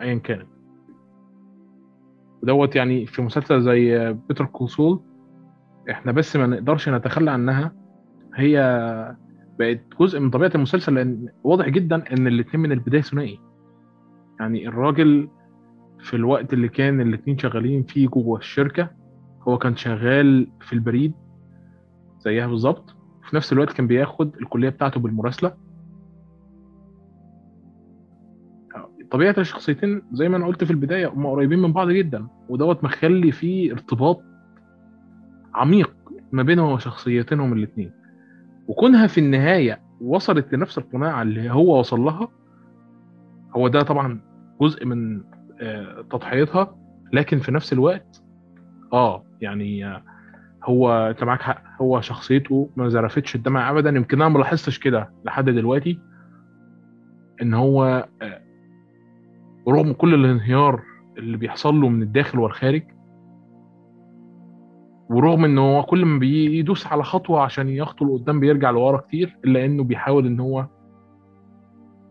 ايا 0.00 0.14
كانت. 0.18 0.46
ودوت 2.42 2.76
يعني 2.76 3.06
في 3.06 3.22
مسلسل 3.22 3.62
زي 3.62 4.12
Better 4.28 4.44
Call 4.44 4.72
Saul 4.72 5.00
إحنا 5.90 6.12
بس 6.12 6.36
ما 6.36 6.46
نقدرش 6.46 6.88
نتخلى 6.88 7.30
عنها. 7.30 7.72
هي 8.34 8.56
بقت 9.58 9.80
جزء 10.00 10.20
من 10.20 10.30
طبيعة 10.30 10.50
المسلسل 10.54 10.94
لأن 10.94 11.28
واضح 11.44 11.68
جدا 11.68 12.12
إن 12.12 12.26
الاثنين 12.26 12.62
من 12.62 12.72
البداية 12.72 13.00
ثنائي. 13.02 13.40
يعني 14.40 14.68
الراجل 14.68 15.28
في 16.00 16.14
الوقت 16.14 16.52
اللي 16.52 16.68
كان 16.68 17.00
الاثنين 17.00 17.38
شغالين 17.38 17.82
فيه 17.82 18.08
جوه 18.08 18.38
الشركة 18.38 18.90
هو 19.42 19.58
كان 19.58 19.76
شغال 19.76 20.48
في 20.60 20.72
البريد 20.72 21.12
زيها 22.18 22.46
بالظبط. 22.46 22.96
في 23.30 23.36
نفس 23.36 23.52
الوقت 23.52 23.72
كان 23.72 23.86
بياخد 23.86 24.36
الكلية 24.36 24.68
بتاعته 24.68 25.00
بالمراسلة. 25.00 25.54
طبيعة 29.10 29.34
الشخصيتين 29.38 30.02
زي 30.12 30.28
ما 30.28 30.36
أنا 30.36 30.46
قلت 30.46 30.64
في 30.64 30.70
البداية 30.70 31.06
هم 31.06 31.26
قريبين 31.26 31.58
من 31.58 31.72
بعض 31.72 31.90
جدا 31.90 32.26
ودوت 32.48 32.84
مخلي 32.84 33.32
فيه 33.32 33.72
ارتباط 33.72 34.22
عميق 35.54 35.94
ما 36.32 36.42
بينهم 36.42 36.72
وشخصيتينهم 36.72 37.52
الاثنين 37.52 37.92
وكونها 38.68 39.06
في 39.06 39.18
النهاية 39.20 39.80
وصلت 40.00 40.52
لنفس 40.54 40.78
القناعة 40.78 41.22
اللي 41.22 41.50
هو 41.50 41.78
وصل 41.78 42.00
لها 42.00 42.28
هو 43.56 43.68
ده 43.68 43.82
طبعا 43.82 44.20
جزء 44.60 44.84
من 44.86 45.22
تضحيتها 46.10 46.76
لكن 47.12 47.38
في 47.38 47.52
نفس 47.52 47.72
الوقت 47.72 48.22
آه 48.92 49.24
يعني 49.40 50.00
هو 50.64 50.92
أنت 51.10 51.24
معاك 51.24 51.42
حق 51.42 51.62
هو 51.80 52.00
شخصيته 52.00 52.70
ما 52.76 52.88
زرفتش 52.88 53.34
الدمع 53.34 53.70
ابدا 53.70 53.90
يمكن 53.90 54.20
أنا 54.22 54.28
ما 54.30 54.38
لاحظتش 54.38 54.78
كده 54.78 55.10
لحد 55.24 55.44
دلوقتي 55.44 55.98
إن 57.42 57.54
هو 57.54 58.08
رغم 59.70 59.92
كل 59.92 60.14
الانهيار 60.14 60.82
اللي 61.18 61.36
بيحصل 61.36 61.74
له 61.80 61.88
من 61.88 62.02
الداخل 62.02 62.38
والخارج 62.38 62.82
ورغم 65.10 65.44
إن 65.44 65.58
هو 65.58 65.82
كل 65.82 66.04
ما 66.04 66.18
بيدوس 66.18 66.86
على 66.86 67.02
خطوة 67.02 67.40
عشان 67.40 67.68
يخطو 67.68 68.04
لقدام 68.04 68.40
بيرجع 68.40 68.70
لورا 68.70 68.96
كتير 69.00 69.36
إلا 69.44 69.64
إنه 69.64 69.84
بيحاول 69.84 70.26
إن 70.26 70.40
هو 70.40 70.66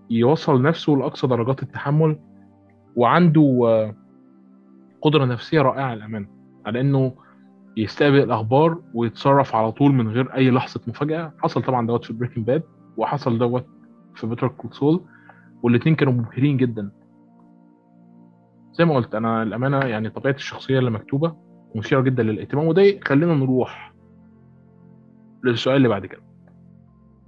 يوصل 0.10 0.62
نفسه 0.62 0.93
لأقصى 0.93 1.28
درجات 1.28 1.64
التحمل 1.64 2.20
وعنده 2.95 3.93
قدرة 5.01 5.26
نفسية 5.26 5.62
رائعة 5.62 5.95
للأمانة 5.95 6.28
على 6.66 6.82
إنه 6.82 7.14
يستقبل 7.78 8.20
الأخبار 8.20 8.78
ويتصرف 8.93 9.55
على 9.55 9.72
طول 9.72 9.93
من 9.93 10.07
غير 10.07 10.36
أي 10.36 10.51
لحظة 10.51 10.82
مفاجأة. 10.88 11.34
حصل 11.38 11.64
طبعا 11.64 11.88
دوت 11.88 12.05
في 12.05 12.14
Breaking 12.13 12.45
Bad 12.47 12.63
وحصل 12.97 13.38
دوت 13.38 13.66
في 14.16 14.28
Better 14.28 14.47
Call 14.47 14.74
Saul 14.74 15.01
كانوا 15.97 16.14
مبهرين 16.14 16.57
جدا. 16.57 16.91
زي 18.80 18.86
ما 18.86 18.95
قلت 18.95 19.15
أنا 19.15 19.43
الأمانة 19.43 19.80
يعني 19.80 20.09
طبيعة 20.09 20.34
الشخصية 20.34 20.80
اللي 20.80 20.91
مكتوبة 20.91 21.36
مثيرة 21.75 22.01
جدا 22.01 22.23
للاهتمام 22.23 22.67
وده 22.67 22.82
يخلينا 22.82 23.34
نروح 23.34 23.93
للسؤال 25.43 25.75
اللي 25.75 25.88
بعد 25.88 26.05
كده. 26.05 26.21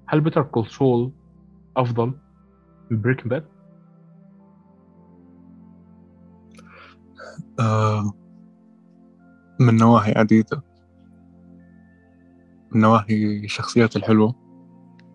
هل 0.07 0.21
Better 0.21 0.43
Call 0.43 0.67
Saul 0.67 1.11
أفضل 1.77 2.13
من 2.91 3.01
Breaking 3.01 3.27
Bad؟ 3.27 3.45
آه 7.59 8.13
من 9.59 9.75
نواحي 9.75 10.11
عديدة. 10.11 10.63
من 12.71 12.81
نواحي 12.81 13.25
الشخصيات 13.43 13.95
الحلوة 13.95 14.35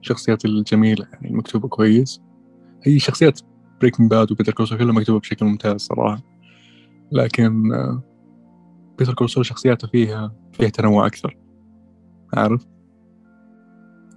الشخصيات 0.01 0.45
الجميلة 0.45 1.07
يعني 1.13 1.29
المكتوبة 1.29 1.69
كويس. 1.69 2.23
هي 2.83 2.99
شخصيات 2.99 3.41
Breaking 3.81 4.11
Bad 4.11 4.33
و 4.33 4.36
Better 4.36 4.53
Call 4.53 4.66
Saul 4.66 4.79
كلها 4.79 4.93
مكتوبة 4.93 5.21
بشكل 5.21 5.47
ممتاز 5.47 5.81
صراحة. 5.81 6.23
لكن 7.13 7.73
آه 7.73 8.03
Better 8.99 9.15
Call 9.15 9.31
Saul 9.31 9.47
شخصياته 9.47 9.89
فيها 9.89 10.33
فيها 10.53 10.69
تنوع 10.69 11.07
أكثر. 11.07 11.37
عارف؟ 12.35 12.67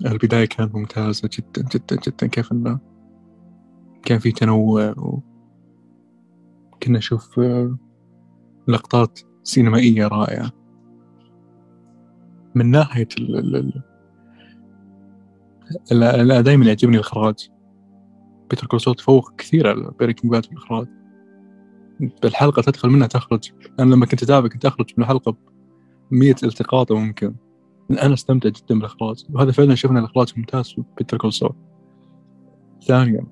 البداية 0.06 0.46
كانت 0.46 0.76
ممتازة 0.76 1.30
جدا 1.34 1.70
جدا 1.76 1.96
جدا. 1.96 2.28
كيف 2.28 2.52
إنه 2.52 2.80
كان 4.04 4.20
في 4.20 4.32
تنوع 4.32 4.90
و... 4.98 5.20
كنا 6.84 6.98
نشوف 6.98 7.40
لقطات 8.68 9.20
سينمائية 9.44 10.08
رائعة. 10.08 10.52
من 12.56 12.72
ناحية 12.72 13.08
ال 13.20 13.56
ال 15.92 16.04
ال 16.04 16.44
دائما 16.44 16.66
يعجبني 16.66 16.96
الإخراج. 16.96 17.50
Better 18.50 18.68
Call 18.68 18.82
Saul 18.82 18.96
تفوق 18.96 19.36
كثير 19.38 19.68
على 19.68 19.92
Breaking 20.00 20.32
Bad 20.32 20.46
في 20.46 20.52
الإخراج 20.52 20.88
بالحلقة 22.22 22.62
تدخل 22.62 22.90
منها 22.90 23.08
تخرج. 23.08 23.52
أنا 23.80 23.96
لما 23.96 24.06
كنت 24.06 24.24
أتابع 24.24 24.48
كنت 24.48 24.66
أخرج 24.66 24.94
من 24.98 25.04
الحلقة 25.04 25.36
بمية 26.12 26.36
التقاط 26.44 26.92
ممكن. 26.92 27.36
أنا 27.92 28.14
أستمتع 28.14 28.50
جدا 28.50 28.76
بالإخراج. 28.76 29.26
وهذا 29.30 29.52
فعلا 29.52 29.76
شفنا 29.76 30.00
الإخراج 30.00 30.34
ممتاز 30.38 30.70
في 30.70 30.84
Better 30.98 31.18
Call 31.18 31.37
Saul 31.37 31.56
ثانيا 32.88 33.28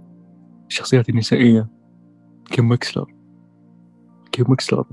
الشخصيات 0.68 1.10
النسائية. 1.10 1.70
كيم 2.46 2.72
ويكسلر 2.72 3.14
كيم 4.32 4.46
ويكسلر 4.50 4.86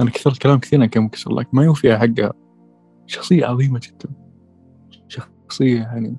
أنا 0.00 0.10
كثرت 0.10 0.38
كلام 0.38 0.58
كثير 0.58 0.82
عن 0.82 0.86
كيم 0.86 1.04
ويكسلر 1.04 1.34
لكن 1.34 1.48
ما 1.52 1.64
يوفي 1.64 1.98
حقها 1.98 2.32
شخصية 3.06 3.46
عظيمة 3.46 3.80
جدا. 3.82 4.10
شخصية 5.08 5.80
يعني 5.80 6.16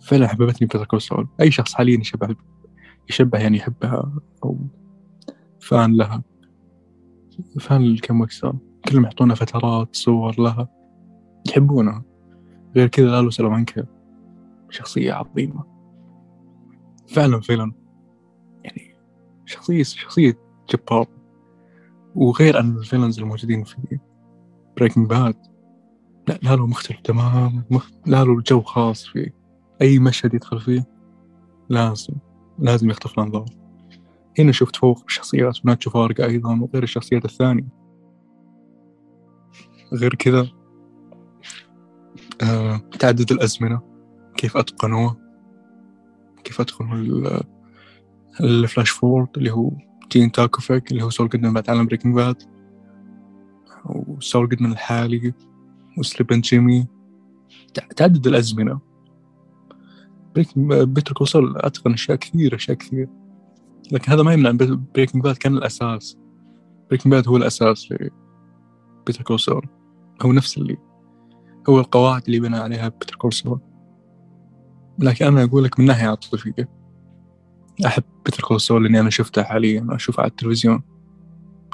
فعلا 0.00 0.28
حببتني 0.28 0.68
Better 0.68 0.84
Call 0.84 1.06
Saul 1.06 1.28
أي 1.40 1.50
شخص 1.50 1.74
حاليا 1.74 2.00
يشبه 2.00 2.36
يشبه 3.10 3.38
يعني 3.38 3.56
يحبها 3.56 4.12
أو 4.44 4.58
fan 5.60 5.96
لها. 5.96 6.22
fan 7.60 7.94
لكيم 7.94 8.20
ويكسلر 8.20 8.54
كلهم 8.88 9.04
يحطونها 9.04 9.34
فترات 9.34 9.96
صور 9.96 10.40
لها. 10.40 10.68
يحبونها. 11.48 12.04
غير 12.76 12.88
كذا 12.88 13.06
لالو 13.06 13.30
سلامنكا. 13.30 13.88
شخصية 14.70 15.12
عظيمة. 15.12 15.64
فعلا 17.08 17.40
فعلا. 17.40 17.72
يعني 18.64 18.96
شخصية 19.46 19.82
شخصية 19.82 20.38
جبار 20.70 21.06
وغير 22.14 22.60
أن 22.60 22.76
ال 22.76 22.81
villains 22.81 23.20
الموجودين 23.20 23.64
في 23.64 23.98
Breaking 24.76 25.08
Bad 25.08 25.36
لا 26.28 26.38
لالو 26.42 26.66
مختلف 26.66 27.00
تماما. 27.00 27.62
مخ... 27.70 27.90
لالو 28.06 28.40
جو 28.40 28.62
خاص 28.62 29.06
فيه. 29.06 29.39
أي 29.82 29.98
مشهد 29.98 30.34
يدخل 30.34 30.60
فيه 30.60 30.86
لازم 31.68 32.14
لازم 32.58 32.90
يخطف 32.90 33.18
الأنظار 33.18 33.44
هنا 34.38 34.52
شفت 34.52 34.76
تفوق 34.76 35.02
الشخصيات 35.06 35.64
وناتشو 35.64 35.90
فارق 35.90 36.20
أيضا 36.20 36.60
وغير 36.60 36.82
الشخصيات 36.82 37.24
الثانية. 37.24 37.68
غير 39.92 40.14
كذا 40.14 40.48
آه، 42.42 42.76
تعدد 42.76 43.32
الأزمنة 43.32 43.80
كيف 44.36 44.56
أتقنوه 44.56 45.16
كيف 46.44 46.60
أتقنوا 46.60 47.40
ال 48.40 48.48
flash 48.48 48.90
forward 48.90 49.28
اللي 49.36 49.50
هو 49.50 49.70
جين 50.12 50.32
تاكوفيك 50.32 50.92
اللي 50.92 51.04
هو 51.04 51.10
سول 51.10 51.28
جودمان 51.28 51.52
بعد 51.52 51.70
عالم 51.70 51.86
Breaking 51.86 52.14
Bad 52.14 52.42
وسول 53.84 54.48
جودمان 54.48 54.72
الحالي 54.72 55.32
و 55.98 56.03
Slippin' 56.03 56.40
Jimmy 56.40 56.86
تعدد 57.96 58.26
الأزمنة. 58.26 58.89
Better 60.66 61.12
Call 61.12 61.34
Saul 61.34 61.56
أتقن 61.56 61.92
أشياء 61.92 62.16
كثير 62.16 62.54
أشياء 62.54 62.76
كثير 62.76 63.08
لكن 63.92 64.12
هذا 64.12 64.22
ما 64.22 64.32
يمنع 64.32 64.50
Breaking 64.94 65.22
Bad 65.22 65.36
كان 65.36 65.56
الأساس. 65.56 66.18
Breaking 66.90 67.12
Bad 67.12 67.28
هو 67.28 67.36
الأساس 67.36 67.92
ل 67.92 68.11
Better 68.11 69.22
Call 69.22 69.44
Saul 69.44 69.66
هو 70.22 70.32
نفس 70.32 70.58
اللي 70.58 70.76
هو 71.68 71.80
القواعد 71.80 72.22
اللي 72.26 72.40
بنى 72.40 72.56
عليها 72.56 72.88
Better 72.88 73.16
Call 73.16 73.38
Saul 73.38 73.60
لكن 74.98 75.26
أنا 75.26 75.44
أقول 75.44 75.64
لك 75.64 75.80
من 75.80 75.86
ناحية 75.86 76.08
عاطفية 76.08 76.68
أحب 77.86 78.02
Better 78.24 78.42
Call 78.42 78.63
Saul 78.63 78.84
لأني 78.84 79.00
أنا 79.00 79.10
شفته 79.10 79.42
حاليا 79.42 79.86
أشوفه 79.90 80.20
على 80.20 80.30
التلفزيون. 80.30 80.82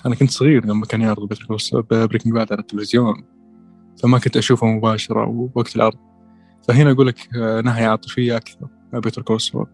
أنا 0.07 0.15
كنت 0.15 0.31
صغير 0.31 0.67
لما 0.67 0.87
كان 0.87 1.01
يعرض 1.01 1.29
Better 1.29 1.45
Call 1.45 1.64
Saul 1.64 1.83
Breaking 1.83 2.33
Bad 2.33 2.53
على 2.53 2.61
التلفزيون. 2.61 3.25
فما 4.03 4.19
كنت 4.19 4.37
أشوفه 4.37 4.67
مباشرة 4.67 5.29
ووقت 5.29 5.77
العرض. 5.77 5.99
فهنا 6.69 6.91
أقول 6.91 7.07
لك 7.07 7.29
ناحية 7.65 7.87
عاطفية 7.87 8.37
أكثر. 8.37 8.69
Better 8.93 9.23
Call 9.23 9.45
Saul 9.45 9.67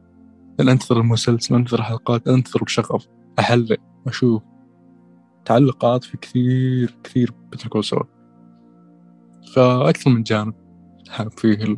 أنتظر 0.61 1.01
المسلسل؟ 1.01 1.55
أنتظر 1.55 1.79
الحلقات؟ 1.79 2.29
أنتظر 2.29 2.65
بشغف 2.65 3.07
أحلل 3.39 3.77
أشوف. 4.07 4.43
تعلقات 5.45 6.05
في 6.05 6.17
كثير 6.17 6.95
كثير 7.05 7.33
بيتر 7.51 7.69
كورسول 7.69 8.05
فأكثر 9.55 10.11
من 10.11 10.23
جانب 10.23 10.55
حاب 11.09 11.31
فيه 11.31 11.77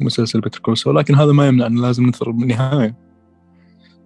مسلسل 0.00 0.40
بيتر 0.40 0.58
كورسول 0.58 0.96
لكن 0.96 1.14
هذا 1.14 1.32
ما 1.32 1.48
يمنع 1.48 1.66
أن 1.66 1.82
لازم 1.82 2.06
ننتظر 2.06 2.30
النهاية. 2.30 2.96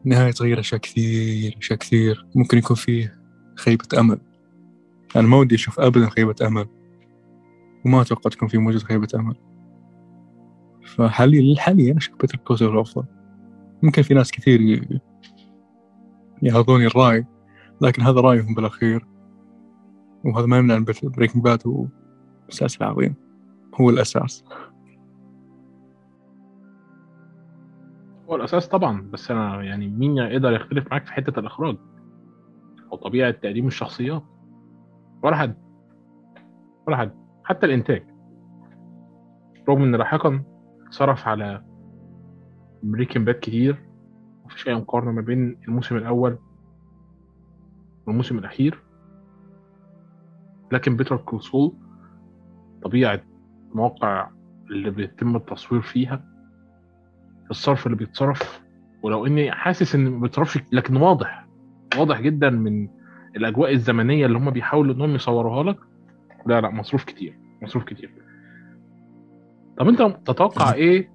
النهاية 0.04 0.30
تغير 0.30 0.60
أشياء 0.60 0.80
كثير 0.80 1.56
أشياء 1.60 1.78
كثير. 1.78 2.26
ممكن 2.34 2.58
يكون 2.58 2.76
فيه 2.76 3.18
خيبة 3.56 3.88
أمل. 3.98 4.20
أنا 5.16 5.28
ما 5.28 5.36
ودي 5.36 5.54
أشوف 5.54 5.80
أبدا 5.80 6.08
خيبة 6.08 6.34
أمل. 6.46 6.66
وما 7.86 8.02
أتوقع 8.02 8.30
تكون 8.30 8.48
في 8.48 8.58
موجود 8.58 8.82
خيبة 8.82 9.08
أمل. 9.14 9.51
فحاليا 10.82 11.40
للحالي 11.40 11.90
أنا 11.90 11.98
أشوف 11.98 12.20
Better 12.20 12.38
Call 12.38 12.58
Saul 12.58 12.78
أفضل. 12.78 13.04
ممكن 13.82 14.02
في 14.02 14.14
ناس 14.14 14.32
كثير 14.32 14.88
يخالفوني 16.42 16.86
الرأي 16.86 17.26
لكن 17.80 18.02
هذا 18.02 18.20
رأيهم 18.20 18.54
بالأخير. 18.54 19.06
وهذا 20.24 20.46
ما 20.46 20.58
يمنع 20.58 20.76
أن 20.76 20.84
Breaking 21.02 21.44
Bad 21.44 21.62
هو 21.66 21.86
مسلسل 22.48 22.84
عظيم. 22.84 23.14
هو 23.80 23.90
الأساس. 23.90 24.44
هو 28.28 28.36
الأساس 28.36 28.68
طبعا 28.68 29.10
بس 29.10 29.30
أنا 29.30 29.62
يعني 29.62 29.88
مين 29.88 30.16
يقدر 30.16 30.52
يختلف 30.52 30.86
معاك 30.90 31.06
في 31.06 31.12
حتة 31.12 31.40
الإخراج؟ 31.40 31.76
أو 32.92 32.96
طبيعة 32.96 33.30
تقديم 33.30 33.66
الشخصيات. 33.66 34.22
ولا 35.22 35.36
حد. 35.36 35.56
ولا 36.86 36.96
حد. 36.96 37.12
حتى 37.44 37.66
الإنتاج. 37.66 38.06
رغم 39.68 39.82
إن 39.82 39.94
لاحقا 39.94 40.42
صرف 40.92 41.28
على 41.28 41.62
Breaking 42.82 43.26
Bad 43.26 43.34
كتير. 43.34 43.82
مفيش 44.44 44.68
أي 44.68 44.74
مقارنة 44.74 45.12
ما 45.12 45.20
بين 45.20 45.58
الموسم 45.68 45.96
الأول 45.96 46.38
والموسم 48.06 48.38
الأخير. 48.38 48.82
لكن 50.72 50.96
Better 50.96 51.16
Call 51.16 51.45
Saul 51.45 51.74
طبيعة 52.82 53.20
المواقع 53.70 54.30
اللي 54.70 54.90
بيتم 54.90 55.36
التصوير 55.36 55.80
فيها 55.80 56.24
الصرف 57.50 57.86
اللي 57.86 57.96
بيتصرف. 57.96 58.62
ولو 59.02 59.26
إني 59.26 59.52
حاسس 59.52 59.94
إن 59.94 60.08
ما 60.10 60.20
بيتصرفش 60.20 60.58
لكن 60.72 60.96
واضح 60.96 61.46
واضح 61.98 62.20
جدا 62.20 62.50
من 62.50 62.88
الأجواء 63.36 63.72
الزمنية 63.72 64.26
اللي 64.26 64.38
هم 64.38 64.50
بيحاولوا 64.50 64.94
إنهم 64.94 65.14
يصوروها 65.14 65.62
لك. 65.62 65.78
لا 66.46 66.60
لا 66.60 66.70
مصروف 66.70 67.04
كتير 67.04 67.38
مصروف 67.62 67.84
كتير. 67.84 68.21
طب 69.82 69.88
انت 69.88 70.28
تتوقع 70.30 70.72
إيه؟ 70.84 71.12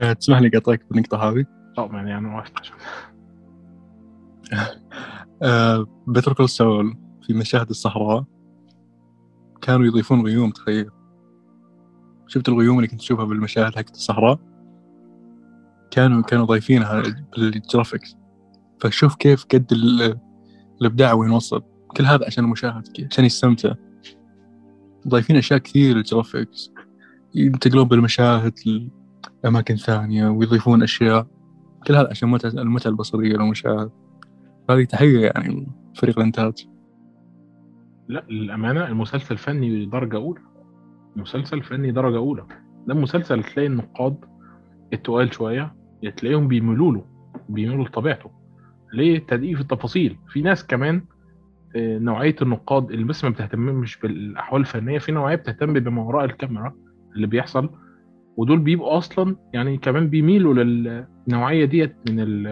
أه، 0.00 0.12
تسمح 0.12 0.38
لي 0.38 0.48
قطعك 0.48 0.86
بالنقطة 0.90 1.16
هذه؟ 1.18 1.44
آه 1.78 1.90
يعني 1.92 2.18
أنا 2.18 2.36
وقفت 2.36 2.52
عشان 2.58 2.76
بتر 6.06 6.32
كول 6.32 6.48
سول 6.48 6.96
في 7.22 7.32
مشاهد 7.34 7.68
الصحراء 7.68 8.24
كانوا 9.62 9.86
يضيفون 9.86 10.22
غيوم 10.22 10.50
تخيل. 10.50 10.90
شفت 12.26 12.48
الغيوم 12.48 12.76
اللي 12.76 12.88
كنت 12.88 13.00
تشوفها 13.00 13.24
بالمشاهد 13.24 13.74
حقت 13.74 13.94
الصحراء؟ 13.94 14.38
كانوا 15.90 16.22
كانوا 16.22 16.46
ضايفينها 16.46 17.02
بال 17.36 17.51
graphics. 17.51 18.16
فشوف 18.80 19.14
كيف 19.14 19.44
قد 19.44 19.72
الإبداع 20.80 21.12
وين 21.12 21.30
وصل. 21.30 21.62
كل 21.96 22.04
هذا 22.04 22.26
عشان 22.26 22.44
المشاهد 22.44 23.06
عشان 23.10 23.24
يستمتع. 23.24 23.74
ضايفين 25.08 25.36
أشياء 25.36 25.58
كثير 25.58 25.96
ال 25.96 26.04
graphics 26.04 26.72
ينتقلون 27.34 27.84
بالمشاهد 27.84 28.52
لأماكن 29.44 29.76
ثانية 29.76 30.28
ويضيفون 30.28 30.82
أشياء. 30.82 31.26
كل 31.86 31.96
هذا 31.96 32.08
عشان 32.10 32.38
المتعة 32.44 32.90
البصرية 32.90 33.36
للمشاهد. 33.36 33.90
هذه 34.70 34.84
تحية 34.84 35.26
يعني 35.26 35.68
فريق 35.94 36.18
الإنتاج. 36.18 36.68
لا 38.08 38.26
للأمانة 38.30 38.86
المسلسل 38.86 39.36
فني 39.38 39.86
درجة 39.86 40.16
أولى. 40.16 40.40
مسلسل 41.16 41.62
فني 41.62 41.92
درجة 41.92 42.16
أولى. 42.16 42.46
ده 42.86 42.94
مسلسل 42.94 43.44
تلاقي 43.44 43.66
النقاد 43.66 44.16
التقال 44.92 45.34
شوية 45.34 45.74
تلاقيهم 46.16 46.48
بيميلوا 46.48 46.92
له 46.92 47.04
بيميلوا 47.48 47.84
لطبيعته. 47.84 48.30
ليه؟ 48.94 49.18
تدقيق 49.18 49.54
في 49.54 49.60
التفاصيل. 49.62 50.18
في 50.28 50.42
ناس 50.42 50.66
كمان 50.66 51.02
آه، 51.76 51.98
نوعية 51.98 52.36
النقاد 52.42 52.90
اللي 52.90 53.04
بس 53.04 53.24
ما 53.24 53.30
بتهتمش 53.30 53.98
بالأحوال 54.00 54.60
الفنية 54.60 54.98
في 54.98 55.12
نوعية 55.12 55.36
بتهتم 55.36 55.72
بما 55.72 56.02
وراء 56.02 56.24
الكاميرا 56.24 56.74
اللي 57.16 57.26
بيحصل 57.26 57.70
ودول 58.36 58.58
بيبقوا 58.58 58.98
أصلا 58.98 59.36
يعني 59.52 59.78
كمان 59.78 60.08
بيميلوا 60.08 60.54
للنوعية 60.54 61.64
ديت 61.64 61.96
من 62.10 62.44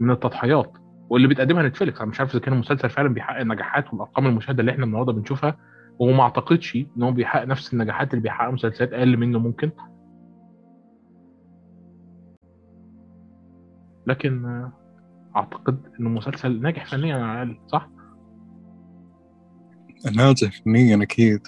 من 0.00 0.10
التضحيات 0.10 0.72
واللي 1.10 1.28
بتقدمها 1.28 1.62
نتفليكس 1.62 2.00
أنا 2.00 2.10
مش 2.10 2.20
عارف 2.20 2.30
إذا 2.30 2.40
كان 2.40 2.54
المسلسل 2.54 2.90
فعلا 2.90 3.08
بيحقق 3.08 3.40
النجاحات 3.40 3.92
والأرقام 3.92 4.26
المشاهدة 4.26 4.60
اللي 4.60 4.72
إحنا 4.72 4.84
النهارده 4.84 5.12
بنشوفها 5.12 5.56
وما 5.98 6.22
أعتقدش 6.22 6.76
إن 6.76 7.02
هو 7.02 7.12
بيحقق 7.12 7.44
نفس 7.44 7.72
النجاحات 7.74 8.10
اللي 8.10 8.22
بيحققها 8.22 8.50
مسلسلات 8.50 8.92
أقل 8.92 9.16
منه 9.16 9.38
ممكن 9.38 9.70
لكن 14.06 14.64
أعتقد 15.36 15.78
إنه 16.00 16.08
مسلسل 16.08 16.60
ناجح 16.62 16.86
فنيا 16.86 17.16
على 17.16 17.42
الأقل 17.42 17.58
صح؟ 17.66 17.88
ناجح 20.10 20.62
فنيا 20.64 21.02
أكيد. 21.02 21.40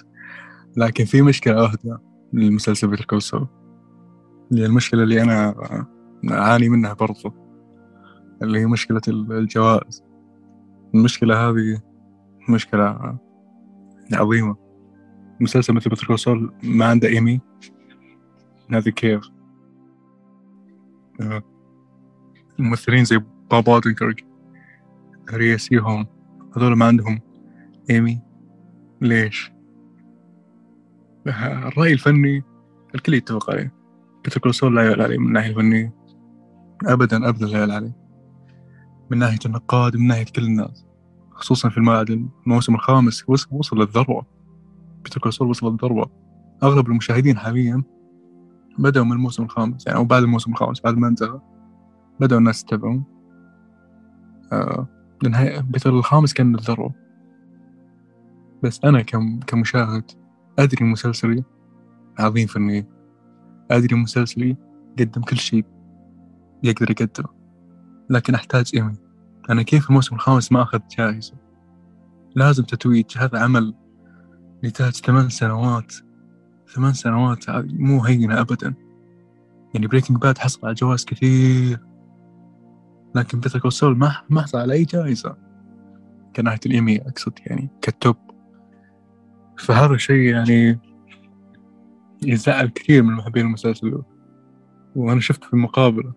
لكن 0.77 1.05
في 1.05 1.21
مشكلة 1.21 1.63
أهدى 1.63 1.97
للمسلسل 2.33 2.87
بيتر 2.87 3.05
كول 3.05 3.21
اللي 4.51 4.65
المشكلة 4.65 5.03
اللي 5.03 5.21
أنا 5.21 5.55
أعاني 6.31 6.69
منها 6.69 6.93
برضو. 6.93 7.33
اللي 8.41 8.59
هي 8.59 8.65
مشكلة 8.65 9.01
الجوائز. 9.07 10.03
المشكلة 10.95 11.49
هذه 11.49 11.81
مشكلة 12.49 13.17
عظيمة. 14.13 14.69
مسلسل 15.39 15.73
مثل 15.73 15.89
بتر 15.89 16.15
سول 16.15 16.53
ما 16.63 16.85
عنده 16.85 17.07
ايمي 17.07 17.41
هذه 18.71 18.89
كيف؟ 18.89 19.29
آه، 21.21 21.43
ممثلين 22.59 23.05
زي 23.05 23.21
باب 23.51 23.69
أودنكرك 23.69 24.25
ريا 25.33 25.57
سيهوم 25.57 26.05
هذول 26.57 26.77
ما 26.77 26.85
عندهم 26.85 27.19
ايمي 27.89 28.21
ليش؟ 29.01 29.51
الرأي 31.27 31.93
الفني 31.93 32.43
الكل 32.95 33.13
يتفق 33.13 33.51
عليه. 33.51 33.73
بيتر 34.23 34.51
سول 34.51 34.75
لا 34.75 34.89
يعلى 34.89 35.03
عليه 35.03 35.17
من 35.17 35.27
الناحية 35.27 35.49
الفنية. 35.49 35.95
أبدا 36.85 37.29
أبدا 37.29 37.45
لا 37.45 37.59
يعلى 37.59 37.73
عليه. 37.73 37.95
من 39.11 39.17
ناحية 39.17 39.39
النقاد 39.45 39.97
من 39.97 40.07
ناحية 40.07 40.25
كل 40.25 40.43
الناس. 40.43 40.85
خصوصا 41.31 41.69
في 41.69 41.77
المعدن 41.77 42.29
الموسم 42.47 42.75
الخامس 42.75 43.29
وصل 43.29 43.79
للذروة 43.79 44.25
Better 45.03 45.21
Call 45.21 45.33
Saul 45.33 45.49
وصل 45.49 45.71
للذروة 45.71 46.11
أغلب 46.63 46.87
المشاهدين 46.87 47.37
حاليا 47.37 47.83
بدأوا 48.77 49.05
من 49.05 49.11
الموسم 49.11 49.43
الخامس 49.43 49.87
يعني 49.87 49.99
أو 49.99 50.05
بعد 50.05 50.23
الموسم 50.23 50.51
الخامس 50.51 50.81
بعد 50.81 50.97
ما 50.97 51.07
انتهى 51.07 51.39
بدأوا 52.19 52.39
الناس 52.39 52.63
يتابعون. 52.63 53.03
آه 54.51 54.87
لأن 55.23 55.61
بيتر 55.61 55.89
الخامس 55.89 56.33
كان 56.33 56.55
الذروة. 56.55 56.93
بس 58.63 58.79
أنا 58.83 59.01
كم 59.01 59.39
كمشاهد 59.39 60.11
أدري 60.59 60.85
مسلسلي 60.85 61.43
عظيم 62.19 62.47
فنيا 62.47 62.87
أدري 63.71 63.95
مسلسلي 63.95 64.57
قدم 64.99 65.21
كل 65.21 65.37
شيء 65.37 65.65
يقدر 66.63 66.91
يقدمه 66.91 67.39
لكن 68.09 68.35
أحتاج 68.35 68.71
إيمي. 68.75 68.95
أنا 69.49 69.61
كيف 69.61 69.89
الموسم 69.89 70.15
الخامس 70.15 70.51
ما 70.51 70.61
أخذ 70.61 70.79
جائزة؟ 70.97 71.33
لازم 72.35 72.63
تتويج. 72.63 73.17
هذا 73.17 73.39
عمل 73.39 73.73
نتاج 74.63 74.93
ثمان 74.93 75.29
سنوات. 75.29 75.93
ثمان 76.67 76.93
سنوات 76.93 77.49
مو 77.49 78.03
هينة 78.03 78.41
أبدا. 78.41 78.73
يعني 79.73 79.87
Breaking 79.87 80.17
Bad 80.17 80.37
حصل 80.37 80.59
على 80.63 80.73
جوائز 80.73 81.05
كثير. 81.05 81.79
لكن 83.15 83.39
Better 83.39 83.69
Call 83.69 83.83
Saul 83.83 83.97
ما 83.97 84.15
ما 84.29 84.41
حصل 84.41 84.57
على 84.57 84.73
أي 84.73 84.83
جائزة. 84.83 85.37
كناحية 86.35 86.59
الإيمي 86.65 87.01
أقصد 87.01 87.33
يعني 87.45 87.69
ك 87.81 87.88
top. 87.88 88.15
فهذا 89.59 89.93
الشيء 89.93 90.33
يعني 90.33 90.79
يزعل 92.23 92.67
كثير 92.67 93.03
من 93.03 93.13
محبين 93.13 93.45
المسلسل. 93.45 94.01
وأنا 94.95 95.19
شفت 95.19 95.43
في 95.43 95.53
المقابلة 95.53 96.13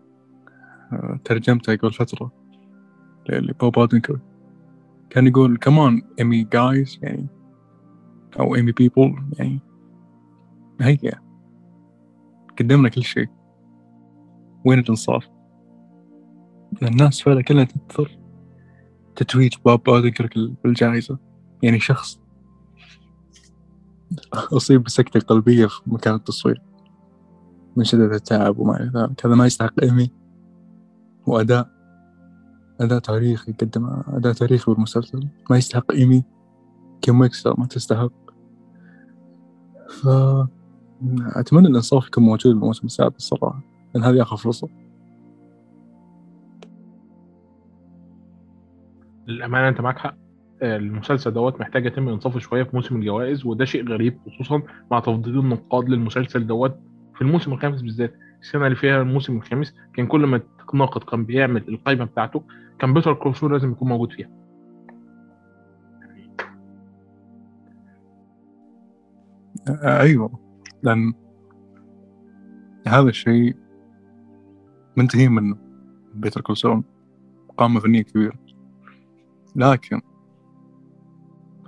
آه، 0.92 1.20
ترجمتها 1.24 1.74
قبل 1.74 1.92
فترة 1.92 2.32
لبوب 3.28 3.78
اودنكر 3.78 4.18
كان 5.10 5.26
يقول 5.26 5.56
كمان 5.56 6.02
ايمي 6.18 6.44
جايز 6.44 6.98
يعني 7.02 7.26
أو 8.40 8.54
ايمي 8.54 8.72
بيبول 8.72 9.24
يعني. 9.38 9.60
هيا 10.80 11.22
قدمنا 12.58 12.88
كل 12.88 13.02
شيء. 13.02 13.28
وين 14.64 14.78
الانصاف؟ 14.78 15.28
الناس 16.82 17.22
فعلا 17.22 17.42
كلها 17.42 17.64
تنتظر 17.64 18.18
تتويج 19.16 19.54
بوب 19.64 19.88
اودنكر 19.88 20.54
بالجائزة. 20.64 21.18
يعني 21.62 21.80
شخص 21.80 22.21
أصيب 24.34 24.82
بسكتة 24.82 25.20
قلبية 25.20 25.66
في 25.66 25.80
مكان 25.86 26.14
التصوير. 26.14 26.62
من 27.76 27.84
شدة 27.84 28.04
التعب 28.04 28.58
وما 28.58 28.76
إلى 28.76 28.90
ذلك. 28.94 29.26
هذا 29.26 29.34
ما 29.34 29.46
يستحق 29.46 29.82
إيمي 29.82 30.10
وأداء. 31.26 31.70
أداء 32.80 32.98
تاريخي 32.98 33.52
قدم 33.52 34.02
أداء 34.06 34.32
تاريخي 34.32 34.72
بالمسلسل. 34.72 35.28
ما 35.50 35.56
يستحق 35.56 35.92
إيمي 35.92 36.24
كيم 37.00 37.18
ما 37.18 37.66
تستحق. 37.70 38.12
ف 39.88 40.08
أتمنى 41.36 41.68
الإنصاف 41.68 42.06
يكون 42.06 42.24
موجود 42.24 42.54
بالموسم 42.54 42.86
السادس 42.86 43.16
الصراحة. 43.16 43.60
لأن 43.94 44.04
هذه 44.04 44.22
آخر 44.22 44.36
فرصة. 44.36 44.68
للأمانة 49.26 49.68
أنت 49.68 49.80
معاك 49.80 49.98
حق. 49.98 50.21
المسلسل 50.62 51.30
دوت 51.30 51.60
محتاج 51.60 51.86
يتم 51.86 52.08
انصافه 52.08 52.38
شوية 52.38 52.62
في 52.62 52.76
موسم 52.76 52.96
الجوائز 52.96 53.46
وده 53.46 53.64
شيء 53.64 53.88
غريب 53.88 54.18
خصوصا 54.26 54.62
مع 54.90 55.00
تفضيل 55.00 55.38
النقاد 55.38 55.88
للمسلسل 55.88 56.46
دوت 56.46 56.78
في 57.14 57.22
الموسم 57.22 57.52
الخامس 57.52 57.82
بالذات. 57.82 58.14
السنة 58.40 58.66
اللي 58.66 58.76
فيها 58.76 59.02
الموسم 59.02 59.36
الخامس 59.36 59.74
كان 59.94 60.06
كل 60.06 60.26
ما 60.26 60.40
ناقد 60.74 61.02
كان 61.02 61.24
بيعمل 61.24 61.68
القائمه 61.68 62.04
بتاعته 62.04 62.42
كان 62.78 62.94
بيتر 62.94 63.14
كروسور 63.14 63.52
لازم 63.52 63.70
يكون 63.70 63.88
موجود 63.88 64.12
فيها. 64.12 64.30
أيوه 69.84 70.40
لأن 70.82 71.12
هذا 72.88 73.08
الشيء 73.08 73.56
منتهي 74.96 75.28
منه 75.28 75.56
Better 76.14 76.40
Call 76.40 76.61
Saul 76.61 76.82
قامه 77.58 77.80
فنية 77.80 78.02
كبيرة. 78.02 78.34
لكن 79.56 80.00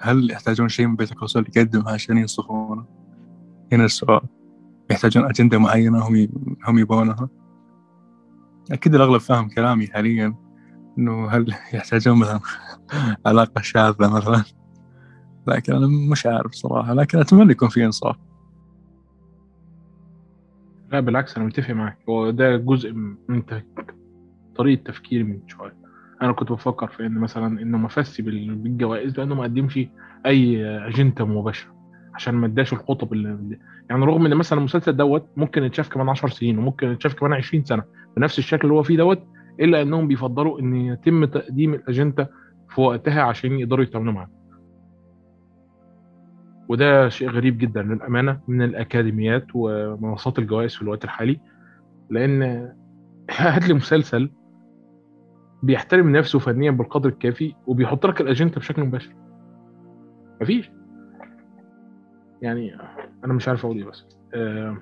هل 0.04 0.30
يحتاجون 0.30 0.68
شيء 0.68 0.86
من 0.86 0.96
Better 0.96 1.14
Call 1.14 1.31
Saul 1.31 1.48
يقدمها 1.56 1.92
عشان 1.92 2.18
ينصفونه؟ 2.18 2.84
هنا 3.72 3.84
السؤال. 3.84 4.20
يحتاجون 4.90 5.24
أجندة 5.24 5.58
معينة 5.58 6.08
هم 6.08 6.28
هم 6.64 6.78
يبونها 6.78 7.28
أكيد 8.72 8.94
الأغلب 8.94 9.20
فاهم 9.20 9.48
كلامي 9.48 9.86
حاليا 9.86 10.34
إنه 10.98 11.28
هل 11.28 11.54
يحتاجون 11.74 12.18
مثلا 12.18 12.40
علاقة 13.26 13.60
شاذة 13.60 14.16
مثلا؟ 14.16 14.44
لكن 15.46 15.72
أنا 15.72 15.86
مش 15.86 16.26
عارف 16.26 16.52
صراحة 16.52 16.94
لكن 16.94 17.18
أتمنى 17.18 17.52
يكون 17.52 17.68
في 17.68 17.84
إنصاف. 17.84 18.16
لا 20.92 21.00
بالعكس 21.00 21.36
أنا 21.36 21.46
متفق 21.46 21.70
معك. 21.70 21.98
هو 22.08 22.30
ده 22.30 22.56
جزء 22.56 22.92
من 23.28 23.42
طريقة 24.56 24.82
تفكيري 24.82 25.24
من 25.24 25.48
شوية. 25.48 25.83
أنا 26.22 26.32
كنت 26.32 26.52
بفكر 26.52 26.86
في 26.86 27.06
ان 27.06 27.14
مثلا 27.14 27.62
انه 27.62 27.78
مفسي 27.78 28.22
بالجوائز 28.22 29.18
لأنه 29.18 29.34
ما 29.34 29.42
قدمش 29.42 29.80
اي 30.26 30.66
اجنده 30.66 31.24
مباشرة 31.24 31.74
عشان 32.14 32.34
ما 32.34 32.46
اداش 32.46 32.72
الخطب 32.72 33.12
اللي 33.12 33.58
يعني 33.90 34.04
رغم 34.04 34.26
ان 34.26 34.34
مثلا 34.34 34.58
المسلسل 34.58 34.96
دوت 34.96 35.28
ممكن 35.36 35.62
يتشاف 35.62 35.88
كمان 35.88 36.08
10 36.08 36.28
سنين 36.28 36.58
وممكن 36.58 36.88
يتشاف 36.88 37.14
كمان 37.14 37.32
20 37.32 37.64
سنة 37.64 37.82
بنفس 38.16 38.38
الشكل 38.38 38.62
اللي 38.62 38.74
هو 38.74 38.82
فيه 38.82 38.96
دوت 38.96 39.22
إلا 39.60 39.82
إنهم 39.82 40.08
بيفضلوا 40.08 40.60
إن 40.60 40.76
يتم 40.76 41.24
تقديم 41.24 41.74
الاجنده 41.74 42.30
في 42.68 42.80
وقتها 42.80 43.22
عشان 43.22 43.58
يقدروا 43.58 43.84
يتعاملوا 43.84 44.12
معاه. 44.12 44.30
وده 46.68 47.08
شيء 47.08 47.30
غريب 47.30 47.58
جدا 47.58 47.82
للأمانة 47.82 48.40
من 48.48 48.62
الأكاديميات 48.62 49.46
ومنصات 49.54 50.38
الجوائز 50.38 50.74
في 50.74 50.82
الوقت 50.82 51.04
الحالي 51.04 51.40
لأن 52.10 52.42
هات 53.30 53.68
لي 53.68 53.74
مسلسل 53.74 54.30
بيحترم 55.64 56.16
نفسه 56.16 56.38
فنيا 56.38 56.70
بالقدر 56.70 57.08
الكافي 57.08 57.54
وبيحط 57.66 58.06
لك 58.06 58.20
الأجندة 58.20 58.56
بشكل 58.56 58.84
مباشر. 58.84 59.14
مفيش. 60.42 60.70
يعني 62.42 62.76
أنا 63.24 63.32
مش 63.32 63.48
عارف 63.48 63.64
أقول 63.64 63.76
إيه 63.76 63.84
بس. 63.84 64.04
آه. 64.34 64.78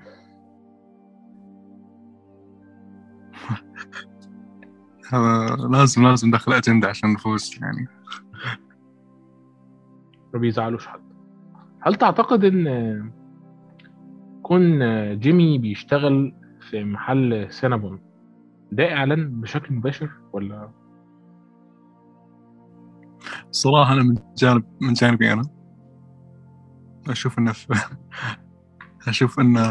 لازم 5.71 6.07
لازم 6.07 6.27
ندخل 6.27 6.53
أجندة 6.53 6.87
عشان 6.87 7.13
نفوز 7.13 7.59
يعني. 7.61 7.87
ما 10.33 10.39
بيزعلوش 10.39 10.87
حد. 10.87 11.13
هل 11.81 11.95
تعتقد 11.95 12.43
إن 12.43 13.11
كون 14.41 14.79
جيمي 15.19 15.57
بيشتغل 15.57 16.33
في 16.69 16.83
محل 16.83 17.47
سينابون 17.49 18.12
ده 18.75 18.93
إعلان 18.93 19.41
بشكل 19.41 19.73
مباشر 19.73 20.09
ولا؟ 20.33 20.71
صراحة 23.51 23.93
أنا 23.93 24.03
من 24.03 24.15
جانب 24.37 24.63
من 24.81 24.93
جانبي 24.93 25.33
أنا. 25.33 25.43
أشوف 27.09 27.39
إنه 27.39 27.51
في 27.51 27.73
أشوف 29.07 29.39
إنه 29.39 29.61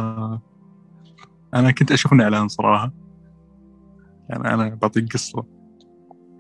أنا 1.55 1.71
كنت 1.71 1.93
أشوف 1.93 2.13
إنه 2.13 2.25
إعلان 2.25 2.49
صراحة. 2.49 2.93
يعني 4.29 4.55
أنا 4.55 4.75
بعطيك 4.75 5.13
قصة. 5.13 5.45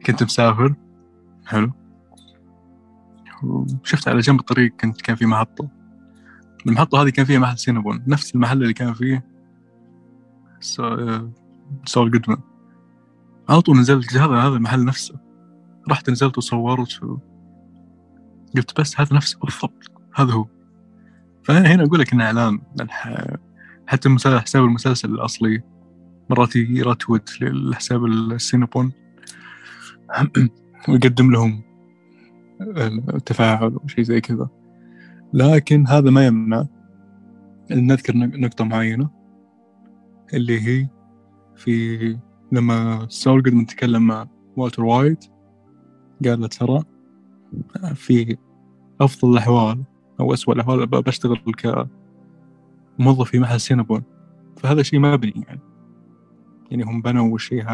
كنت 0.07 0.23
مسافر. 0.23 0.75
حلو. 1.47 1.73
وشفت 3.43 4.09
على 4.09 4.21
جنب 4.21 4.41
الطريق 4.41 4.73
كنت 4.81 5.01
كان 5.01 5.17
في 5.17 5.27
محطة. 5.27 5.69
المحطة 6.67 7.03
هذه 7.03 7.11
كان 7.11 7.25
فيها 7.25 7.39
محل 7.39 7.59
سينابون. 7.59 8.05
نفس 8.07 8.35
المحل 8.35 8.63
اللي 8.63 8.73
كان 8.73 8.93
فيه 8.93 9.25
سول 11.85 12.11
جودمان. 12.11 12.52
على 13.49 13.63
طول 13.63 13.79
نزلت 13.79 14.17
هذا 14.17 14.35
هذا 14.35 14.57
المحل 14.57 14.85
نفسه. 14.85 15.15
رحت 15.91 16.11
نزلت 16.11 16.39
وصورت 16.39 17.01
قلت 18.57 18.81
بس 18.81 19.01
هذا 19.01 19.17
نفسه 19.17 19.39
بالضبط. 19.39 19.93
هذا 20.15 20.33
هو. 20.33 20.47
فهنا 21.43 21.85
أقول 21.85 22.01
لك 22.01 22.13
إنه 22.13 22.25
إعلان 22.25 22.61
حتى 23.87 24.09
حساب 24.27 24.65
المسلسل 24.65 25.11
الأصلي 25.11 25.63
مرات 26.31 26.57
يرتوت 26.57 27.43
للحساب 27.43 28.05
السينابون 28.05 28.93
ويقدم 30.89 31.31
لهم 31.35 31.63
التفاعل 33.15 33.73
أو 33.73 33.87
شيء 33.87 34.05
زي 34.05 34.21
كذا. 34.21 34.49
لكن 35.33 35.87
هذا 35.87 36.11
ما 36.11 36.27
يمنع 36.27 36.67
نذكر 37.71 38.17
نقطة 38.17 38.65
معينة 38.65 39.11
اللي 40.35 40.61
هي 40.61 40.89
في 41.57 42.19
لما 42.53 43.07
سول 43.09 43.43
جودمان 43.43 43.67
تكلم 43.67 44.07
مع 44.07 44.27
والتر 44.57 44.85
وايت 44.85 45.25
قال 46.25 46.41
له 46.41 46.47
ترى 46.47 46.83
في 47.95 48.37
أفضل 49.01 49.33
الأحوال 49.33 49.85
أو 50.21 50.33
أسوأ 50.35 50.55
الأحوال 50.55 50.87
بشتغل 50.87 51.39
كموظف 52.99 53.31
في 53.31 53.39
محل 53.39 53.61
Cinnabon. 53.61 54.03
فهذا 54.57 54.83
شيء 54.83 55.01
مبني 55.01 55.45
يعني. 55.49 55.61
يعني 56.71 56.83
هم 56.83 57.03
بنوا 57.03 57.37
الشيء 57.37 57.65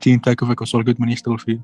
جين 0.00 0.18
تاكوفيك 0.18 0.62
وسول 0.62 0.84
جودمان 0.84 1.08
يشتغل 1.08 1.38
في 1.38 1.60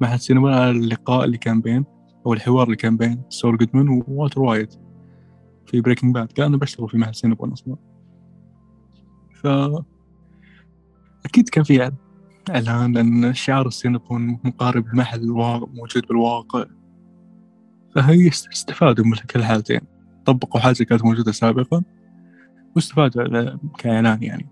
محل 0.00 0.20
Cinnabon. 0.20 0.52
على 0.52 0.70
اللقاء 0.70 1.24
اللي 1.24 1.38
كان 1.38 1.60
بين 1.60 1.84
أو 2.26 2.32
الحوار 2.32 2.64
اللي 2.64 2.76
كان 2.76 2.96
بين 2.96 3.22
سول 3.28 3.56
جودمان 3.56 3.88
ووالتر 3.88 4.40
وايت 4.40 4.74
في 5.66 5.80
Breaking 5.80 6.14
Bad 6.14 6.32
قال 6.32 6.46
أنا 6.46 6.56
بشتغل 6.56 6.88
في 6.88 6.98
محل 6.98 7.14
Cinnabon 7.14 7.52
أصلا. 7.52 7.76
ف 9.34 9.46
أكيد 11.24 11.48
كان 11.48 11.64
في 11.64 11.90
إعلان 12.50 12.92
لأن 12.92 13.34
شعار 13.34 13.66
ال 13.66 13.74
Cinnabon 13.74 14.38
مقارب 14.44 14.94
لمحل 14.94 15.28
موجود 15.74 16.06
بالواقع. 16.08 16.64
فهي 17.94 18.28
استفادوا 18.28 19.04
من 19.04 19.12
كل 19.12 19.40
الحالتين. 19.40 19.80
طبقوا 20.24 20.60
حاجة 20.60 20.84
كانت 20.84 21.04
موجودة 21.04 21.32
سابقا 21.32 21.82
واستفادوا 22.76 23.56
كإعلان 23.78 24.22
يعني. 24.22 24.48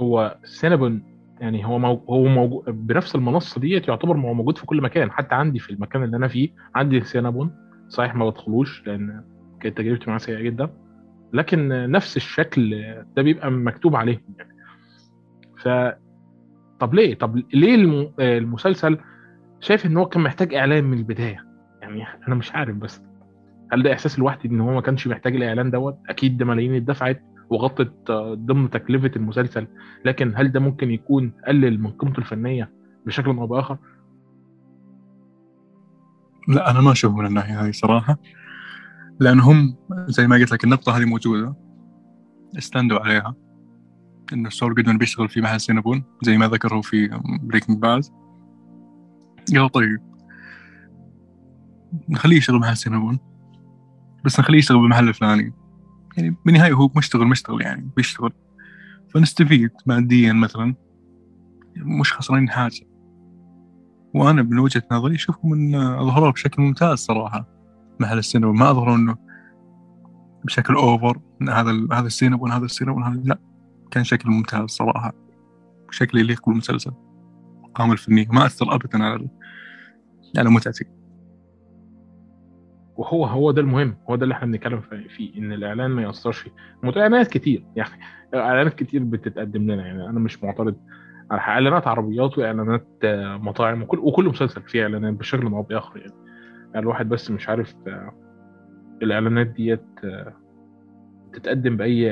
هو 0.00 0.38
سينابون 0.44 1.02
يعني 1.40 1.66
هو 1.66 1.78
مو... 1.78 2.04
هو 2.10 2.24
موجود 2.24 2.86
بنفس 2.86 3.14
المنصة 3.14 3.60
ديت 3.60 3.88
يعتبر 3.88 4.16
موجود 4.16 4.58
في 4.58 4.66
كل 4.66 4.82
مكان. 4.82 5.10
حتى 5.10 5.34
عندي 5.34 5.58
في 5.58 5.70
المكان 5.70 6.02
اللي 6.02 6.16
أنا 6.16 6.28
فيه 6.28 6.50
عندي 6.74 7.04
سينابون. 7.04 7.50
صحيح 7.88 8.14
ما 8.14 8.30
بدخلوش 8.30 8.86
لأن 8.86 9.35
كانت 9.60 9.78
تجربتي 9.78 10.04
معاه 10.10 10.18
سيئة 10.18 10.40
جدا. 10.40 10.70
لكن 11.32 11.90
نفس 11.90 12.16
الشكل 12.16 12.84
ده 13.16 13.22
بيبقى 13.22 13.50
مكتوب 13.50 13.96
عليه 13.96 14.22
يعني. 14.38 14.56
ف 15.62 15.68
طب 16.80 16.94
ليه؟ 16.94 17.14
طب 17.14 17.42
ليه 17.54 17.74
المسلسل 18.20 18.98
شايف 19.60 19.86
إن 19.86 19.96
هو 19.96 20.06
كان 20.06 20.22
محتاج 20.22 20.54
إعلان 20.54 20.84
من 20.84 20.98
البداية؟ 20.98 21.44
يعني 21.82 22.04
أنا 22.28 22.34
مش 22.34 22.52
عارف 22.52 22.76
بس. 22.76 23.02
هل 23.72 23.82
ده 23.82 23.92
إحساس 23.92 24.18
لوحدي 24.18 24.48
إن 24.48 24.60
هو 24.60 24.74
ما 24.74 24.80
كانش 24.80 25.06
محتاج 25.08 25.36
الإعلان 25.36 25.70
دوت؟ 25.70 25.98
أكيد 26.08 26.38
ده 26.38 26.44
ملايين 26.44 26.74
اتدفعت 26.74 27.22
وغطت 27.50 28.10
ضمن 28.34 28.70
تكلفة 28.70 29.10
المسلسل. 29.16 29.66
لكن 30.04 30.32
هل 30.36 30.52
ده 30.52 30.60
ممكن 30.60 30.90
يكون 30.90 31.32
قلل 31.46 31.80
من 31.80 31.90
قيمته 31.90 32.18
الفنية 32.18 32.70
بشكل 33.06 33.30
أو 33.30 33.46
بآخر؟ 33.46 33.76
لا 36.48 36.70
أنا 36.70 36.80
ما 36.80 36.92
أشوف 36.92 37.14
من 37.14 37.26
الناحية 37.26 37.60
هذه 37.64 37.70
صراحة. 37.70 38.18
لأن 39.20 39.40
هم 39.40 39.76
زي 40.08 40.26
ما 40.26 40.36
قلت 40.36 40.52
لك 40.52 40.64
النقطة 40.64 40.96
هذه 40.96 41.04
موجودة. 41.04 41.54
استندوا 42.58 42.98
عليها. 42.98 43.34
انه 44.32 44.50
Saul 44.50 44.74
Goodman 44.74 44.98
بيشتغل 44.98 45.28
في 45.28 45.40
محل 45.40 45.60
Cinnabon 45.60 46.04
زي 46.22 46.38
ما 46.38 46.48
ذكروا 46.48 46.82
في 46.82 47.20
Breaking 47.42 47.78
Bad 47.78 48.04
قالوا 49.52 49.68
طيب. 49.68 50.00
نخليه 52.08 52.36
يشتغل 52.36 52.58
محل 52.58 52.76
Cinnabon. 52.76 53.18
بس 54.24 54.40
نخليه 54.40 54.58
يشتغل 54.58 54.78
بالمحل 54.78 55.08
الفلاني. 55.08 55.52
يعني 56.16 56.36
بالنهاية 56.46 56.72
هو 56.72 56.90
مشتغل 56.96 57.26
مشتغل 57.26 57.62
يعني 57.62 57.90
بيشتغل. 57.96 58.32
فنستفيد 59.14 59.70
ماديا 59.86 60.32
مثلا. 60.32 60.74
مش 61.76 62.12
خسرانين 62.12 62.50
حاجة. 62.50 62.86
وأنا 64.14 64.42
من 64.42 64.58
وجهة 64.58 64.82
نظري 64.92 65.14
أشوفهم 65.14 65.52
إن 65.52 65.74
أظهروه 65.74 66.32
بشكل 66.32 66.62
ممتاز 66.62 66.98
صراحة. 66.98 67.55
محل 68.00 68.18
السينما. 68.18 68.52
ما 68.52 68.70
أظهروا 68.70 68.96
إنه 68.96 69.16
بشكل 70.44 70.74
أوفر 70.74 71.20
إن 71.42 71.48
هذا 71.48 71.72
هذا 71.92 72.06
السينما 72.06 72.56
هذا 72.56 72.64
السينما 72.64 73.08
هذا 73.08 73.22
لا 73.24 73.38
كان 73.90 74.04
شكل 74.04 74.30
ممتاز 74.30 74.70
صراحة. 74.70 75.12
بشكل 75.88 76.18
يليق 76.18 76.48
بالمسلسل. 76.48 76.92
القامة 77.64 77.92
الفنية 77.92 78.26
ما 78.32 78.46
أثر 78.46 78.74
أبدا 78.74 79.04
على 79.04 79.28
على 80.38 80.50
متعتي. 80.50 80.84
وهو 82.96 83.26
هو 83.26 83.50
ده 83.50 83.60
المهم. 83.60 83.96
هو 84.10 84.16
ده 84.16 84.22
اللي 84.22 84.34
إحنا 84.34 84.46
بنتكلم 84.46 84.80
فيه 85.16 85.38
إن 85.38 85.52
الإعلان 85.52 85.90
ما 85.90 86.02
يأثرش. 86.02 86.48
اعلانات 86.84 87.28
كتير. 87.28 87.66
يعني 87.76 87.90
إعلانات 88.34 88.74
كتير 88.74 89.04
بتتقدم 89.04 89.62
لنا. 89.62 89.86
يعني 89.86 90.08
أنا 90.08 90.20
مش 90.20 90.44
معترض 90.44 90.76
على 91.30 91.40
إعلانات 91.40 91.86
عربيات 91.86 92.38
وإعلانات 92.38 92.86
آه، 93.04 93.36
مطاعم 93.36 93.82
وكل 93.82 93.98
وكل 93.98 94.28
مسلسل 94.28 94.62
فيه 94.62 94.82
إعلانات 94.82 95.14
بشكل 95.14 95.46
أو 95.46 95.62
بآخر 95.62 95.98
يعني. 95.98 96.25
يعني 96.74 96.78
الواحد 96.78 97.08
بس 97.08 97.30
مش 97.30 97.48
عارف 97.48 97.74
الإعلانات 99.02 99.46
ديت 99.46 99.84
آه، 100.04 100.32
تتقدم 101.32 101.76
باي 101.76 102.10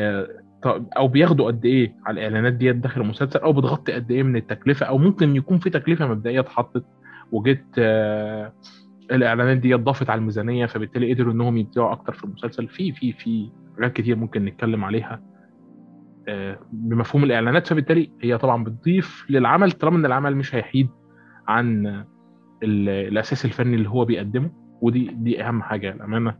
أو 0.96 1.08
بياخدوا 1.08 1.46
قد 1.46 1.64
إيه 1.64 1.96
على 2.06 2.14
الإعلانات 2.20 2.52
ديت 2.52 2.76
داخل 2.76 3.00
المسلسل 3.00 3.38
أو 3.40 3.52
بتغطي 3.52 3.92
قد 3.92 4.10
إيه 4.10 4.22
من 4.22 4.36
التكلفة 4.36 4.86
أو 4.86 4.98
ممكن 4.98 5.36
يكون 5.36 5.58
في 5.58 5.70
تكلفة 5.70 6.06
مبدئية 6.08 6.40
اتحطت 6.40 6.84
وجيت 7.32 7.64
الإعلانات 9.12 9.56
دي 9.58 9.74
ضافت 9.74 10.10
على 10.10 10.18
الميزانية 10.18 10.66
فبالتالي 10.66 11.14
قدروا 11.14 11.32
إنهم 11.32 11.56
يبدعوا 11.56 11.92
أكتر 11.92 12.12
في 12.12 12.24
المسلسل. 12.24 12.68
في 12.68 12.92
في 12.92 13.12
في 13.12 13.50
حاجات 13.76 13.92
كتير 13.92 14.16
ممكن 14.16 14.44
نتكلم 14.44 14.84
عليها 14.84 15.22
بمفهوم 16.72 17.24
الإعلانات 17.24 17.66
فبالتالي 17.66 18.10
هي 18.20 18.38
طبعا 18.38 18.64
بتضيف 18.64 19.26
للعمل 19.30 19.72
طالما 19.72 19.98
إن 19.98 20.06
العمل 20.06 20.36
مش 20.36 20.54
هيحيد 20.54 20.88
عن 21.48 22.04
الأساس 22.62 23.44
الفني 23.44 23.76
اللي 23.76 23.88
هو 23.88 24.04
بيقدمه 24.04 24.50
ودي 24.80 25.10
دي 25.14 25.42
أهم 25.42 25.62
حاجة 25.62 25.92
الامانه 25.92 26.34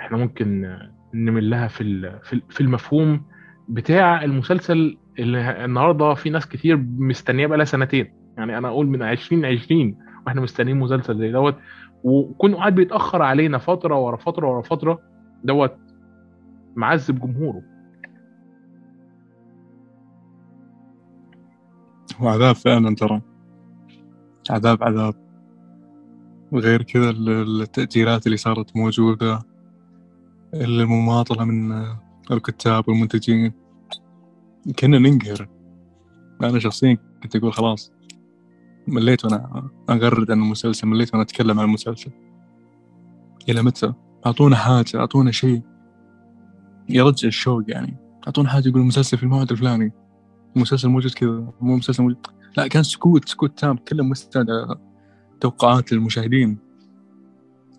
إحنا 0.00 0.16
ممكن 0.18 0.78
نمل 1.14 1.50
لها 1.50 1.68
في 1.68 2.10
في 2.50 2.60
المفهوم 2.60 3.22
بتاع 3.68 4.24
المسلسل 4.24 4.98
اللي 5.18 5.64
النهارده 5.64 6.14
في 6.14 6.30
ناس 6.30 6.48
كتير 6.48 6.76
مستنيه 6.98 7.46
بقى 7.46 7.66
سنتين. 7.66 8.14
يعني 8.36 8.58
أنا 8.58 8.68
أقول 8.68 8.86
من 8.86 9.02
2020 9.02 9.96
وإحنا 10.26 10.40
مستنيين 10.40 10.78
مسلسل 10.78 11.18
زي 11.18 11.32
دوت. 11.32 11.56
وكون 12.04 12.54
قاعد 12.54 12.74
بيتأخر 12.74 13.22
علينا 13.22 13.58
فترة 13.58 13.98
ورا 13.98 14.16
فترة 14.16 14.46
ورا 14.48 14.62
فترة 14.62 15.00
دوت 15.44 15.76
معذب 16.76 17.18
جمهوره. 17.20 17.62
هو 22.16 22.28
عذاب 22.28 22.54
فعلا 22.54 22.94
ترى. 22.94 23.20
عذاب 24.50 24.82
عذاب. 24.82 25.14
وغير 26.52 26.82
كذا 26.82 27.10
التأجيلات 27.10 28.26
اللي 28.26 28.36
صارت 28.36 28.76
موجودة 28.76 29.42
المماطلة 30.54 31.44
من 31.44 31.84
الكتاب 32.30 32.88
والمنتجين. 32.88 33.52
كنا 34.78 34.98
ننقهر. 34.98 35.48
أنا 36.42 36.58
شخصيا 36.58 36.98
كنت 37.22 37.36
أقول 37.36 37.52
خلاص 37.52 37.92
مليت 38.88 39.24
وأنا 39.24 39.70
أغرد 39.90 40.30
عن 40.30 40.38
المسلسل 40.38 40.86
مليت 40.86 41.10
وأنا 41.10 41.22
أتكلم 41.22 41.60
عن 41.60 41.64
المسلسل. 41.64 42.10
إلى 43.48 43.62
متى؟ 43.62 43.92
أعطونا 44.26 44.56
حاجة 44.56 44.96
أعطونا 44.96 45.30
شيء. 45.30 45.62
يرجع 46.88 47.28
الشوق 47.28 47.62
يعني. 47.68 47.96
أعطونا 48.26 48.48
حاجة 48.48 48.68
يقول 48.68 48.80
المسلسل 48.80 49.16
في 49.16 49.22
الموعد 49.22 49.50
الفلاني. 49.50 49.92
المسلسل 50.56 50.88
موجود 50.88 51.12
كذا 51.12 51.52
مو 51.60 51.76
مسلسل 51.76 52.02
موجود. 52.02 52.26
لا 52.56 52.66
كان 52.66 52.82
سكوت 52.82 53.28
سكوت 53.28 53.58
تام. 53.58 53.76
كله 53.76 54.04
مستند 54.04 54.46
توقعات 55.42 55.92
المشاهدين. 55.92 56.58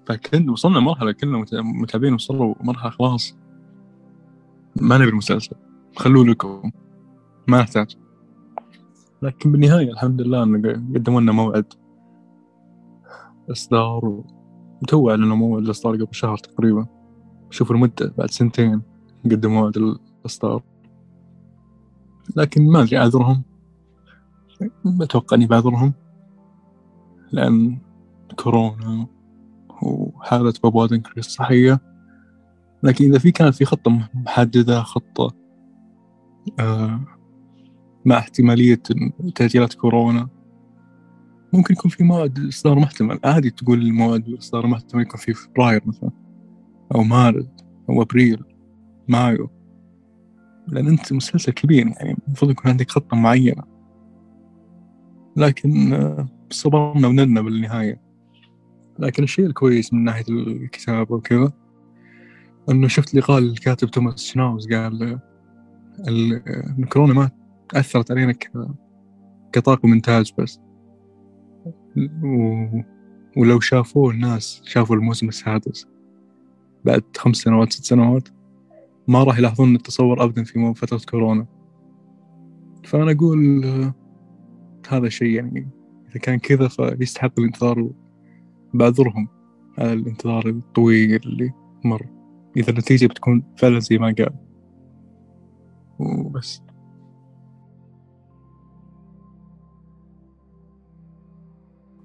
فكن 0.06 0.50
وصلنا 0.50 0.80
مرحلة 0.80 1.12
كلنا 1.12 1.46
متابعين 1.82 2.14
وصلوا 2.14 2.56
مرحلة 2.62 2.92
خلاص. 2.92 3.38
ما 4.82 4.98
نبي 4.98 5.10
المسلسل. 5.10 5.56
خلوه 5.96 6.26
لكم. 6.26 6.72
ما 7.48 7.62
نحتاج. 7.62 7.98
لكن 9.22 9.52
بالنهاية 9.52 9.92
الحمد 9.92 10.22
لله 10.22 10.44
إن 10.44 10.92
قدموا 10.96 11.22
لنا 11.22 11.32
موعد. 11.32 11.74
إصدار 13.52 14.24
وتو 14.82 15.10
أعلنوا 15.10 15.38
موعد 15.38 15.64
الإصدار 15.64 15.96
قبل 15.96 16.16
شهر 16.16 16.38
تقريبا. 16.38 16.88
شوف 17.50 17.72
المدة 17.72 18.14
بعد 18.18 18.30
سنتين 18.30 18.82
قدموا 19.26 19.62
موعد 19.62 19.78
الإصدار. 19.78 20.64
لكن 22.36 22.72
ما 22.72 22.82
أدري 22.82 22.98
أعذرهم. 22.98 23.44
أتوقع 25.02 25.38
إني 25.38 25.46
بعذرهم. 25.46 25.94
لأن 27.34 27.78
كورونا 28.36 29.08
وحالة 29.82 30.54
باب 30.64 30.96
كريس 30.96 31.26
صحية. 31.26 31.80
لكن 32.84 33.06
إذا 33.06 33.20
في 33.20 33.32
كانت 33.32 33.56
في 33.56 33.66
خطة 33.66 34.10
محددة 34.14 34.82
خطة 34.82 35.32
آه 36.60 37.00
مع 38.06 38.18
احتمالية 38.18 38.82
تأجيلات 39.36 39.74
كورونا 39.74 40.30
ممكن 41.54 41.74
يكون 41.74 41.92
في 41.92 42.04
موعد 42.04 42.40
إصدار 42.48 42.80
محتمل. 42.80 43.20
عادي 43.24 43.50
تقول 43.50 43.82
الموعد 43.82 44.28
الإصدار 44.28 44.68
محتمل 44.68 45.02
يكون 45.02 45.20
في 45.20 45.34
فبراير 45.34 45.82
مثلا 45.86 46.12
أو 46.96 47.04
مارس 47.04 47.46
أو 47.90 48.02
أبريل 48.02 48.44
مايو. 49.08 49.50
لأن 50.68 50.88
أنت 50.88 51.14
مسلسل 51.14 51.52
كبير 51.52 51.88
يعني 51.88 52.18
المفروض 52.28 52.52
يكون 52.52 52.72
عندك 52.72 52.92
خطة 52.92 53.18
معينة. 53.18 53.64
لكن 55.38 55.94
آه، 55.94 56.28
صبرنا 56.54 57.08
ونلنا 57.08 57.42
بالنهاية. 57.42 58.02
لكن 59.00 59.24
الشيء 59.24 59.46
الكويس 59.46 59.94
من 59.94 60.04
ناحية 60.04 60.26
الكتابة 60.30 61.16
وكذا 61.16 61.52
إنه 62.70 62.88
شفت 62.88 63.16
لقاء 63.16 63.40
الكاتب 63.40 63.88
توماس 63.88 64.24
شناوز 64.24 64.74
قال 64.74 65.20
الكورونا 66.80 67.14
ما 67.14 67.30
أثرت 67.74 68.12
علينا 68.12 68.34
كطاقم 69.52 69.94
إنتاج 69.94 70.34
بس. 70.38 70.60
و... 72.24 72.66
ولو 73.38 73.60
شافوه 73.60 74.12
الناس 74.12 74.62
شافوا 74.66 74.96
الموسم 74.96 75.28
السادس 75.28 75.88
بعد 76.86 77.04
خمس 77.18 77.38
سنوات 77.38 77.74
ست 77.74 77.84
سنوات 77.84 78.30
ما 79.08 79.24
راح 79.24 79.38
يلاحظون 79.38 79.76
التصور 79.76 80.24
أبدا 80.24 80.44
في 80.44 80.74
فترة 80.76 81.02
كورونا. 81.10 81.46
فأنا 82.84 83.12
أقول 83.12 83.66
هذا 84.90 85.08
الشيء 85.08 85.30
يعني 85.30 85.68
إذا 86.14 86.22
كان 86.22 86.40
كذا 86.40 86.68
فيستحق 86.68 87.40
الانتظار 87.40 87.90
بعذرهم 88.74 89.28
على 89.78 89.94
الانتظار 89.94 90.48
الطويل 90.48 91.22
اللي 91.26 91.54
مر. 91.86 92.06
إذا 92.58 92.70
النتيجة 92.70 93.08
بتكون 93.08 93.44
فعلا 93.58 93.80
زي 93.80 93.98
ما 93.98 94.16
قال. 94.18 94.36
وبس 96.00 96.64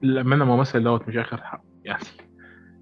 للامانه 0.02 0.44
الممثل 0.44 0.84
دوت 0.84 1.08
مش 1.08 1.16
آخد 1.16 1.42
حقه 1.42 1.62
يعني 1.84 2.04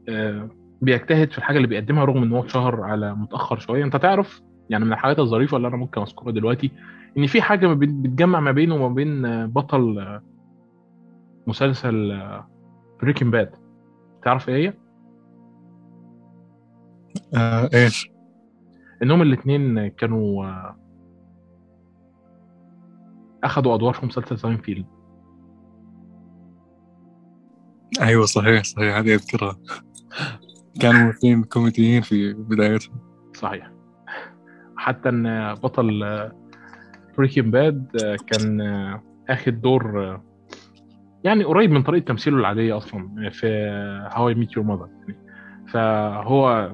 آه 0.08 0.48
بيجتهد 0.82 1.30
في 1.32 1.38
الحاجة 1.38 1.56
اللي 1.56 1.68
بيقدمها 1.68 2.04
رغم 2.04 2.22
إن 2.22 2.32
هو 2.32 2.40
اتشهر 2.42 2.80
على 2.80 3.14
متأخر 3.14 3.58
شوية. 3.58 3.84
أنت 3.84 3.96
تعرف 3.96 4.42
يعني 4.70 4.84
من 4.84 4.92
الحاجات 4.92 5.18
الظريفة 5.18 5.56
اللي 5.56 5.68
أنا 5.68 5.76
ممكن 5.76 6.00
أذكرها 6.00 6.32
دلوقتي 6.32 6.70
إن 7.18 7.26
في 7.26 7.42
حاجة 7.42 7.66
بتجمع 7.66 8.40
ما 8.40 8.52
بينه 8.52 8.74
وما 8.74 8.94
بين 8.94 9.46
بطل 9.46 10.20
مسلسل 11.46 12.20
Breaking 13.02 13.32
Bad 13.32 13.54
تعرف 14.24 14.48
إيه 14.48 14.68
هي؟ 14.68 14.74
آه 17.34 17.70
إيش؟ 17.74 18.10
إنهم 19.02 19.22
الاثنين 19.22 19.88
كانوا 19.88 20.44
آه 20.44 20.76
أخذوا 23.44 23.74
أدوار 23.74 23.92
في 23.92 24.06
مسلسل 24.06 24.38
ساينفيلد 24.38 24.86
أيوه 28.00 28.26
صحيح 28.26 28.64
صحيح 28.64 28.96
هذه 28.96 29.14
أذكرها. 29.14 29.56
كانوا 30.80 31.00
ممثلين 31.00 31.42
كوميديين 31.44 32.02
في 32.02 32.32
بدايتهم. 32.32 33.00
صحيح. 33.34 33.70
حتى 34.76 35.08
إن 35.08 35.54
بطل 35.54 36.30
Breaking 37.18 37.52
Bad 37.52 37.88
كان 38.26 38.60
أخذ 39.28 39.50
دور 39.50 40.20
يعني 41.26 41.44
قريب 41.44 41.70
من 41.70 41.82
طريقة 41.82 42.04
تمثيله 42.04 42.36
العادية 42.38 42.76
أصلا 42.76 43.30
في 43.30 43.46
How 44.12 44.28
I 44.28 44.34
Met 44.34 44.56
Your 44.56 44.66
Mother 44.66 44.88
فهو 45.68 46.72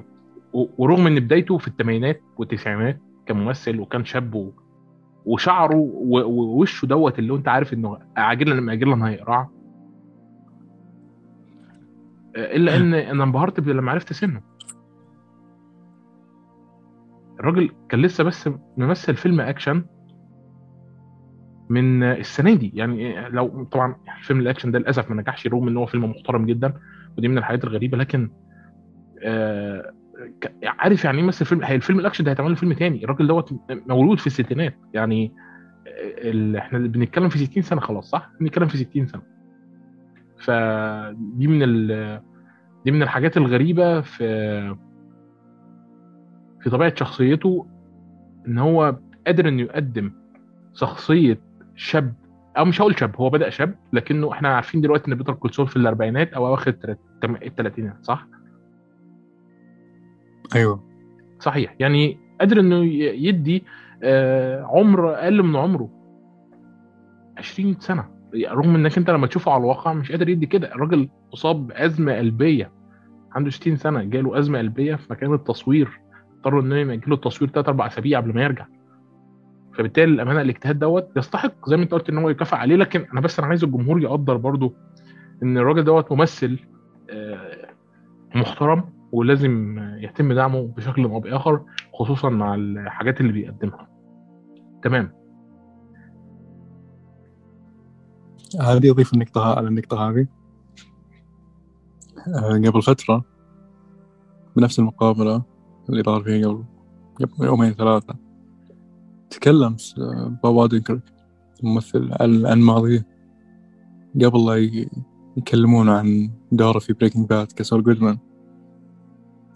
ورغم 0.53 1.07
إن 1.07 1.19
بدايته 1.19 1.57
في 1.57 1.67
الثمانينات 1.67 2.21
والتسعينات 2.37 2.99
كممثل 3.25 3.79
وكان 3.79 4.05
شاب 4.05 4.53
وشعره 5.25 5.75
ووشه 5.75 6.85
دوت 6.85 7.19
اللي 7.19 7.35
أنت 7.35 7.47
عارف 7.47 7.73
إنه 7.73 7.99
عاجلا 8.17 8.53
أم 8.53 8.73
آجلا 8.73 9.09
هيقرع. 9.09 9.49
إلا 12.35 12.77
إن 12.77 12.93
أنا 13.11 13.23
انبهرت 13.23 13.59
لما 13.59 13.91
عرفت 13.91 14.13
سنه. 14.13 14.41
الراجل 17.39 17.71
كان 17.89 18.01
لسه 18.01 18.23
بس 18.23 18.49
ممثل 18.77 19.15
فيلم 19.15 19.41
أكشن. 19.41 19.85
من 21.73 22.03
السنة 22.03 22.53
دي. 22.53 22.71
يعني 22.75 23.29
لو 23.29 23.63
طبعا 23.71 23.95
فيلم 24.21 24.39
الأكشن 24.39 24.71
ده 24.71 24.79
للأسف 24.79 25.09
ما 25.09 25.21
نجحش. 25.21 25.47
رغم 25.47 25.67
إن 25.67 25.77
هو 25.77 25.85
فيلم 25.85 26.09
محترم 26.11 26.45
جدا 26.45 26.73
ودي 27.17 27.27
من 27.27 27.37
الحاجات 27.37 27.63
الغريبة. 27.63 27.97
لكن 27.97 28.29
آه 29.23 29.93
عارف 30.63 31.05
يعني 31.05 31.17
إيه 31.17 31.23
مثل 31.23 31.45
فيلم 31.45 31.63
الفيلم 31.63 31.99
الأكشن 31.99 32.23
ده 32.23 32.31
هيتعمل 32.31 32.49
له 32.49 32.55
فيلم 32.55 32.73
تاني. 32.73 33.03
الراجل 33.03 33.27
دوت 33.27 33.53
مولود 33.69 34.19
في 34.19 34.27
الستينات. 34.27 34.75
يعني 34.93 35.33
ال... 36.17 36.55
إحنا 36.55 36.79
بنتكلم 36.79 37.29
في 37.29 37.37
60 37.37 37.63
سنة 37.63 37.81
خلاص 37.81 38.09
صح؟ 38.09 38.31
بنتكلم 38.39 38.67
في 38.67 38.77
60 38.77 39.05
سنة. 39.05 39.21
فدي 40.37 41.47
من 41.47 41.63
ال... 41.63 42.21
دي 42.85 42.91
من 42.91 43.03
الحاجات 43.03 43.37
الغريبة 43.37 44.01
في 44.01 44.75
في 46.61 46.69
طبيعة 46.69 46.95
شخصيته. 46.95 47.67
إن 48.47 48.57
هو 48.57 48.99
قادر 49.27 49.47
إنه 49.47 49.61
يقدم 49.61 50.11
شخصية 50.73 51.39
شاب 51.75 52.13
أو 52.57 52.65
مش 52.65 52.81
هقول 52.81 52.99
شاب 52.99 53.15
هو 53.15 53.29
بدأ 53.29 53.49
شاب 53.49 53.75
لكنه 53.93 54.31
إحنا 54.31 54.55
عارفين 54.55 54.81
دلوقتي 54.81 55.11
إن 55.11 55.15
Better 55.15 55.33
Call 55.33 55.49
Saul 55.49 55.65
في 55.65 55.77
الأربعينات 55.77 56.33
أو 56.33 56.47
أواخر 56.47 56.95
الثلاثينات 57.23 58.05
صح؟ 58.05 58.27
أيوه. 60.55 60.83
صحيح. 61.39 61.75
يعني 61.79 62.17
قادر 62.39 62.59
إنه 62.59 62.85
يدي 63.25 63.63
عمر 64.63 65.13
أقل 65.13 65.43
من 65.43 65.55
عمره. 65.55 65.89
20 67.37 67.79
سنة. 67.79 68.05
رغم 68.35 68.75
إنك 68.75 68.97
أنت 68.97 69.09
لما 69.09 69.27
تشوفه 69.27 69.51
على 69.51 69.61
الواقع 69.61 69.93
مش 69.93 70.11
قادر 70.11 70.29
يدي 70.29 70.45
كده. 70.45 70.75
الراجل 70.75 71.09
أصاب 71.33 71.67
بازمه 71.67 72.17
قلبية. 72.17 72.71
عنده 73.31 73.49
60 73.49 73.75
سنة 73.75 74.03
جاله 74.03 74.39
أزمة 74.39 74.57
قلبية 74.59 74.95
في 74.95 75.13
مكان 75.13 75.33
التصوير. 75.33 75.99
اضطروا 76.37 76.61
إنه 76.61 76.75
ياجلوا 76.75 77.17
التصوير 77.17 77.51
ثلاث 77.51 77.67
أربع 77.67 77.87
أسابيع 77.87 78.19
قبل 78.19 78.33
ما 78.33 78.43
يرجع. 78.43 78.65
فبالتالي 79.77 80.13
الأمانة 80.13 80.41
الاجتهاد 80.41 80.79
دوت 80.79 81.09
يستحق 81.17 81.69
زي 81.69 81.77
ما 81.77 81.83
أنت 81.83 81.91
قلت 81.91 82.09
إن 82.09 82.17
هو 82.17 82.29
يكافئ 82.29 82.55
عليه 82.55 82.75
لكن 82.75 83.05
أنا 83.13 83.21
بس 83.21 83.39
أنا 83.39 83.47
عايز 83.47 83.63
الجمهور 83.63 84.01
يقدر 84.01 84.37
برضو 84.37 84.73
إن 85.43 85.57
الراجل 85.57 85.83
دوت 85.83 86.11
ممثل 86.11 86.59
محترم 88.35 88.83
ولازم 89.11 89.79
يتم 89.97 90.33
دعمه 90.33 90.73
بشكل 90.77 91.03
أو 91.03 91.19
بآخر 91.19 91.61
خصوصا 91.93 92.29
مع 92.29 92.55
الحاجات 92.55 93.21
اللي 93.21 93.31
بيقدمها. 93.31 93.87
تمام؟ 94.83 95.11
هذه 98.61 98.91
أضيف 98.91 99.13
النقطه 99.13 99.57
على 99.57 99.67
النقطه 99.67 100.09
هذه 100.09 100.27
قبل 102.67 102.81
فترة 102.81 103.23
بنفس 104.55 104.79
المقابلة 104.79 105.43
اللي 105.89 106.03
ظهر 106.03 106.23
فيها 106.23 106.47
قبل 106.47 106.63
قبل 107.19 107.45
يومين 107.45 107.71
ثلاثة 107.73 108.22
تكلم 109.33 109.75
بوب 110.43 110.55
وادنكرك 110.55 111.01
الممثل 111.63 112.09
عن 112.21 112.61
ماضيه. 112.61 113.07
قبل 114.15 114.45
لا 114.45 114.55
يكلمون 115.37 115.89
عن 115.89 116.31
دوره 116.51 116.79
في 116.79 116.93
Breaking 116.93 117.27
Bad 117.27 117.51
ك 117.51 117.57
Saul 117.57 117.83
Goodman. 117.83 118.17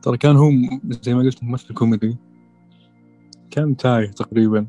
ترى 0.01 0.17
كان 0.17 0.35
هو 0.35 0.51
زي 1.01 1.13
ما 1.13 1.21
قلت 1.21 1.43
ممثل 1.43 1.73
كوميدي. 1.73 2.17
كان 3.49 3.77
تايه 3.77 4.11
تقريبا. 4.11 4.67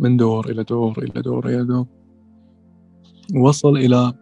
من 0.00 0.16
دور 0.16 0.50
إلى 0.50 0.64
دور 0.64 0.98
إلى 0.98 1.22
دور 1.22 1.48
إلى 1.48 1.64
دور. 1.64 1.86
وصل 3.36 3.76
إلى 3.76 4.12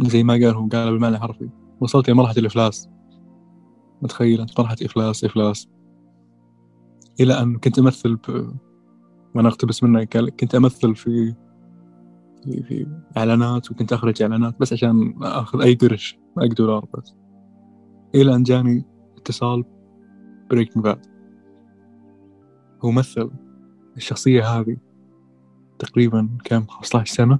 زي 0.00 0.22
ما 0.22 0.32
قال 0.32 0.54
هو 0.54 0.68
قال 0.68 0.90
بالمعنى 0.90 1.16
الحرفي 1.16 1.48
وصلت 1.80 2.08
إلى 2.08 2.16
مرحلة 2.16 2.38
الإفلاس. 2.38 2.88
متخيل؟ 4.02 4.40
أنت 4.40 4.60
مرحلة 4.60 4.86
إفلاس 4.86 5.24
إفلاس. 5.24 5.68
إلى 7.20 7.42
أن 7.42 7.58
كنت 7.58 7.78
أمثل 7.78 8.16
ب... 8.16 8.56
وأنا 9.34 9.48
أقتبس 9.48 9.82
منه 9.82 10.04
كنت 10.04 10.54
أمثل 10.54 10.94
في 10.94 11.34
في, 12.44 12.62
في 12.62 12.86
إعلانات 13.16 13.70
وكنت 13.70 13.92
أخرج 13.92 14.22
إعلانات 14.22 14.60
بس 14.60 14.72
عشان 14.72 15.14
آخذ 15.22 15.62
أي 15.62 15.74
قرش 15.74 16.18
أي 16.42 16.48
دولار 16.48 16.86
بس. 16.94 17.14
إلى 18.14 18.34
أن 18.34 18.42
جاني 18.42 18.84
اتصال 19.16 19.64
Breaking 20.50 20.84
Bad. 20.84 21.06
هو 22.84 22.90
مثل 22.90 23.30
الشخصية 23.96 24.44
هذه 24.44 24.76
تقريبا 25.78 26.28
كم؟ 26.44 26.66
15 26.66 27.14
سنة. 27.14 27.38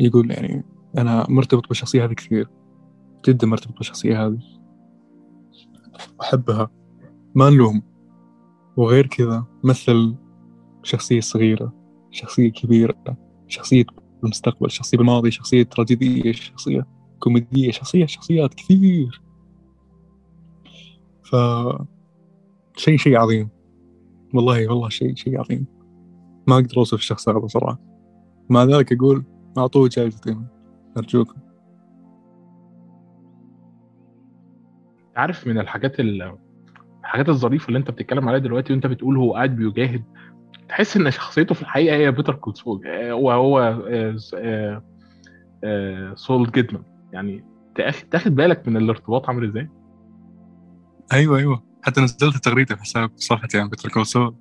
يقول 0.00 0.30
يعني 0.30 0.64
أنا 0.98 1.26
مرتبط 1.28 1.68
بالشخصية 1.68 2.04
هذه 2.04 2.12
كثير. 2.12 2.50
جدا 3.26 3.46
مرتبط 3.46 3.76
بالشخصية 3.76 4.26
هذه. 4.26 4.38
أحبها. 6.20 6.70
ما 7.34 7.50
نلوم. 7.50 7.82
وغير 8.78 9.06
كذا 9.06 9.44
مثل 9.64 10.14
شخصية 10.82 11.20
صغيرة 11.20 11.72
شخصية 12.10 12.50
كبيرة 12.50 13.16
شخصية 13.48 13.84
بالمستقبل 14.22 14.70
شخصية 14.70 14.98
بالماضي 14.98 15.30
شخصية 15.30 15.62
تراجيدية 15.62 16.32
شخصية 16.32 16.86
كوميدية 17.18 17.70
شخصية 17.70 18.06
شخصيات 18.06 18.54
كثير. 18.54 19.22
ف 21.22 21.36
شيء 22.76 22.96
شيء 22.96 23.16
عظيم. 23.16 23.48
والله 24.34 24.68
والله 24.68 24.88
شيء 24.88 25.14
شيء 25.14 25.40
عظيم. 25.40 25.66
ما 26.46 26.54
أقدر 26.54 26.76
أوصف 26.76 26.98
الشخص 26.98 27.28
هذا 27.28 27.46
صراحة. 27.46 27.80
مع 28.50 28.64
ذلك 28.64 28.92
أقول 28.92 29.24
أعطوه 29.58 29.88
جائزتين. 29.88 30.46
أرجوكم. 30.96 31.40
عارف 35.16 35.46
من 35.46 35.58
الحاجات 35.58 36.00
الحاجات 37.08 37.28
الظريفة 37.28 37.68
اللي 37.68 37.78
أنت 37.78 37.90
بتتكلم 37.90 38.28
عليها 38.28 38.40
دلوقتي 38.40 38.72
وأنت 38.72 38.86
بتقول 38.86 39.16
هو 39.16 39.34
قاعد 39.34 39.56
بيجاهد 39.56 40.04
تحس 40.68 40.96
إن 40.96 41.10
شخصيته 41.10 41.54
في 41.54 41.62
الحقيقة 41.62 41.96
هي 41.96 42.10
Better 42.10 42.34
Call 42.34 42.57
Saul 42.57 42.80
وهو 43.10 43.82
Saul 46.14 46.50
Goodman 46.50 46.82
يعني 47.12 47.44
تاخد 48.10 48.34
بالك 48.34 48.68
من 48.68 48.76
الارتباط 48.76 49.28
عامل 49.28 49.48
إزاي؟ 49.48 49.68
أيوه 51.12 51.38
أيوه. 51.38 51.62
حتى 51.82 52.00
نزلت 52.00 52.36
تغريدة 52.36 52.76
في 52.76 52.82
حساب 52.82 53.10
صفحتي 53.16 53.60
عن 53.60 53.68
Better 53.68 53.88
Call 53.88 54.34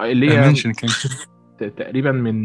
اللي 0.00 0.30
هي 0.30 0.52
كان 0.52 0.90
تقريبا 1.76 2.12
من 2.12 2.44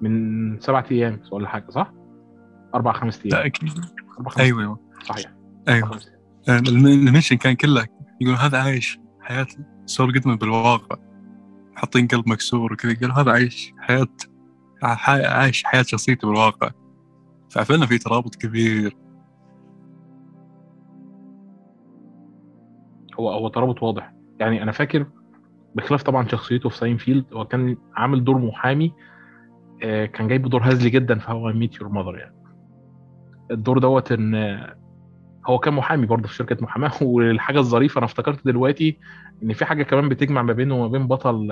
من 0.00 0.60
سبعة 0.60 0.84
أيام 0.90 1.20
ولا 1.32 1.48
حاجة 1.48 1.70
صح؟ 1.70 1.92
أربع 2.74 2.92
خمس 2.92 3.26
أيام. 3.26 3.38
لا 3.38 3.46
أكيد. 3.46 3.72
أيوه 4.38 4.60
أيوه. 4.60 4.80
صحيح. 5.04 5.32
أيوه. 5.68 6.00
ال 6.48 6.59
mention 6.59 7.36
كان 7.36 7.54
كله 7.54 7.97
يقول 8.20 8.34
هذا 8.34 8.62
عايش 8.62 8.98
حياة 9.20 9.46
Saul 9.86 10.12
Goodman 10.12 10.36
بالواقع 10.36 10.96
حاطين 11.74 12.06
قلب 12.06 12.28
مكسور 12.28 12.72
وكذا 12.72 12.94
قال 13.00 13.12
هذا 13.12 13.32
عايش 13.32 13.74
حياة 13.78 14.08
عايش 14.82 15.64
حياة 15.64 15.82
شخصيته 15.82 16.28
بالواقع. 16.28 16.70
ففعلا 17.50 17.86
في 17.86 17.98
ترابط 17.98 18.34
كبير. 18.34 18.96
هو 23.20 23.32
هو 23.32 23.48
ترابط 23.48 23.82
واضح. 23.82 24.12
يعني 24.40 24.62
أنا 24.62 24.72
فاكر 24.72 25.06
بخلاف 25.74 26.02
طبعا 26.02 26.28
شخصيته 26.28 26.68
في 26.68 26.76
ساينفيلد 26.76 27.24
هو 27.32 27.44
كان 27.44 27.76
عامل 27.94 28.24
دور 28.24 28.38
محامي 28.38 28.92
آه 29.82 30.06
كان 30.06 30.28
جايب 30.28 30.48
دور 30.48 30.62
هزلي 30.64 30.90
جدا 30.90 31.18
في 31.18 31.32
How 31.32 31.54
I 31.54 31.61
Met 31.61 31.80
Your 31.80 31.88
Mother 31.88 32.18
يعني. 32.18 32.34
الدور 33.50 33.78
دوت 33.78 34.12
إن 34.12 34.34
هو 35.46 35.58
كان 35.58 35.74
محامي 35.74 36.06
برضه 36.06 36.28
في 36.28 36.34
شركة 36.34 36.56
محاماة. 36.60 36.92
والحاجة 37.02 37.58
الظريفة 37.58 37.98
أنا 37.98 38.06
افتكرت 38.06 38.44
دلوقتي 38.44 38.98
إن 39.42 39.52
في 39.52 39.64
حاجة 39.64 39.82
كمان 39.82 40.08
بتجمع 40.08 40.42
ما 40.42 40.52
بينه 40.52 40.74
وما 40.74 40.88
بين 40.88 41.06
بطل 41.06 41.48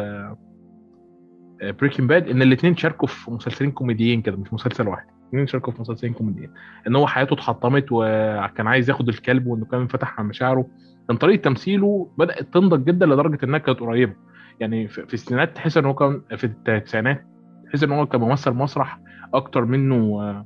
Breaking 1.62 2.08
Bad 2.08 2.28
إن 2.28 2.42
الاثنين 2.42 2.76
شاركوا 2.76 3.08
في 3.08 3.30
مسلسلين 3.30 3.70
كوميديين 3.70 4.22
كده 4.22 4.36
مش 4.36 4.52
مسلسل 4.52 4.88
واحد. 4.88 5.06
الاثنين 5.22 5.46
شاركوا 5.46 5.72
في 5.72 5.80
مسلسلين 5.80 6.12
كوميديين. 6.12 6.50
إن 6.86 6.96
هو 6.96 7.06
حياته 7.06 7.34
اتحطمت 7.34 7.86
وكان 7.90 8.66
عايز 8.66 8.90
ياخد 8.90 9.08
الكلب 9.08 9.46
وإنه 9.46 9.64
كان 9.64 9.86
فتح 9.86 10.20
عن 10.20 10.26
مشاعره. 10.26 10.66
كان 11.08 11.16
طريقة 11.16 11.42
تمثيله 11.42 12.10
بدأت 12.18 12.54
تنضج 12.54 12.84
جدا 12.84 13.06
لدرجة 13.06 13.44
إنها 13.44 13.58
كانت 13.58 13.80
قريبة. 13.80 14.14
يعني 14.60 14.88
في 14.88 15.14
السنينات 15.14 15.56
تحس 15.56 15.76
إن 15.76 15.84
هو 15.84 15.94
كان 15.94 16.22
في 16.36 16.44
التسعينات 16.44 17.26
تحس 17.66 17.82
إن 17.82 17.92
هو 17.92 18.06
كان 18.06 18.20
ممثل 18.20 18.52
مسرح 18.52 19.00
أكتر 19.34 19.64
منه 19.64 20.44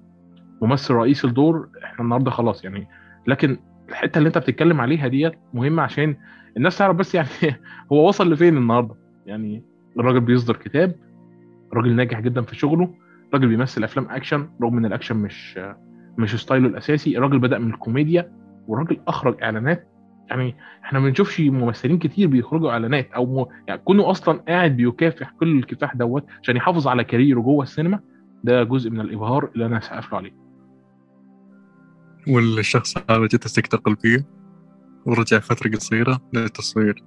ممثل 0.63 0.95
رئيس 0.95 1.25
الدور. 1.25 1.69
إحنا 1.85 2.05
النهارده 2.05 2.31
خلاص 2.31 2.65
يعني 2.65 2.89
لكن 3.27 3.59
الحتة 3.89 4.19
اللي 4.19 4.27
انت 4.27 4.39
بتتكلم 4.39 4.81
عليها 4.81 5.09
ديت 5.09 5.33
مهمة 5.55 5.83
عشان 5.83 6.17
الناس 6.57 6.79
تعرف 6.79 6.97
بس 6.97 7.15
يعني 7.15 7.29
هو 7.93 8.09
وصل 8.09 8.33
لفين 8.33 8.57
النهارده. 8.57 8.95
يعني 9.27 9.65
الراجل 9.99 10.21
بيصدر 10.21 10.57
كتاب 10.57 10.95
راجل 11.73 11.97
ناجح 11.97 12.21
جدا 12.21 12.43
في 12.43 12.57
شغله 12.57 12.95
راجل 13.35 13.49
بيمثل 13.49 13.85
أفلام 13.85 14.11
أكشن 14.11 14.49
رغم 14.63 14.79
إن 14.79 14.85
الأكشن 14.85 15.17
مش 15.17 15.61
مش 16.19 16.37
style 16.37 16.64
ه 16.64 16.69
الأساسي 16.69 17.19
الراجل 17.19 17.39
بدأ 17.39 17.59
من 17.59 17.71
الكوميديا 17.71 18.33
وراجل 18.69 19.01
أخرج 19.09 19.43
إعلانات. 19.43 19.87
يعني 20.31 20.57
إحنا 20.85 20.99
ما 20.99 21.09
بنشوفش 21.09 21.41
ممثلين 21.41 21.99
كتير 21.99 22.29
بيخرجوا 22.29 22.71
إعلانات 22.71 23.13
أو 23.13 23.27
م... 23.27 23.47
يعني 23.69 23.81
كونه 23.85 24.11
أصلا 24.11 24.39
قاعد 24.49 24.77
بيكافح 24.77 25.31
كل 25.31 25.59
الكفاح 25.59 25.97
دوت 25.97 26.25
عشان 26.43 26.57
يحافظ 26.57 26.89
على 26.89 27.05
كاريره 27.05 27.41
جوه 27.41 27.63
السينما 27.63 28.01
ده 28.45 28.63
جزء 28.63 28.91
من 28.91 29.01
الإبهار 29.01 29.51
اللي 29.55 29.67
أنا 29.67 29.81
سقف 29.81 30.13
له 30.13 30.19
عليه. 30.19 30.40
والشخص 32.29 32.99
هذا 33.11 33.27
جته 33.27 33.49
سكته 33.49 33.79
قلبيه 33.79 34.27
ورجع 35.07 35.39
فترة 35.39 35.71
قصيرة 35.71 36.21
للتصوير. 36.33 37.05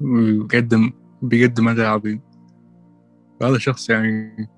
ويقدم 0.00 0.92
بيقدم 1.22 1.68
أداء 1.68 1.86
عظيم. 1.86 2.20
هذا 3.42 3.58
شخص 3.58 3.90
يعني 3.90 4.48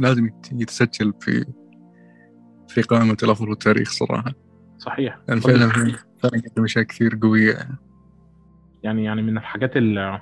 لازم 0.00 0.30
يتسجل 0.52 1.12
في 1.20 1.44
في 2.68 2.82
قائمة 2.82 3.16
الأفضل 3.22 3.52
التاريخ 3.52 3.90
صراحة. 3.90 4.32
صحيح. 4.78 5.18
يعني 5.28 5.40
فعلا 5.40 5.68
فعلا 6.22 6.42
قدم 6.50 6.64
أشياء 6.64 6.84
كثير 6.84 7.18
قوية. 7.22 7.54
يعني 8.82 9.04
يعني 9.04 9.22
من 9.22 9.36
الحاجات 9.36 9.76
اللي 9.76 10.20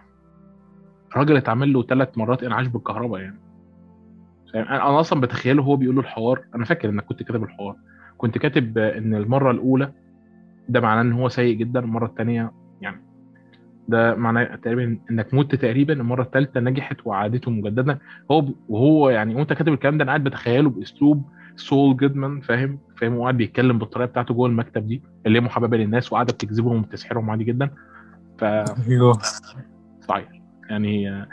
الراجل 1.12 1.37
اتعمل 1.37 1.73
له 1.73 1.83
ثلاث 1.83 2.19
مرات 2.19 2.43
إنعاش 2.43 2.67
بالكهرباء 2.67 3.21
يعني. 3.21 3.41
أنا 4.55 5.01
أصلا 5.01 5.21
بتخيله 5.21 5.62
هو 5.62 5.77
بيقول 5.77 5.95
له 5.95 6.01
الحوار. 6.01 6.45
أنا 6.55 6.65
فاكر 6.65 6.89
إنك 6.89 7.05
كنت 7.05 7.23
كاتب 7.23 7.43
الحوار. 7.43 7.77
كنت 8.25 8.39
كاتب 8.39 8.79
إن 8.79 9.14
المرة 9.14 9.51
الأولى 9.51 9.93
ده 10.68 10.81
معناه 10.81 11.03
إن 11.03 11.12
هو 11.12 11.29
سيء 11.29 11.57
جدا 11.57 11.81
المرة 11.81 12.07
الثانية 12.07 12.53
يعني 12.81 13.01
ده 13.89 14.14
معناه 14.14 14.57
تقريبا 14.57 14.99
إنك 15.11 15.35
مت 15.35 15.55
تقريبا 15.55 15.93
المرة 15.93 16.22
الثالثه 16.22 16.61
نجحت 16.61 16.97
وعادته 17.05 17.51
مجددا. 17.51 17.99
هو 18.31 18.49
وهو 18.68 19.11
يعني 19.11 19.35
وأنت 19.35 19.53
كاتب 19.53 19.72
الكلام 19.72 19.99
ده 19.99 20.03
أنا 20.05 20.11
قاعد 20.11 20.25
بتخيله 20.25 20.70
بأسلوب 20.70 21.25
سول 21.57 21.97
جودمان 21.97 22.41
فاهم؟ 22.41 22.79
فاهم؟ 22.97 23.16
وقاعد 23.16 23.37
بيتكلم 23.37 23.79
بالطريقة 23.79 24.09
بتاعته 24.09 24.35
جوه 24.35 24.49
المكتب 24.49 24.87
دي 24.87 25.03
اللي 25.27 25.39
هي 25.39 25.43
محببة 25.43 25.77
للناس 25.77 26.12
وقاعدة 26.12 26.33
بتجذبهم 26.33 26.81
وتسحرهم 26.81 27.31
عادي 27.31 27.45
جدا. 27.45 27.70
ف 28.39 28.45
أيوه. 28.45 29.18
صحيح. 30.01 30.29
يعني 30.70 31.27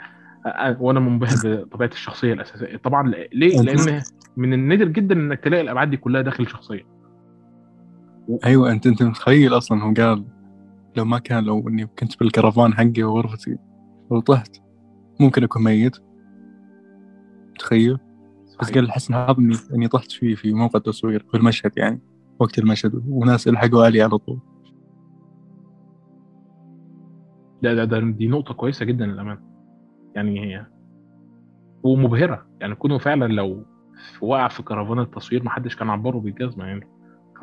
وأنا 0.80 1.00
منبهر 1.00 1.36
بطبيعة 1.44 1.90
الشخصية 1.92 2.32
الأساسية. 2.32 2.76
طبعا 2.76 3.12
ليه؟ 3.32 3.60
لأن 3.60 4.02
من 4.36 4.52
النادر 4.52 4.88
جدا 4.88 5.14
إنك 5.14 5.40
تلاقي 5.40 5.60
الأبعاد 5.60 5.90
دي 5.90 5.96
كلها 5.96 6.22
داخل 6.22 6.44
الشخصيه 6.44 6.86
أيوه 8.44 8.70
أنت 8.70 8.86
أنت 8.86 9.02
متخيل 9.02 9.56
أصلا 9.56 9.82
هو 9.82 9.94
قال 9.94 10.24
لو 10.96 11.04
ما 11.04 11.18
كان 11.18 11.44
لو 11.44 11.68
إني 11.68 11.86
كنت 11.86 12.18
بالكرفان 12.20 12.74
حقي 12.74 13.02
وغرفتي 13.02 13.58
وطحت 14.10 14.56
ممكن 15.20 15.44
أكون 15.44 15.64
ميت. 15.64 15.96
تخيل 17.58 17.98
بس 18.60 18.72
قال 18.72 18.84
الحسن 18.84 19.14
هذا 19.14 19.36
إني 19.38 19.56
إني 19.74 19.88
طحت 19.88 20.12
فيه 20.12 20.34
في 20.34 20.52
موقع 20.52 20.78
تصوير 20.78 21.26
في 21.30 21.36
المشهد 21.36 21.72
يعني 21.76 22.00
وقت 22.38 22.58
المشهد 22.58 23.02
وناس 23.08 23.48
إلحقوا 23.48 23.84
علي 23.84 24.02
على 24.02 24.18
طول. 24.18 24.40
لا 27.62 27.74
ده, 27.74 27.84
ده 27.84 28.00
دي 28.00 28.28
نقطة 28.28 28.54
كويسة 28.54 28.84
جدا 28.84 29.06
للأمانة. 29.06 29.40
يعني 30.14 30.40
هي 30.40 30.66
ومبهرة 31.82 32.46
يعني 32.60 32.74
كونه 32.74 32.98
فعلا 32.98 33.32
لو 33.32 33.64
وقع 34.20 34.48
في 34.48 34.62
كرفان 34.62 34.98
التصوير 34.98 35.44
محدش 35.44 35.76
كان 35.76 35.90
عبره 35.90 36.18
بالجزمة 36.18 36.64
يعني. 36.64 36.88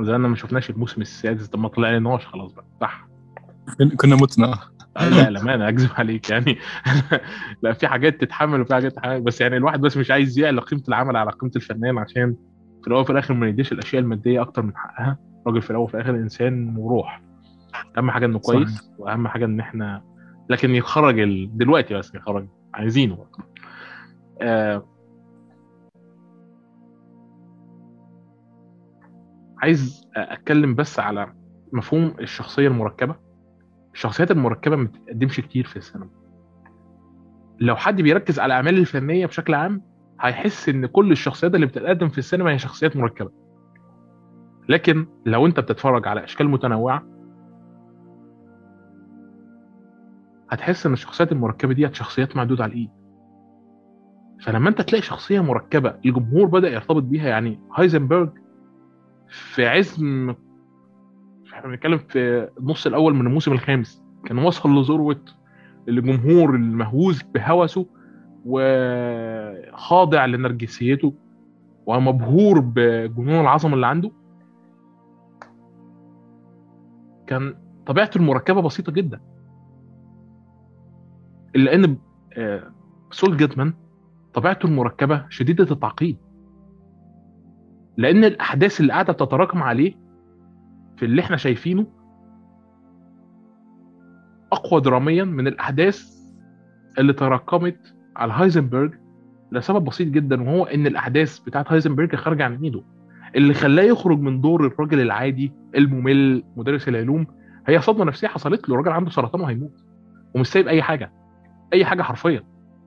زي 0.02 0.18
ما 0.18 0.36
شفناش 0.36 0.70
الموسم 0.70 1.02
السادس 1.02 1.48
طب 1.48 1.60
ما 1.60 1.68
طلعناش 1.68 2.28
خلاص 2.28 2.54
بقى. 2.54 2.66
صح. 2.82 3.08
كنا 3.98 4.16
متنا. 4.16 4.56
لا 5.00 5.30
لا 5.30 5.70
أكذب 5.70 5.90
عليك 5.96 6.30
يعني. 6.30 6.58
لا 7.64 7.74
في 7.74 7.88
حاجات 7.88 8.22
تتحمل 8.22 8.62
وفي 8.62 8.74
حاجات 8.74 8.92
تتحمل. 8.92 9.22
بس 9.22 9.42
يعني 9.42 9.58
الواحد 9.58 9.82
بس 9.82 9.98
مش 9.98 10.12
عايز 10.12 10.40
يعلى 10.40 10.62
قيمة 10.62 10.84
العمل 10.88 11.16
على 11.18 11.32
قيمة 11.32 11.52
الفنان 11.56 11.98
عشان 11.98 12.36
في 12.82 12.88
الأول 12.88 13.02
وفي 13.02 13.10
الآخر 13.12 13.34
ما 13.34 13.48
يديش 13.48 13.72
الأشياء 13.72 14.02
المادية 14.02 14.42
أكتر 14.42 14.62
من 14.62 14.78
حقها. 14.78 15.18
راجل 15.48 15.62
في 15.62 15.70
الأول 15.70 15.84
وفي 15.84 15.94
الآخر 15.94 16.10
إنسان 16.16 16.76
وروح. 16.78 17.22
أهم 17.98 18.12
حاجة 18.12 18.26
إنه 18.26 18.40
كويس 18.40 18.70
صحيح. 18.70 18.90
وأهم 19.00 19.28
حاجة 19.28 19.46
إن 19.46 19.60
إحنا 19.60 20.04
لكن 20.50 20.76
يخرج 20.76 21.20
ال... 21.20 21.58
دلوقتي 21.58 21.94
بس 21.94 22.16
يخرج. 22.16 22.48
عايزينه. 22.74 23.26
آه... 24.42 24.86
عايز 29.62 30.08
أتكلم 30.16 30.76
بس 30.76 31.00
على 31.00 31.34
مفهوم 31.74 32.14
الشخصية 32.20 32.68
المركبة. 32.68 33.16
الشخصيات 33.94 34.32
المركبة 34.32 34.76
ما 34.76 34.84
بتتقدمش 34.84 35.40
كتير 35.40 35.66
في 35.68 35.76
السينما. 35.78 36.10
لو 37.60 37.76
حد 37.76 38.02
بيركز 38.02 38.40
على 38.40 38.46
الأعمال 38.46 38.78
الفنية 38.78 39.26
بشكل 39.26 39.54
عام 39.54 39.82
هيحس 40.22 40.70
إن 40.70 40.86
كل 40.86 41.12
الشخصيات 41.12 41.56
اللي 41.56 41.66
بتتقدم 41.66 42.10
في 42.10 42.18
السينما 42.18 42.52
هي 42.52 42.60
شخصيات 42.60 42.98
مركبة. 42.98 43.32
لكن 44.70 45.08
لو 45.26 45.46
أنت 45.46 45.60
بتتفرج 45.60 46.08
على 46.08 46.24
أشكال 46.24 46.50
متنوعة 46.50 47.04
هتحس 50.52 50.86
إن 50.86 50.94
الشخصيات 50.94 51.32
المركبة 51.32 51.74
دي 51.74 51.94
شخصيات 51.94 52.36
معدودة 52.36 52.64
على 52.64 52.72
الإيد. 52.72 52.90
فلما 54.42 54.70
أنت 54.70 54.82
تلاقي 54.82 55.02
شخصية 55.02 55.40
مركبة 55.40 55.96
الجمهور 56.06 56.46
بدأ 56.46 56.70
يرتبط 56.70 57.04
بيها 57.04 57.28
يعني 57.30 57.60
هايزنبرج 57.76 58.30
في 59.30 59.68
عزم 59.68 60.36
إحنا 61.54 61.68
بنتكلم 61.68 61.98
في 61.98 62.50
النص 62.60 62.88
الأول 62.88 63.14
من 63.14 63.28
الموسم 63.28 63.52
الخامس. 63.52 64.04
كان 64.26 64.38
وصل 64.38 64.76
لذروة 64.76 65.22
الجمهور 65.88 66.56
المهووس 66.56 67.24
بهوسه 67.24 67.86
وخاضع 68.46 70.26
لنرجسيته 70.26 71.14
ومبهور 71.86 72.60
بجنون 72.60 73.42
العظمة 73.42 73.74
اللي 73.74 73.88
عنده. 73.88 74.12
كان 77.28 77.56
طبيعته 77.86 78.18
المركبة 78.18 78.62
بسيطة 78.62 78.92
جدا. 78.92 79.22
إلا 81.56 81.76
إن 81.76 81.98
سول 83.12 83.38
جيتمان 83.38 83.74
طبيعته 84.34 84.66
المركبة 84.66 85.26
شديدة 85.30 85.72
التعقيد. 85.72 86.18
لأن 88.00 88.24
الأحداث 88.24 88.80
اللي 88.82 88.94
قاعدة 88.94 89.14
تتراكم 89.14 89.64
عليه 89.64 89.94
في 90.98 91.06
اللي 91.06 91.22
إحنا 91.22 91.38
شايفينه 91.38 91.88
أقوى 94.52 94.82
دراميا 94.82 95.24
من 95.24 95.48
الأحداث 95.48 96.04
اللي 96.98 97.14
تراكمت 97.14 97.96
على 98.16 98.34
هايزنبرج 98.34 98.94
لسبب 99.52 99.86
بسيط 99.86 100.08
جدا 100.08 100.44
وهو 100.44 100.64
إن 100.66 100.88
الأحداث 100.88 101.40
بتاعت 101.40 101.72
هايزنبرج 101.72 102.16
خارجة 102.16 102.44
عن 102.46 102.64
إيده. 102.64 102.84
اللي 103.36 103.54
خلاه 103.54 103.84
يخرج 103.84 104.20
من 104.20 104.42
دور 104.42 104.66
الراجل 104.68 105.00
العادي 105.02 105.52
الممل 105.76 106.44
مدرس 106.58 106.88
العلوم 106.88 107.28
هي 107.68 107.82
صدمة 107.82 108.06
نفسية 108.06 108.28
حصلت 108.28 108.70
له. 108.70 108.76
راجل 108.76 108.90
عنده 108.92 109.10
سرطان 109.10 109.42
وهيموت 109.42 109.84
ومش 110.36 110.48
سايب 110.48 110.68
أي 110.68 110.82
حاجة 110.82 111.12
أي 111.74 111.86
حاجة 111.86 112.02
حرفيا. 112.02 112.44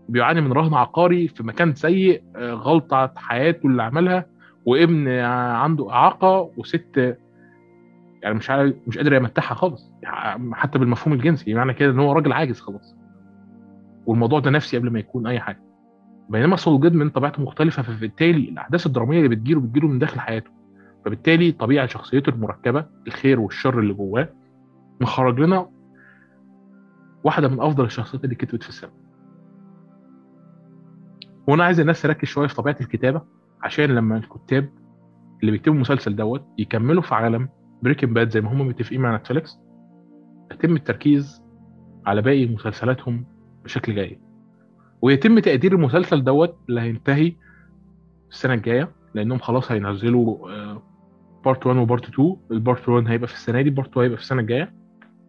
بيعاني 0.09 0.41
من 0.41 0.53
رهن 0.53 0.75
عقاري 0.75 1.29
في 1.29 1.43
مكان 1.43 1.75
سيء 1.75 2.23
غلطة 2.37 3.13
حياته 3.17 3.67
اللي 3.67 3.83
عملها. 3.83 4.27
وابن 4.67 5.09
عنده 5.09 5.91
إعاقة 5.91 6.51
وست 6.57 7.17
يعني 8.23 8.35
مش 8.35 8.51
عارف 8.51 8.75
مش 8.87 8.99
قادر 8.99 9.13
يمتعها 9.13 9.55
خالص. 9.55 9.93
حتى 10.53 10.79
بالمفهوم 10.79 11.15
الجنسي 11.15 11.55
معنى 11.55 11.75
كده 11.75 11.91
إن 11.91 11.99
هو 11.99 12.13
راجل 12.13 12.33
عاجز 12.33 12.61
خلاص. 12.61 12.97
والموضوع 14.07 14.41
ده 14.41 14.51
نفسي 14.51 14.79
قبل 14.79 14.91
ما 14.91 14.99
يكون 14.99 15.27
أي 15.27 15.41
حاجة. 15.41 15.63
بينما 16.29 16.57
سول 16.57 16.81
جودمان 16.81 17.11
طبيعته 17.11 17.43
مختلفة 17.43 17.83
فبالتالي 17.83 18.49
الأحداث 18.49 18.87
الدرامية 18.87 19.17
اللي 19.19 19.29
بتجيله 19.29 19.61
بتجيله 19.61 19.89
من 19.89 19.99
داخل 19.99 20.21
حياته. 20.21 20.51
فبالتالي 21.05 21.53
طبيعة 21.53 21.87
شخصيته 21.87 22.31
المركبة 22.31 22.87
الخير 23.07 23.41
والشر 23.41 23.79
اللي 23.79 23.95
جواه 23.95 24.29
مخرج 25.01 25.41
لنا 25.41 25.69
واحدة 27.25 27.49
من 27.49 27.61
أفضل 27.61 27.85
الشخصيات 27.85 28.25
اللي 28.25 28.35
كتبت 28.35 28.63
في 28.63 28.69
السينما. 28.69 28.95
وأنا 31.47 31.65
عايز 31.65 31.81
الناس 31.81 32.03
تركز 32.03 32.29
شوية 32.29 32.47
في 32.47 32.55
طبيعة 32.55 32.77
الكتابة. 32.81 33.23
عشان 33.63 33.85
لما 33.85 34.17
الكتاب 34.17 34.69
اللي 35.41 35.53
بيكتبوا 35.53 35.75
المسلسل 35.75 36.17
دوت 36.17 36.45
يكملوا 36.59 37.03
في 37.03 37.15
عالم 37.15 37.49
Breaking 37.83 38.13
Bad 38.13 38.31
زي 38.31 38.41
ما 38.41 38.53
هم 38.53 38.69
متفقين 38.69 39.01
مع 39.01 39.17
Netflix 39.17 39.59
يتم 40.53 40.77
التركيز 40.77 41.43
على 42.07 42.23
باقي 42.23 42.47
مسلسلاتهم 42.47 43.25
بشكل 43.65 43.95
جيد. 43.95 44.19
ويتم 45.03 45.39
تقدير 45.39 45.73
المسلسل 45.73 46.25
دوت 46.25 46.57
اللي 46.69 46.81
هينتهي 46.81 47.33
السنة 48.31 48.55
الجاية 48.55 48.89
لأنهم 49.15 49.39
خلاص 49.39 49.73
هينزلوا 49.73 50.49
part 51.45 51.67
1 51.67 51.79
و 51.79 51.84
part 51.84 52.05
2 52.09 52.37
ال 52.51 52.58
part 52.58 52.89
1 52.89 53.07
هيبقى 53.09 53.29
في 53.29 53.35
السنة 53.35 53.63
دي 53.63 53.71
part 53.71 53.89
2 53.89 54.03
هيبقى 54.05 54.17
في 54.17 54.23
السنة 54.23 54.41
الجاية. 54.41 54.73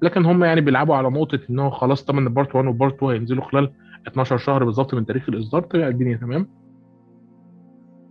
لكن 0.01 0.25
هم 0.25 0.43
يعني 0.43 0.61
بيلعبوا 0.61 0.95
على 0.95 1.09
نقطة 1.09 1.39
إن 1.49 1.59
هو 1.59 1.69
خلاص 1.69 2.05
طبعا 2.05 2.29
part 2.29 2.55
1 2.55 2.67
و 2.67 2.72
part 2.72 2.93
2 2.95 3.11
هينزلوا 3.11 3.43
خلال 3.43 3.71
12 4.07 4.37
شهر 4.37 4.63
بالظبط 4.63 4.93
من 4.93 5.05
تاريخ 5.05 5.29
الإصدار 5.29 5.61
تبقى 5.61 5.87
الدنيا 5.87 6.17
تمام. 6.17 6.47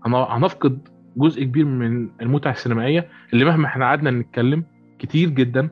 هنفقد 0.07 0.89
جزء 1.17 1.45
كبير 1.45 1.65
من 1.65 2.11
المتعة 2.23 2.51
السينمائية 2.53 3.09
اللي 3.33 3.45
مهما 3.45 3.67
إحنا 3.67 3.85
قعدنا 3.85 4.11
نتكلم 4.11 4.65
كتير 4.99 5.29
جدا 5.31 5.69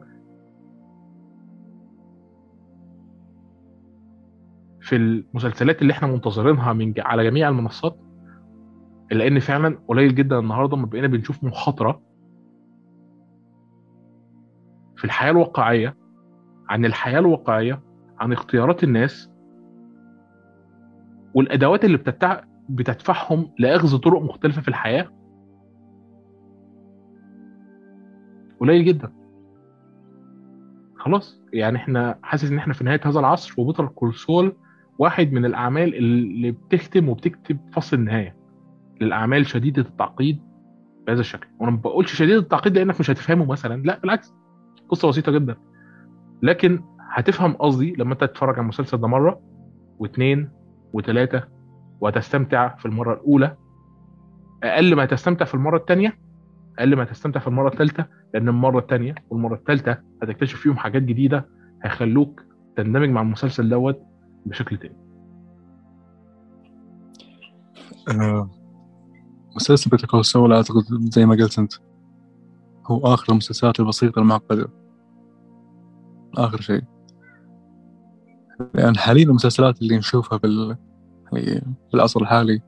في 4.80 4.96
المسلسلات 4.96 5.82
اللي 5.82 5.92
إحنا 5.92 6.08
منتظرينها 6.08 6.72
من 6.72 6.94
على 6.98 7.24
جميع 7.24 7.48
المنصات 7.48 7.96
إلا 9.12 9.26
إن 9.26 9.38
فعلا 9.38 9.78
قليل 9.88 10.14
جدا 10.14 10.38
النهارده 10.38 10.76
ما 10.76 10.86
بقينا 10.86 11.06
بنشوف 11.06 11.44
مخاطرة 11.44 12.02
في 14.96 15.04
الحياة 15.04 15.30
الواقعية 15.30 15.96
عن 16.68 16.84
الحياة 16.84 17.18
الواقعية 17.18 17.82
عن 18.18 18.32
اختيارات 18.32 18.84
الناس 18.84 19.30
والأدوات 21.34 21.84
اللي 21.84 21.96
بتتع... 21.96 22.40
بتدفعهم 22.74 23.50
لاخذ 23.58 23.98
طرق 23.98 24.22
مختلفة 24.22 24.62
في 24.62 24.68
الحياة؟ 24.68 25.08
قليل 28.60 28.84
جدا. 28.84 29.12
خلاص 30.96 31.40
يعني 31.52 31.76
إحنا 31.76 32.18
حاسس 32.22 32.50
إن 32.50 32.58
إحنا 32.58 32.74
في 32.74 32.84
نهاية 32.84 33.00
هذا 33.04 33.20
العصر 33.20 33.54
وبيتر 33.58 33.86
كول 33.86 34.14
سول 34.14 34.56
واحد 34.98 35.32
من 35.32 35.44
الأعمال 35.44 35.94
اللي 35.94 36.50
بتختم 36.50 37.08
وبتكتب 37.08 37.58
فصل 37.72 37.96
النهاية. 37.96 38.36
للأعمال 39.00 39.46
شديدة 39.46 39.82
التعقيد 39.82 40.42
بهذا 41.06 41.20
الشكل. 41.20 41.48
وأنا 41.60 41.70
ما 41.70 41.76
بقولش 41.76 42.14
شديد 42.14 42.36
التعقيد 42.36 42.78
لأنك 42.78 43.00
مش 43.00 43.10
هتفهمه 43.10 43.44
مثلا 43.44 43.82
لا 43.82 43.98
بالعكس. 43.98 44.34
قصة 44.88 45.08
بسيطة 45.08 45.32
جدا. 45.32 45.56
لكن 46.42 46.82
هتفهم 47.10 47.52
قصدي 47.52 47.92
لما 47.98 48.12
أنت 48.12 48.24
تتفرج 48.24 48.54
على 48.54 48.62
المسلسل 48.62 48.98
ده 48.98 49.08
مرة 49.08 49.40
واثنين 49.98 50.50
وثلاثه 50.92 51.48
وتستمتع 52.00 52.76
في 52.76 52.86
المرة 52.86 53.14
الأولى. 53.14 53.56
أقل 54.62 54.94
ما 54.96 55.04
تستمتع 55.06 55.44
في 55.44 55.54
المرة 55.54 55.76
الثانية 55.76 56.18
أقل 56.78 56.96
ما 56.96 57.04
تستمتع 57.04 57.40
في 57.40 57.48
المرة 57.48 57.68
الثالثه 57.68 58.06
لأن 58.34 58.48
المرة 58.48 58.78
الثانية 58.78 59.14
والمرة 59.30 59.54
الثالثه 59.54 59.98
هتكتشف 60.22 60.60
فيهم 60.60 60.76
حاجات 60.76 61.02
جديدة 61.02 61.48
هيخلوك 61.82 62.42
تندمج 62.76 63.08
مع 63.08 63.22
المسلسل 63.22 63.68
دوت 63.68 64.02
بشكل 64.46 64.76
تاني. 64.76 64.96
آه، 68.08 68.50
مسلسل 69.56 69.90
بيتر 69.90 70.06
كول 70.06 70.24
سول 70.24 70.52
أعتقد 70.52 70.82
زي 71.00 71.26
ما 71.26 71.34
قلت 71.34 71.58
أنت. 71.58 71.72
هو 72.86 72.98
آخر 73.14 73.32
المسلسلات 73.32 73.80
البسيطة 73.80 74.18
المعقدة. 74.18 74.68
آخر 76.38 76.60
شيء. 76.60 76.82
لأن 78.74 78.96
حاليا 78.96 79.24
المسلسلات 79.24 79.82
اللي 79.82 79.98
نشوفها 79.98 80.38
بال 80.38 80.76
يعني 81.32 81.74
بالعصر 81.92 82.20
الحالي 82.20 82.60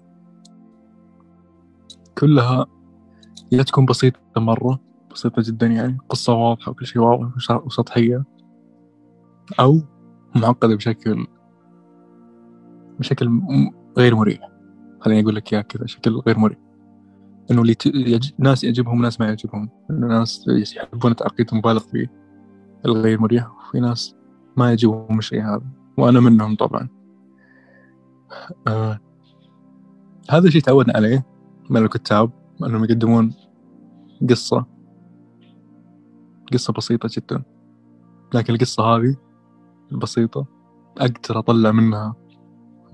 كلها 2.18 2.66
يا 3.52 3.62
تكون 3.62 3.86
بسيطة 3.86 4.20
مرة 4.36 4.80
بسيطة 5.12 5.42
جدا 5.42 5.66
يعني 5.66 5.98
قصة 6.08 6.32
واضحة 6.32 6.70
وكل 6.70 6.86
شيء 6.86 7.02
واضح 7.02 7.50
وسطحية 7.50 8.24
أو 9.60 9.80
معقدة 10.36 10.76
بشكل 10.76 11.26
بشكل 12.98 13.40
غير 13.98 14.14
مريح. 14.14 14.40
خليني 15.00 15.22
أقول 15.22 15.34
لك 15.34 15.52
إياه 15.52 15.62
كذا 15.62 15.86
شكل 15.86 16.16
غير 16.26 16.38
مريح. 16.38 16.58
إنه 17.50 17.62
اللي 17.62 17.76
يج... 17.86 18.30
ناس 18.38 18.64
يعجبهم 18.64 19.02
ناس 19.02 19.20
ما 19.20 19.26
يعجبهم. 19.26 19.68
إنه 19.90 20.06
ناس 20.06 20.44
يحبون 20.76 21.10
التعقيد 21.10 21.46
المبالغ 21.52 21.80
فيه 21.80 22.12
الغير 22.84 23.20
مريح 23.20 23.50
وفي 23.50 23.80
ناس 23.80 24.14
ما 24.56 24.68
يعجبهم 24.68 25.18
الشيء 25.18 25.42
هذا. 25.42 25.66
وأنا 25.98 26.20
منهم 26.20 26.56
طبعا. 26.56 27.01
آه. 28.66 28.98
هذا 30.30 30.46
الشيء 30.48 30.62
تعودنا 30.62 30.96
عليه 30.96 31.26
من 31.70 31.84
الكتاب 31.84 32.30
أنهم 32.66 32.84
يقدمون 32.84 33.34
قصة 34.30 34.66
قصة 36.52 36.72
بسيطة 36.72 37.08
جدا. 37.12 37.42
لكن 38.34 38.54
القصة 38.54 38.82
هذه 38.82 39.16
البسيطة 39.92 40.46
أقدر 40.98 41.38
أطلع 41.38 41.72
منها 41.72 42.14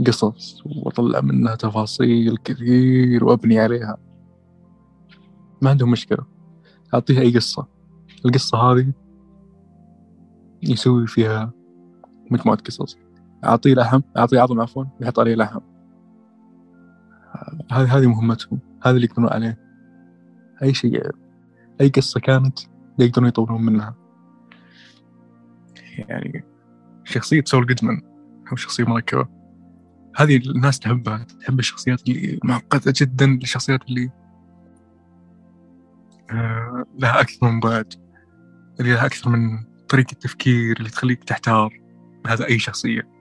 قصص 0.06 0.62
وأطلع 0.66 1.20
منها 1.20 1.54
تفاصيل 1.54 2.36
كثير 2.36 3.24
وأبني 3.24 3.58
عليها. 3.58 3.96
ما 5.62 5.70
عندهم 5.70 5.90
مشكلة. 5.90 6.26
أعطيها 6.94 7.20
أي 7.20 7.36
قصة. 7.36 7.66
القصة 8.24 8.58
هذه 8.58 8.92
يسوي 10.62 11.06
فيها 11.06 11.52
مجموعة 12.30 12.58
قصص. 12.58 13.07
أعطيه 13.44 13.74
لحم 13.74 14.00
أعطيه 14.16 14.40
عظم 14.40 14.60
عفوا 14.60 14.84
يحط 15.00 15.18
عليه 15.18 15.34
لحم 15.34 15.60
هذه 17.72 17.98
هذه 17.98 18.06
مهمتهم 18.06 18.58
هذا 18.82 18.96
اللي 18.96 19.06
يقدرون 19.06 19.28
عليه 19.28 19.58
أي 20.62 20.74
شيء 20.74 21.10
أي 21.80 21.88
قصة 21.88 22.20
كانت 22.20 22.58
يقدرون 22.98 23.28
يطورون 23.28 23.62
منها. 23.62 23.94
يعني 25.98 26.44
شخصية 27.04 27.42
سول 27.44 27.66
جودمان 27.66 28.02
هو 28.52 28.56
شخصية 28.56 28.84
مركبة. 28.84 29.28
هذه 30.16 30.36
الناس 30.36 30.78
تحبها 30.78 31.26
تحب 31.40 31.58
الشخصيات 31.58 32.08
اللي 32.08 32.40
معقدة 32.44 32.92
جدا 32.96 33.34
الشخصيات 33.34 33.82
اللي 33.88 34.10
آه 36.30 36.84
لها 36.98 37.20
أكثر 37.20 37.50
من 37.50 37.60
بعد 37.60 37.94
اللي 38.80 38.92
لها 38.92 39.06
أكثر 39.06 39.30
من 39.30 39.64
طريقة 39.88 40.14
تفكير 40.14 40.76
اللي 40.76 40.90
تخليك 40.90 41.24
تحتار 41.24 41.80
هذا 42.26 42.46
أي 42.46 42.58
شخصية. 42.58 43.17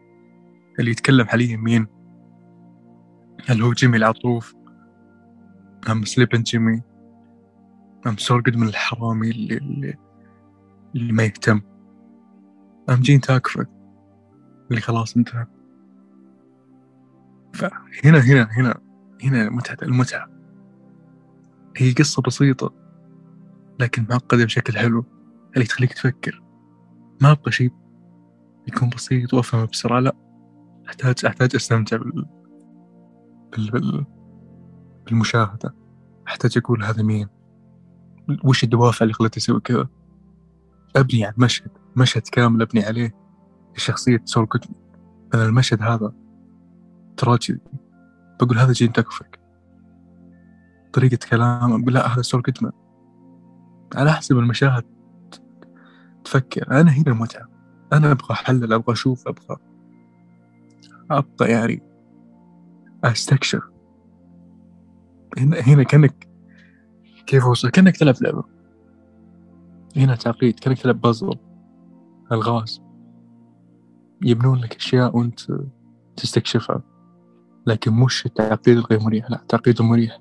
اللي 0.80 0.92
يتكلم 0.92 1.26
حاليا 1.26 1.58
مين؟ 1.58 1.88
هل 3.48 3.62
هو 3.62 3.72
جيمي 3.72 3.98
العطوف؟ 3.98 4.56
أم 5.90 6.04
سليبن 6.04 6.44
جيمي؟ 6.44 6.82
أم 8.08 8.18
سول 8.18 8.44
من 8.56 8.68
الحرامي 8.68 9.32
اللي, 9.32 9.58
اللي, 9.58 9.98
اللي 10.96 11.14
ما 11.14 11.24
يهتم؟ 11.24 11.62
أم 12.90 12.96
جين 12.96 13.22
تاكفك 13.22 13.70
اللي 14.70 14.82
خلاص 14.82 15.18
انتهى. 15.18 15.46
فهنا 17.54 18.20
هنا 18.20 18.48
هنا 18.52 18.80
هنا 19.24 19.50
متعة 19.50 19.78
المتعة. 19.84 20.30
هي 21.78 21.92
قصة 21.92 22.22
بسيطة 22.22 22.74
لكن 23.80 24.06
معقدة 24.10 24.46
بشكل 24.46 24.78
حلو 24.78 25.06
اللي 25.54 25.66
تخليك 25.66 25.94
تفكر. 25.94 26.44
ما 27.22 27.32
أبغى 27.32 27.52
شيء 27.52 27.72
يكون 28.68 28.90
بسيط 28.90 29.34
وأفهمه 29.34 29.66
بسرعة 29.66 30.00
لا. 30.00 30.27
أحتاج 30.90 31.26
أحتاج 31.26 31.56
أستمتع 31.56 31.98
بال... 31.98 32.26
بال... 33.52 33.72
بال... 33.72 34.06
بالمشاهدة. 35.06 35.76
أحتاج 36.28 36.58
أقول 36.58 36.84
هذا 36.84 37.04
مين؟ 37.04 37.28
وش 38.44 38.64
الدوافع 38.64 39.04
اللي 39.04 39.14
خلته 39.14 39.38
يسوي 39.38 39.60
كذا؟ 39.60 39.88
أبني 40.96 41.26
عن 41.26 41.34
مشهد 41.38 41.72
مشهد 41.96 42.22
كامل 42.22 42.62
أبني 42.62 42.86
عليه. 42.86 43.16
شخصية 43.76 44.22
سول 44.26 44.46
جودمان 44.46 44.82
أنا 45.34 45.46
المشهد 45.46 45.82
هذا 45.82 46.14
تراجيدي 47.18 47.62
بقول 48.42 48.58
هذا 48.58 48.72
جين 48.72 48.92
تكفك. 48.92 49.40
طريقة 50.94 51.18
كلام 51.30 51.82
أقول 51.82 51.94
لا 51.94 52.14
هذا 52.14 52.22
سول 52.22 52.42
جودمان 52.42 52.72
على 53.96 54.12
حسب 54.12 54.38
المشاهد 54.38 54.84
تفكر. 56.24 56.72
أنا 56.72 56.92
هنا 56.92 57.08
المتعة 57.08 57.48
أنا 57.94 58.12
أبغى 58.12 58.32
أحلل 58.32 58.74
أبغى 58.74 58.94
أشوف 58.94 59.28
أبغى 59.28 59.58
أبغى 61.12 61.52
يعني 61.52 61.84
أستكشف. 63.04 63.62
هنا 65.38 65.60
هنا 65.60 65.84
كأنك 65.84 66.28
كيف 67.26 67.46
أوصل 67.46 67.70
كأنك 67.70 67.98
تلعب 67.98 68.16
لعبة. 68.22 68.44
هنا 69.98 70.16
تعقيد 70.16 70.60
كأنك 70.60 70.82
تلعب 70.82 71.02
بازل 71.02 71.36
ألغاز. 72.32 72.82
يبنون 74.22 74.60
لك 74.60 74.76
أشياء 74.76 75.18
وأنت 75.18 75.40
تستكشفها. 76.16 76.82
لكن 77.68 77.94
مش 77.94 78.26
التعقيد 78.26 78.78
الغير 78.78 79.00
مريح 79.00 79.32
لا 79.32 79.42
التعقيد 79.42 79.82
المريح 79.82 80.20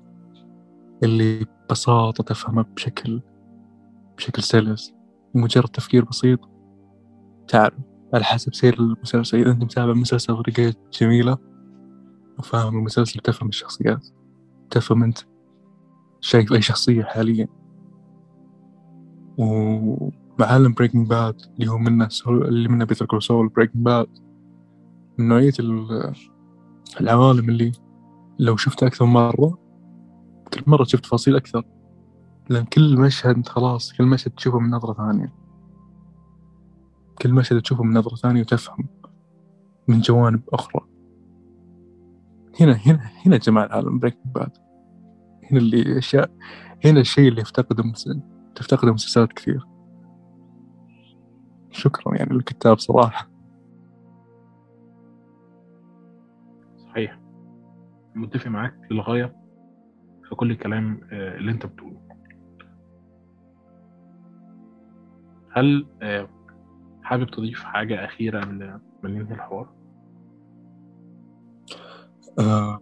اللي 1.03 1.45
ببساطة 1.45 2.23
تفهمه 2.23 2.61
بشكل 2.61 3.21
بشكل 4.17 4.43
سلس. 4.43 4.93
مجرد 5.35 5.69
تفكير 5.69 6.05
بسيط. 6.05 6.39
تعرف. 7.47 7.96
على 8.13 8.23
حسب 8.23 8.53
سير 8.53 8.79
المسلسل. 8.79 9.37
إذا 9.37 9.51
أنت 9.51 9.63
متابع 9.63 9.93
مسلسل 9.93 10.33
بطريقة 10.33 10.73
جميلة 11.01 11.37
وفاهم 12.39 12.77
المسلسل 12.77 13.19
تفهم 13.19 13.49
الشخصيات 13.49 14.07
تفهم 14.69 15.03
أنت 15.03 15.17
شايف 16.21 16.53
أي 16.53 16.61
شخصية 16.61 17.03
حاليا. 17.03 17.47
وعالم 19.37 20.73
Breaking 20.73 21.09
Bad 21.09 21.41
اللي 21.59 21.71
هو 21.71 21.77
منه 21.77 22.07
اللي 22.27 22.69
منه 22.69 22.85
Better 22.85 23.19
Call 23.19 23.33
Saul 23.33 23.47
Breaking 23.47 23.83
Bad 23.83 24.07
من 25.17 25.27
نوعية 25.27 25.53
العوالم 27.01 27.49
اللي 27.49 27.71
لو 28.39 28.57
شفت 28.57 28.83
أكثر 28.83 29.05
مرة 29.05 29.57
كل 30.53 30.63
مرة 30.67 30.83
شفت 30.83 31.03
تفاصيل 31.03 31.35
أكثر. 31.35 31.63
لأن 32.49 32.65
كل 32.65 32.99
مشهد 32.99 33.47
خلاص 33.47 33.93
كل 33.93 34.03
مشهد 34.03 34.31
تشوفه 34.31 34.59
من 34.59 34.69
نظرة 34.69 34.93
ثانية. 34.93 35.33
كل 37.21 37.33
مشهد 37.33 37.61
تشوفه 37.61 37.83
من 37.83 37.97
نظرة 37.97 38.15
ثانية 38.15 38.41
وتفهم 38.41 38.87
من 39.87 39.99
جوانب 39.99 40.41
أخرى. 40.49 40.87
هنا 42.61 42.73
هنا 42.73 43.09
هنا 43.25 43.37
جمال 43.37 43.71
عالم 43.71 43.99
Breaking 43.99 44.33
Bad 44.35 44.57
هنا 45.51 45.59
اللي 45.59 45.97
أشياء 45.97 46.31
هنا 46.85 46.99
الشيء 46.99 47.27
اللي 47.27 47.41
يفتقده 47.41 47.83
تفتقده 48.55 48.93
مسلسلات 48.93 49.33
كثير. 49.33 49.65
شكرا 51.71 52.15
يعني 52.15 52.33
للكتاب 52.33 52.79
صراحة. 52.79 53.29
صحيح. 56.77 57.19
متفق 58.15 58.47
معاك 58.47 58.75
للغاية 58.91 59.35
في 60.29 60.35
كل 60.35 60.51
الكلام 60.51 61.01
آه، 61.11 61.37
اللي 61.37 61.51
أنت 61.51 61.65
بتقوله. 61.65 62.01
هل 65.51 65.87
آه، 66.01 66.29
حابب 67.07 67.29
تضيف 67.29 67.63
حاجة 67.63 68.05
أخيرة 68.05 68.41
قبل 68.41 68.79
ما 69.03 69.09
ننهي 69.09 69.33
الحوار؟ 69.33 69.69
آه 72.39 72.79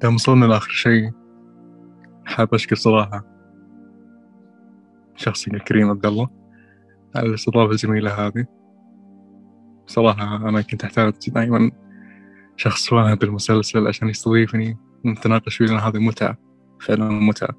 دام 0.00 0.14
وصلنا 0.14 0.44
لآخر 0.44 0.70
شيء 0.70 1.12
حاب 2.24 2.54
أشكر 2.54 2.76
صراحة 2.76 3.24
شخصي 5.16 5.50
الكريم 5.50 5.90
عبد 5.90 6.06
الله 6.06 6.28
على 7.16 7.28
الاستضافة 7.28 7.72
الجميلة 7.72 8.26
هذه 8.26 8.46
صراحة 9.86 10.36
أنا 10.36 10.60
كنت 10.60 10.84
أحتاج 10.84 11.14
دائما 11.28 11.70
شخص 12.56 12.92
واحد 12.92 13.18
بالمسلسل 13.18 13.86
عشان 13.86 14.08
يستضيفني 14.08 14.78
ونتناقش 15.04 15.56
فيه 15.56 15.64
لأن 15.64 15.78
هذه 15.78 15.98
متعة 15.98 16.38
فعلا 16.80 17.08
متعة 17.08 17.54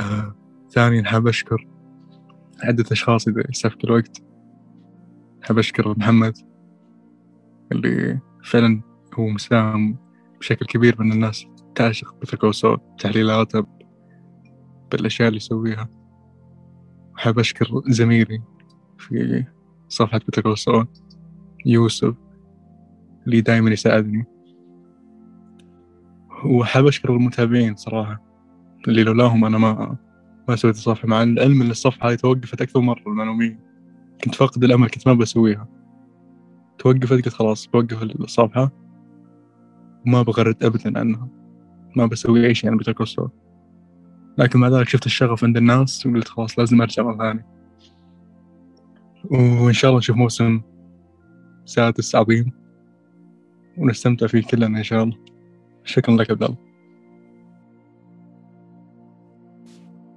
آه 0.00 0.36
ثانيا 0.70 1.04
حاب 1.04 1.28
أشكر 1.28 1.75
عدة 2.62 2.84
أشخاص 2.92 3.28
إذا 3.28 3.42
يسعفك 3.50 3.84
الوقت. 3.84 4.22
حاب 5.42 5.58
أشكر 5.58 5.98
محمد 5.98 6.38
اللي 7.72 8.20
فعلا 8.44 8.80
هو 9.14 9.26
مساهم 9.26 9.98
بشكل 10.40 10.66
كبير 10.66 11.02
من 11.02 11.12
الناس 11.12 11.46
تعشق 11.74 12.20
بث 12.20 12.46
صوت 12.46 12.82
تحليلاته 12.98 13.66
بالأشياء 14.90 15.28
اللي 15.28 15.36
يسويها. 15.36 15.88
حاب 17.16 17.38
أشكر 17.38 17.82
زميلي 17.86 18.42
في 18.98 19.44
صفحة 19.88 20.20
بث 20.28 20.48
صوت 20.48 21.02
يوسف 21.66 22.14
اللي 23.26 23.40
دائما 23.40 23.70
يساعدني. 23.70 24.24
وحاب 26.44 26.86
أشكر 26.86 27.16
المتابعين 27.16 27.76
صراحة 27.76 28.22
اللي 28.88 29.04
لولاهم 29.04 29.44
أنا 29.44 29.58
ما 29.58 29.96
ما 30.48 30.56
سويت 30.56 30.74
الصفحة 30.74 31.08
مع 31.08 31.22
العلم 31.22 31.62
أن 31.62 31.70
الصفحة 31.70 32.10
هذه 32.10 32.14
توقفت 32.14 32.62
أكثر 32.62 32.80
مرة 32.80 33.02
للمعلومية 33.06 33.60
كنت 34.24 34.34
فاقد 34.34 34.64
الأمل 34.64 34.88
كنت 34.88 35.08
ما 35.08 35.14
بسويها. 35.14 35.68
توقفت 36.78 37.12
قلت 37.12 37.28
خلاص 37.28 37.66
بوقف 37.66 38.02
الصفحة. 38.02 38.72
وما 40.06 40.22
بغرد 40.22 40.64
أبدا 40.64 40.98
عنها. 40.98 41.28
ما 41.96 42.06
بسوي 42.06 42.46
أي 42.46 42.54
شيء 42.54 42.70
عن 42.70 42.76
Better 42.76 42.92
Call 42.92 43.10
Saul 43.10 43.28
لكن 44.38 44.58
مع 44.58 44.68
ذلك 44.68 44.88
شفت 44.88 45.06
الشغف 45.06 45.44
عند 45.44 45.56
الناس 45.56 46.06
وقلت 46.06 46.28
خلاص 46.28 46.58
لازم 46.58 46.82
أرجع 46.82 47.02
مرة 47.02 47.16
ثانية. 47.18 47.46
وإن 49.30 49.72
شاء 49.72 49.88
الله 49.88 49.98
نشوف 49.98 50.16
موسم 50.16 50.60
سادس 51.64 52.14
عظيم. 52.14 52.52
ونستمتع 53.78 54.26
فيه 54.26 54.42
كلنا 54.42 54.78
إن 54.78 54.82
شاء 54.82 55.02
الله. 55.02 55.16
شكرا 55.84 56.16
لك 56.16 56.30
عبد 56.30 56.42
الله. 56.42 56.65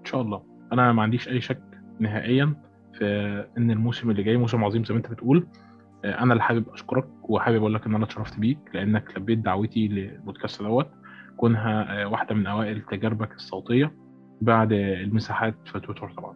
شاء 0.09 0.21
الله. 0.21 0.43
أنا 0.73 0.91
ما 0.91 1.01
عنديش 1.01 1.27
أي 1.29 1.41
شك 1.41 1.61
نهائيا 1.99 2.55
في 2.97 3.05
إن 3.57 3.71
الموسم 3.71 4.11
اللي 4.11 4.23
جاي 4.23 4.37
موسم 4.37 4.63
عظيم 4.63 4.83
زي 4.83 4.93
ما 4.93 4.97
أنت 4.97 5.11
بتقول. 5.11 5.47
آه، 6.05 6.23
أنا 6.23 6.33
اللي 6.33 6.43
حابب 6.43 6.69
أشكرك 6.69 7.07
وحابب 7.23 7.57
أقول 7.57 7.73
لك 7.73 7.85
إن 7.85 7.95
أنا 7.95 8.05
اتشرفت 8.05 8.39
بيك 8.39 8.59
لأنك 8.73 9.17
لبيت 9.17 9.39
دعوتي 9.39 9.87
للبودكاست 9.87 10.61
دوت. 10.61 10.87
كونها 11.37 12.01
آه، 12.01 12.07
واحدة 12.07 12.35
من 12.35 12.47
أوائل 12.47 12.81
تجاربك 12.81 13.31
الصوتية 13.33 13.93
بعد 14.41 14.71
المساحات 14.71 15.55
في 15.65 15.79
تويتر 15.79 16.09
طبعا. 16.17 16.35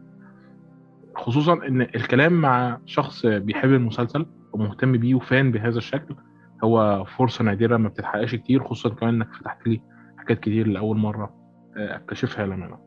خصوصا 1.16 1.54
إن 1.68 1.82
الكلام 1.82 2.34
مع 2.34 2.78
شخص 2.86 3.26
بيحب 3.26 3.70
المسلسل 3.70 4.26
ومهتم 4.54 4.92
بيه 4.92 5.16
وفان 5.16 5.52
بهذا 5.52 5.78
الشكل 5.78 6.16
هو 6.64 7.06
فرصة 7.06 7.44
نادرة 7.44 7.78
ما 7.78 7.90
بتتحققش 7.90 8.36
كتير 8.36 8.64
خصوصا 8.64 8.96
كمان 8.96 9.14
إنك 9.16 9.34
فتحت 9.34 9.68
لي 9.68 9.82
حاجات 10.18 10.40
كتير 10.40 10.68
لأول 10.68 10.98
مرة 10.98 11.34
آه، 11.78 11.96
أكتشفها 11.96 12.46
لما 12.46 12.78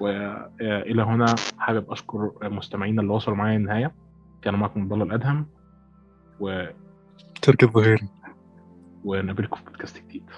وإلى 0.00 1.02
هنا 1.02 1.34
حابب 1.58 1.90
أشكر 1.92 2.32
مستمعينا 2.42 3.02
اللي 3.02 3.12
وصلوا 3.12 3.36
معايا 3.36 3.56
النهاية. 3.56 3.94
كان 4.42 4.54
معكم 4.54 4.80
عبد 4.80 4.92
الله 4.92 5.04
الأدهم 5.04 5.46
و 6.40 6.66
ترك 7.42 7.62
الظهيري. 7.62 8.08
ونقابلكم 9.04 9.56
في 9.56 9.64
بودكاست 9.64 9.98
جديد. 9.98 10.30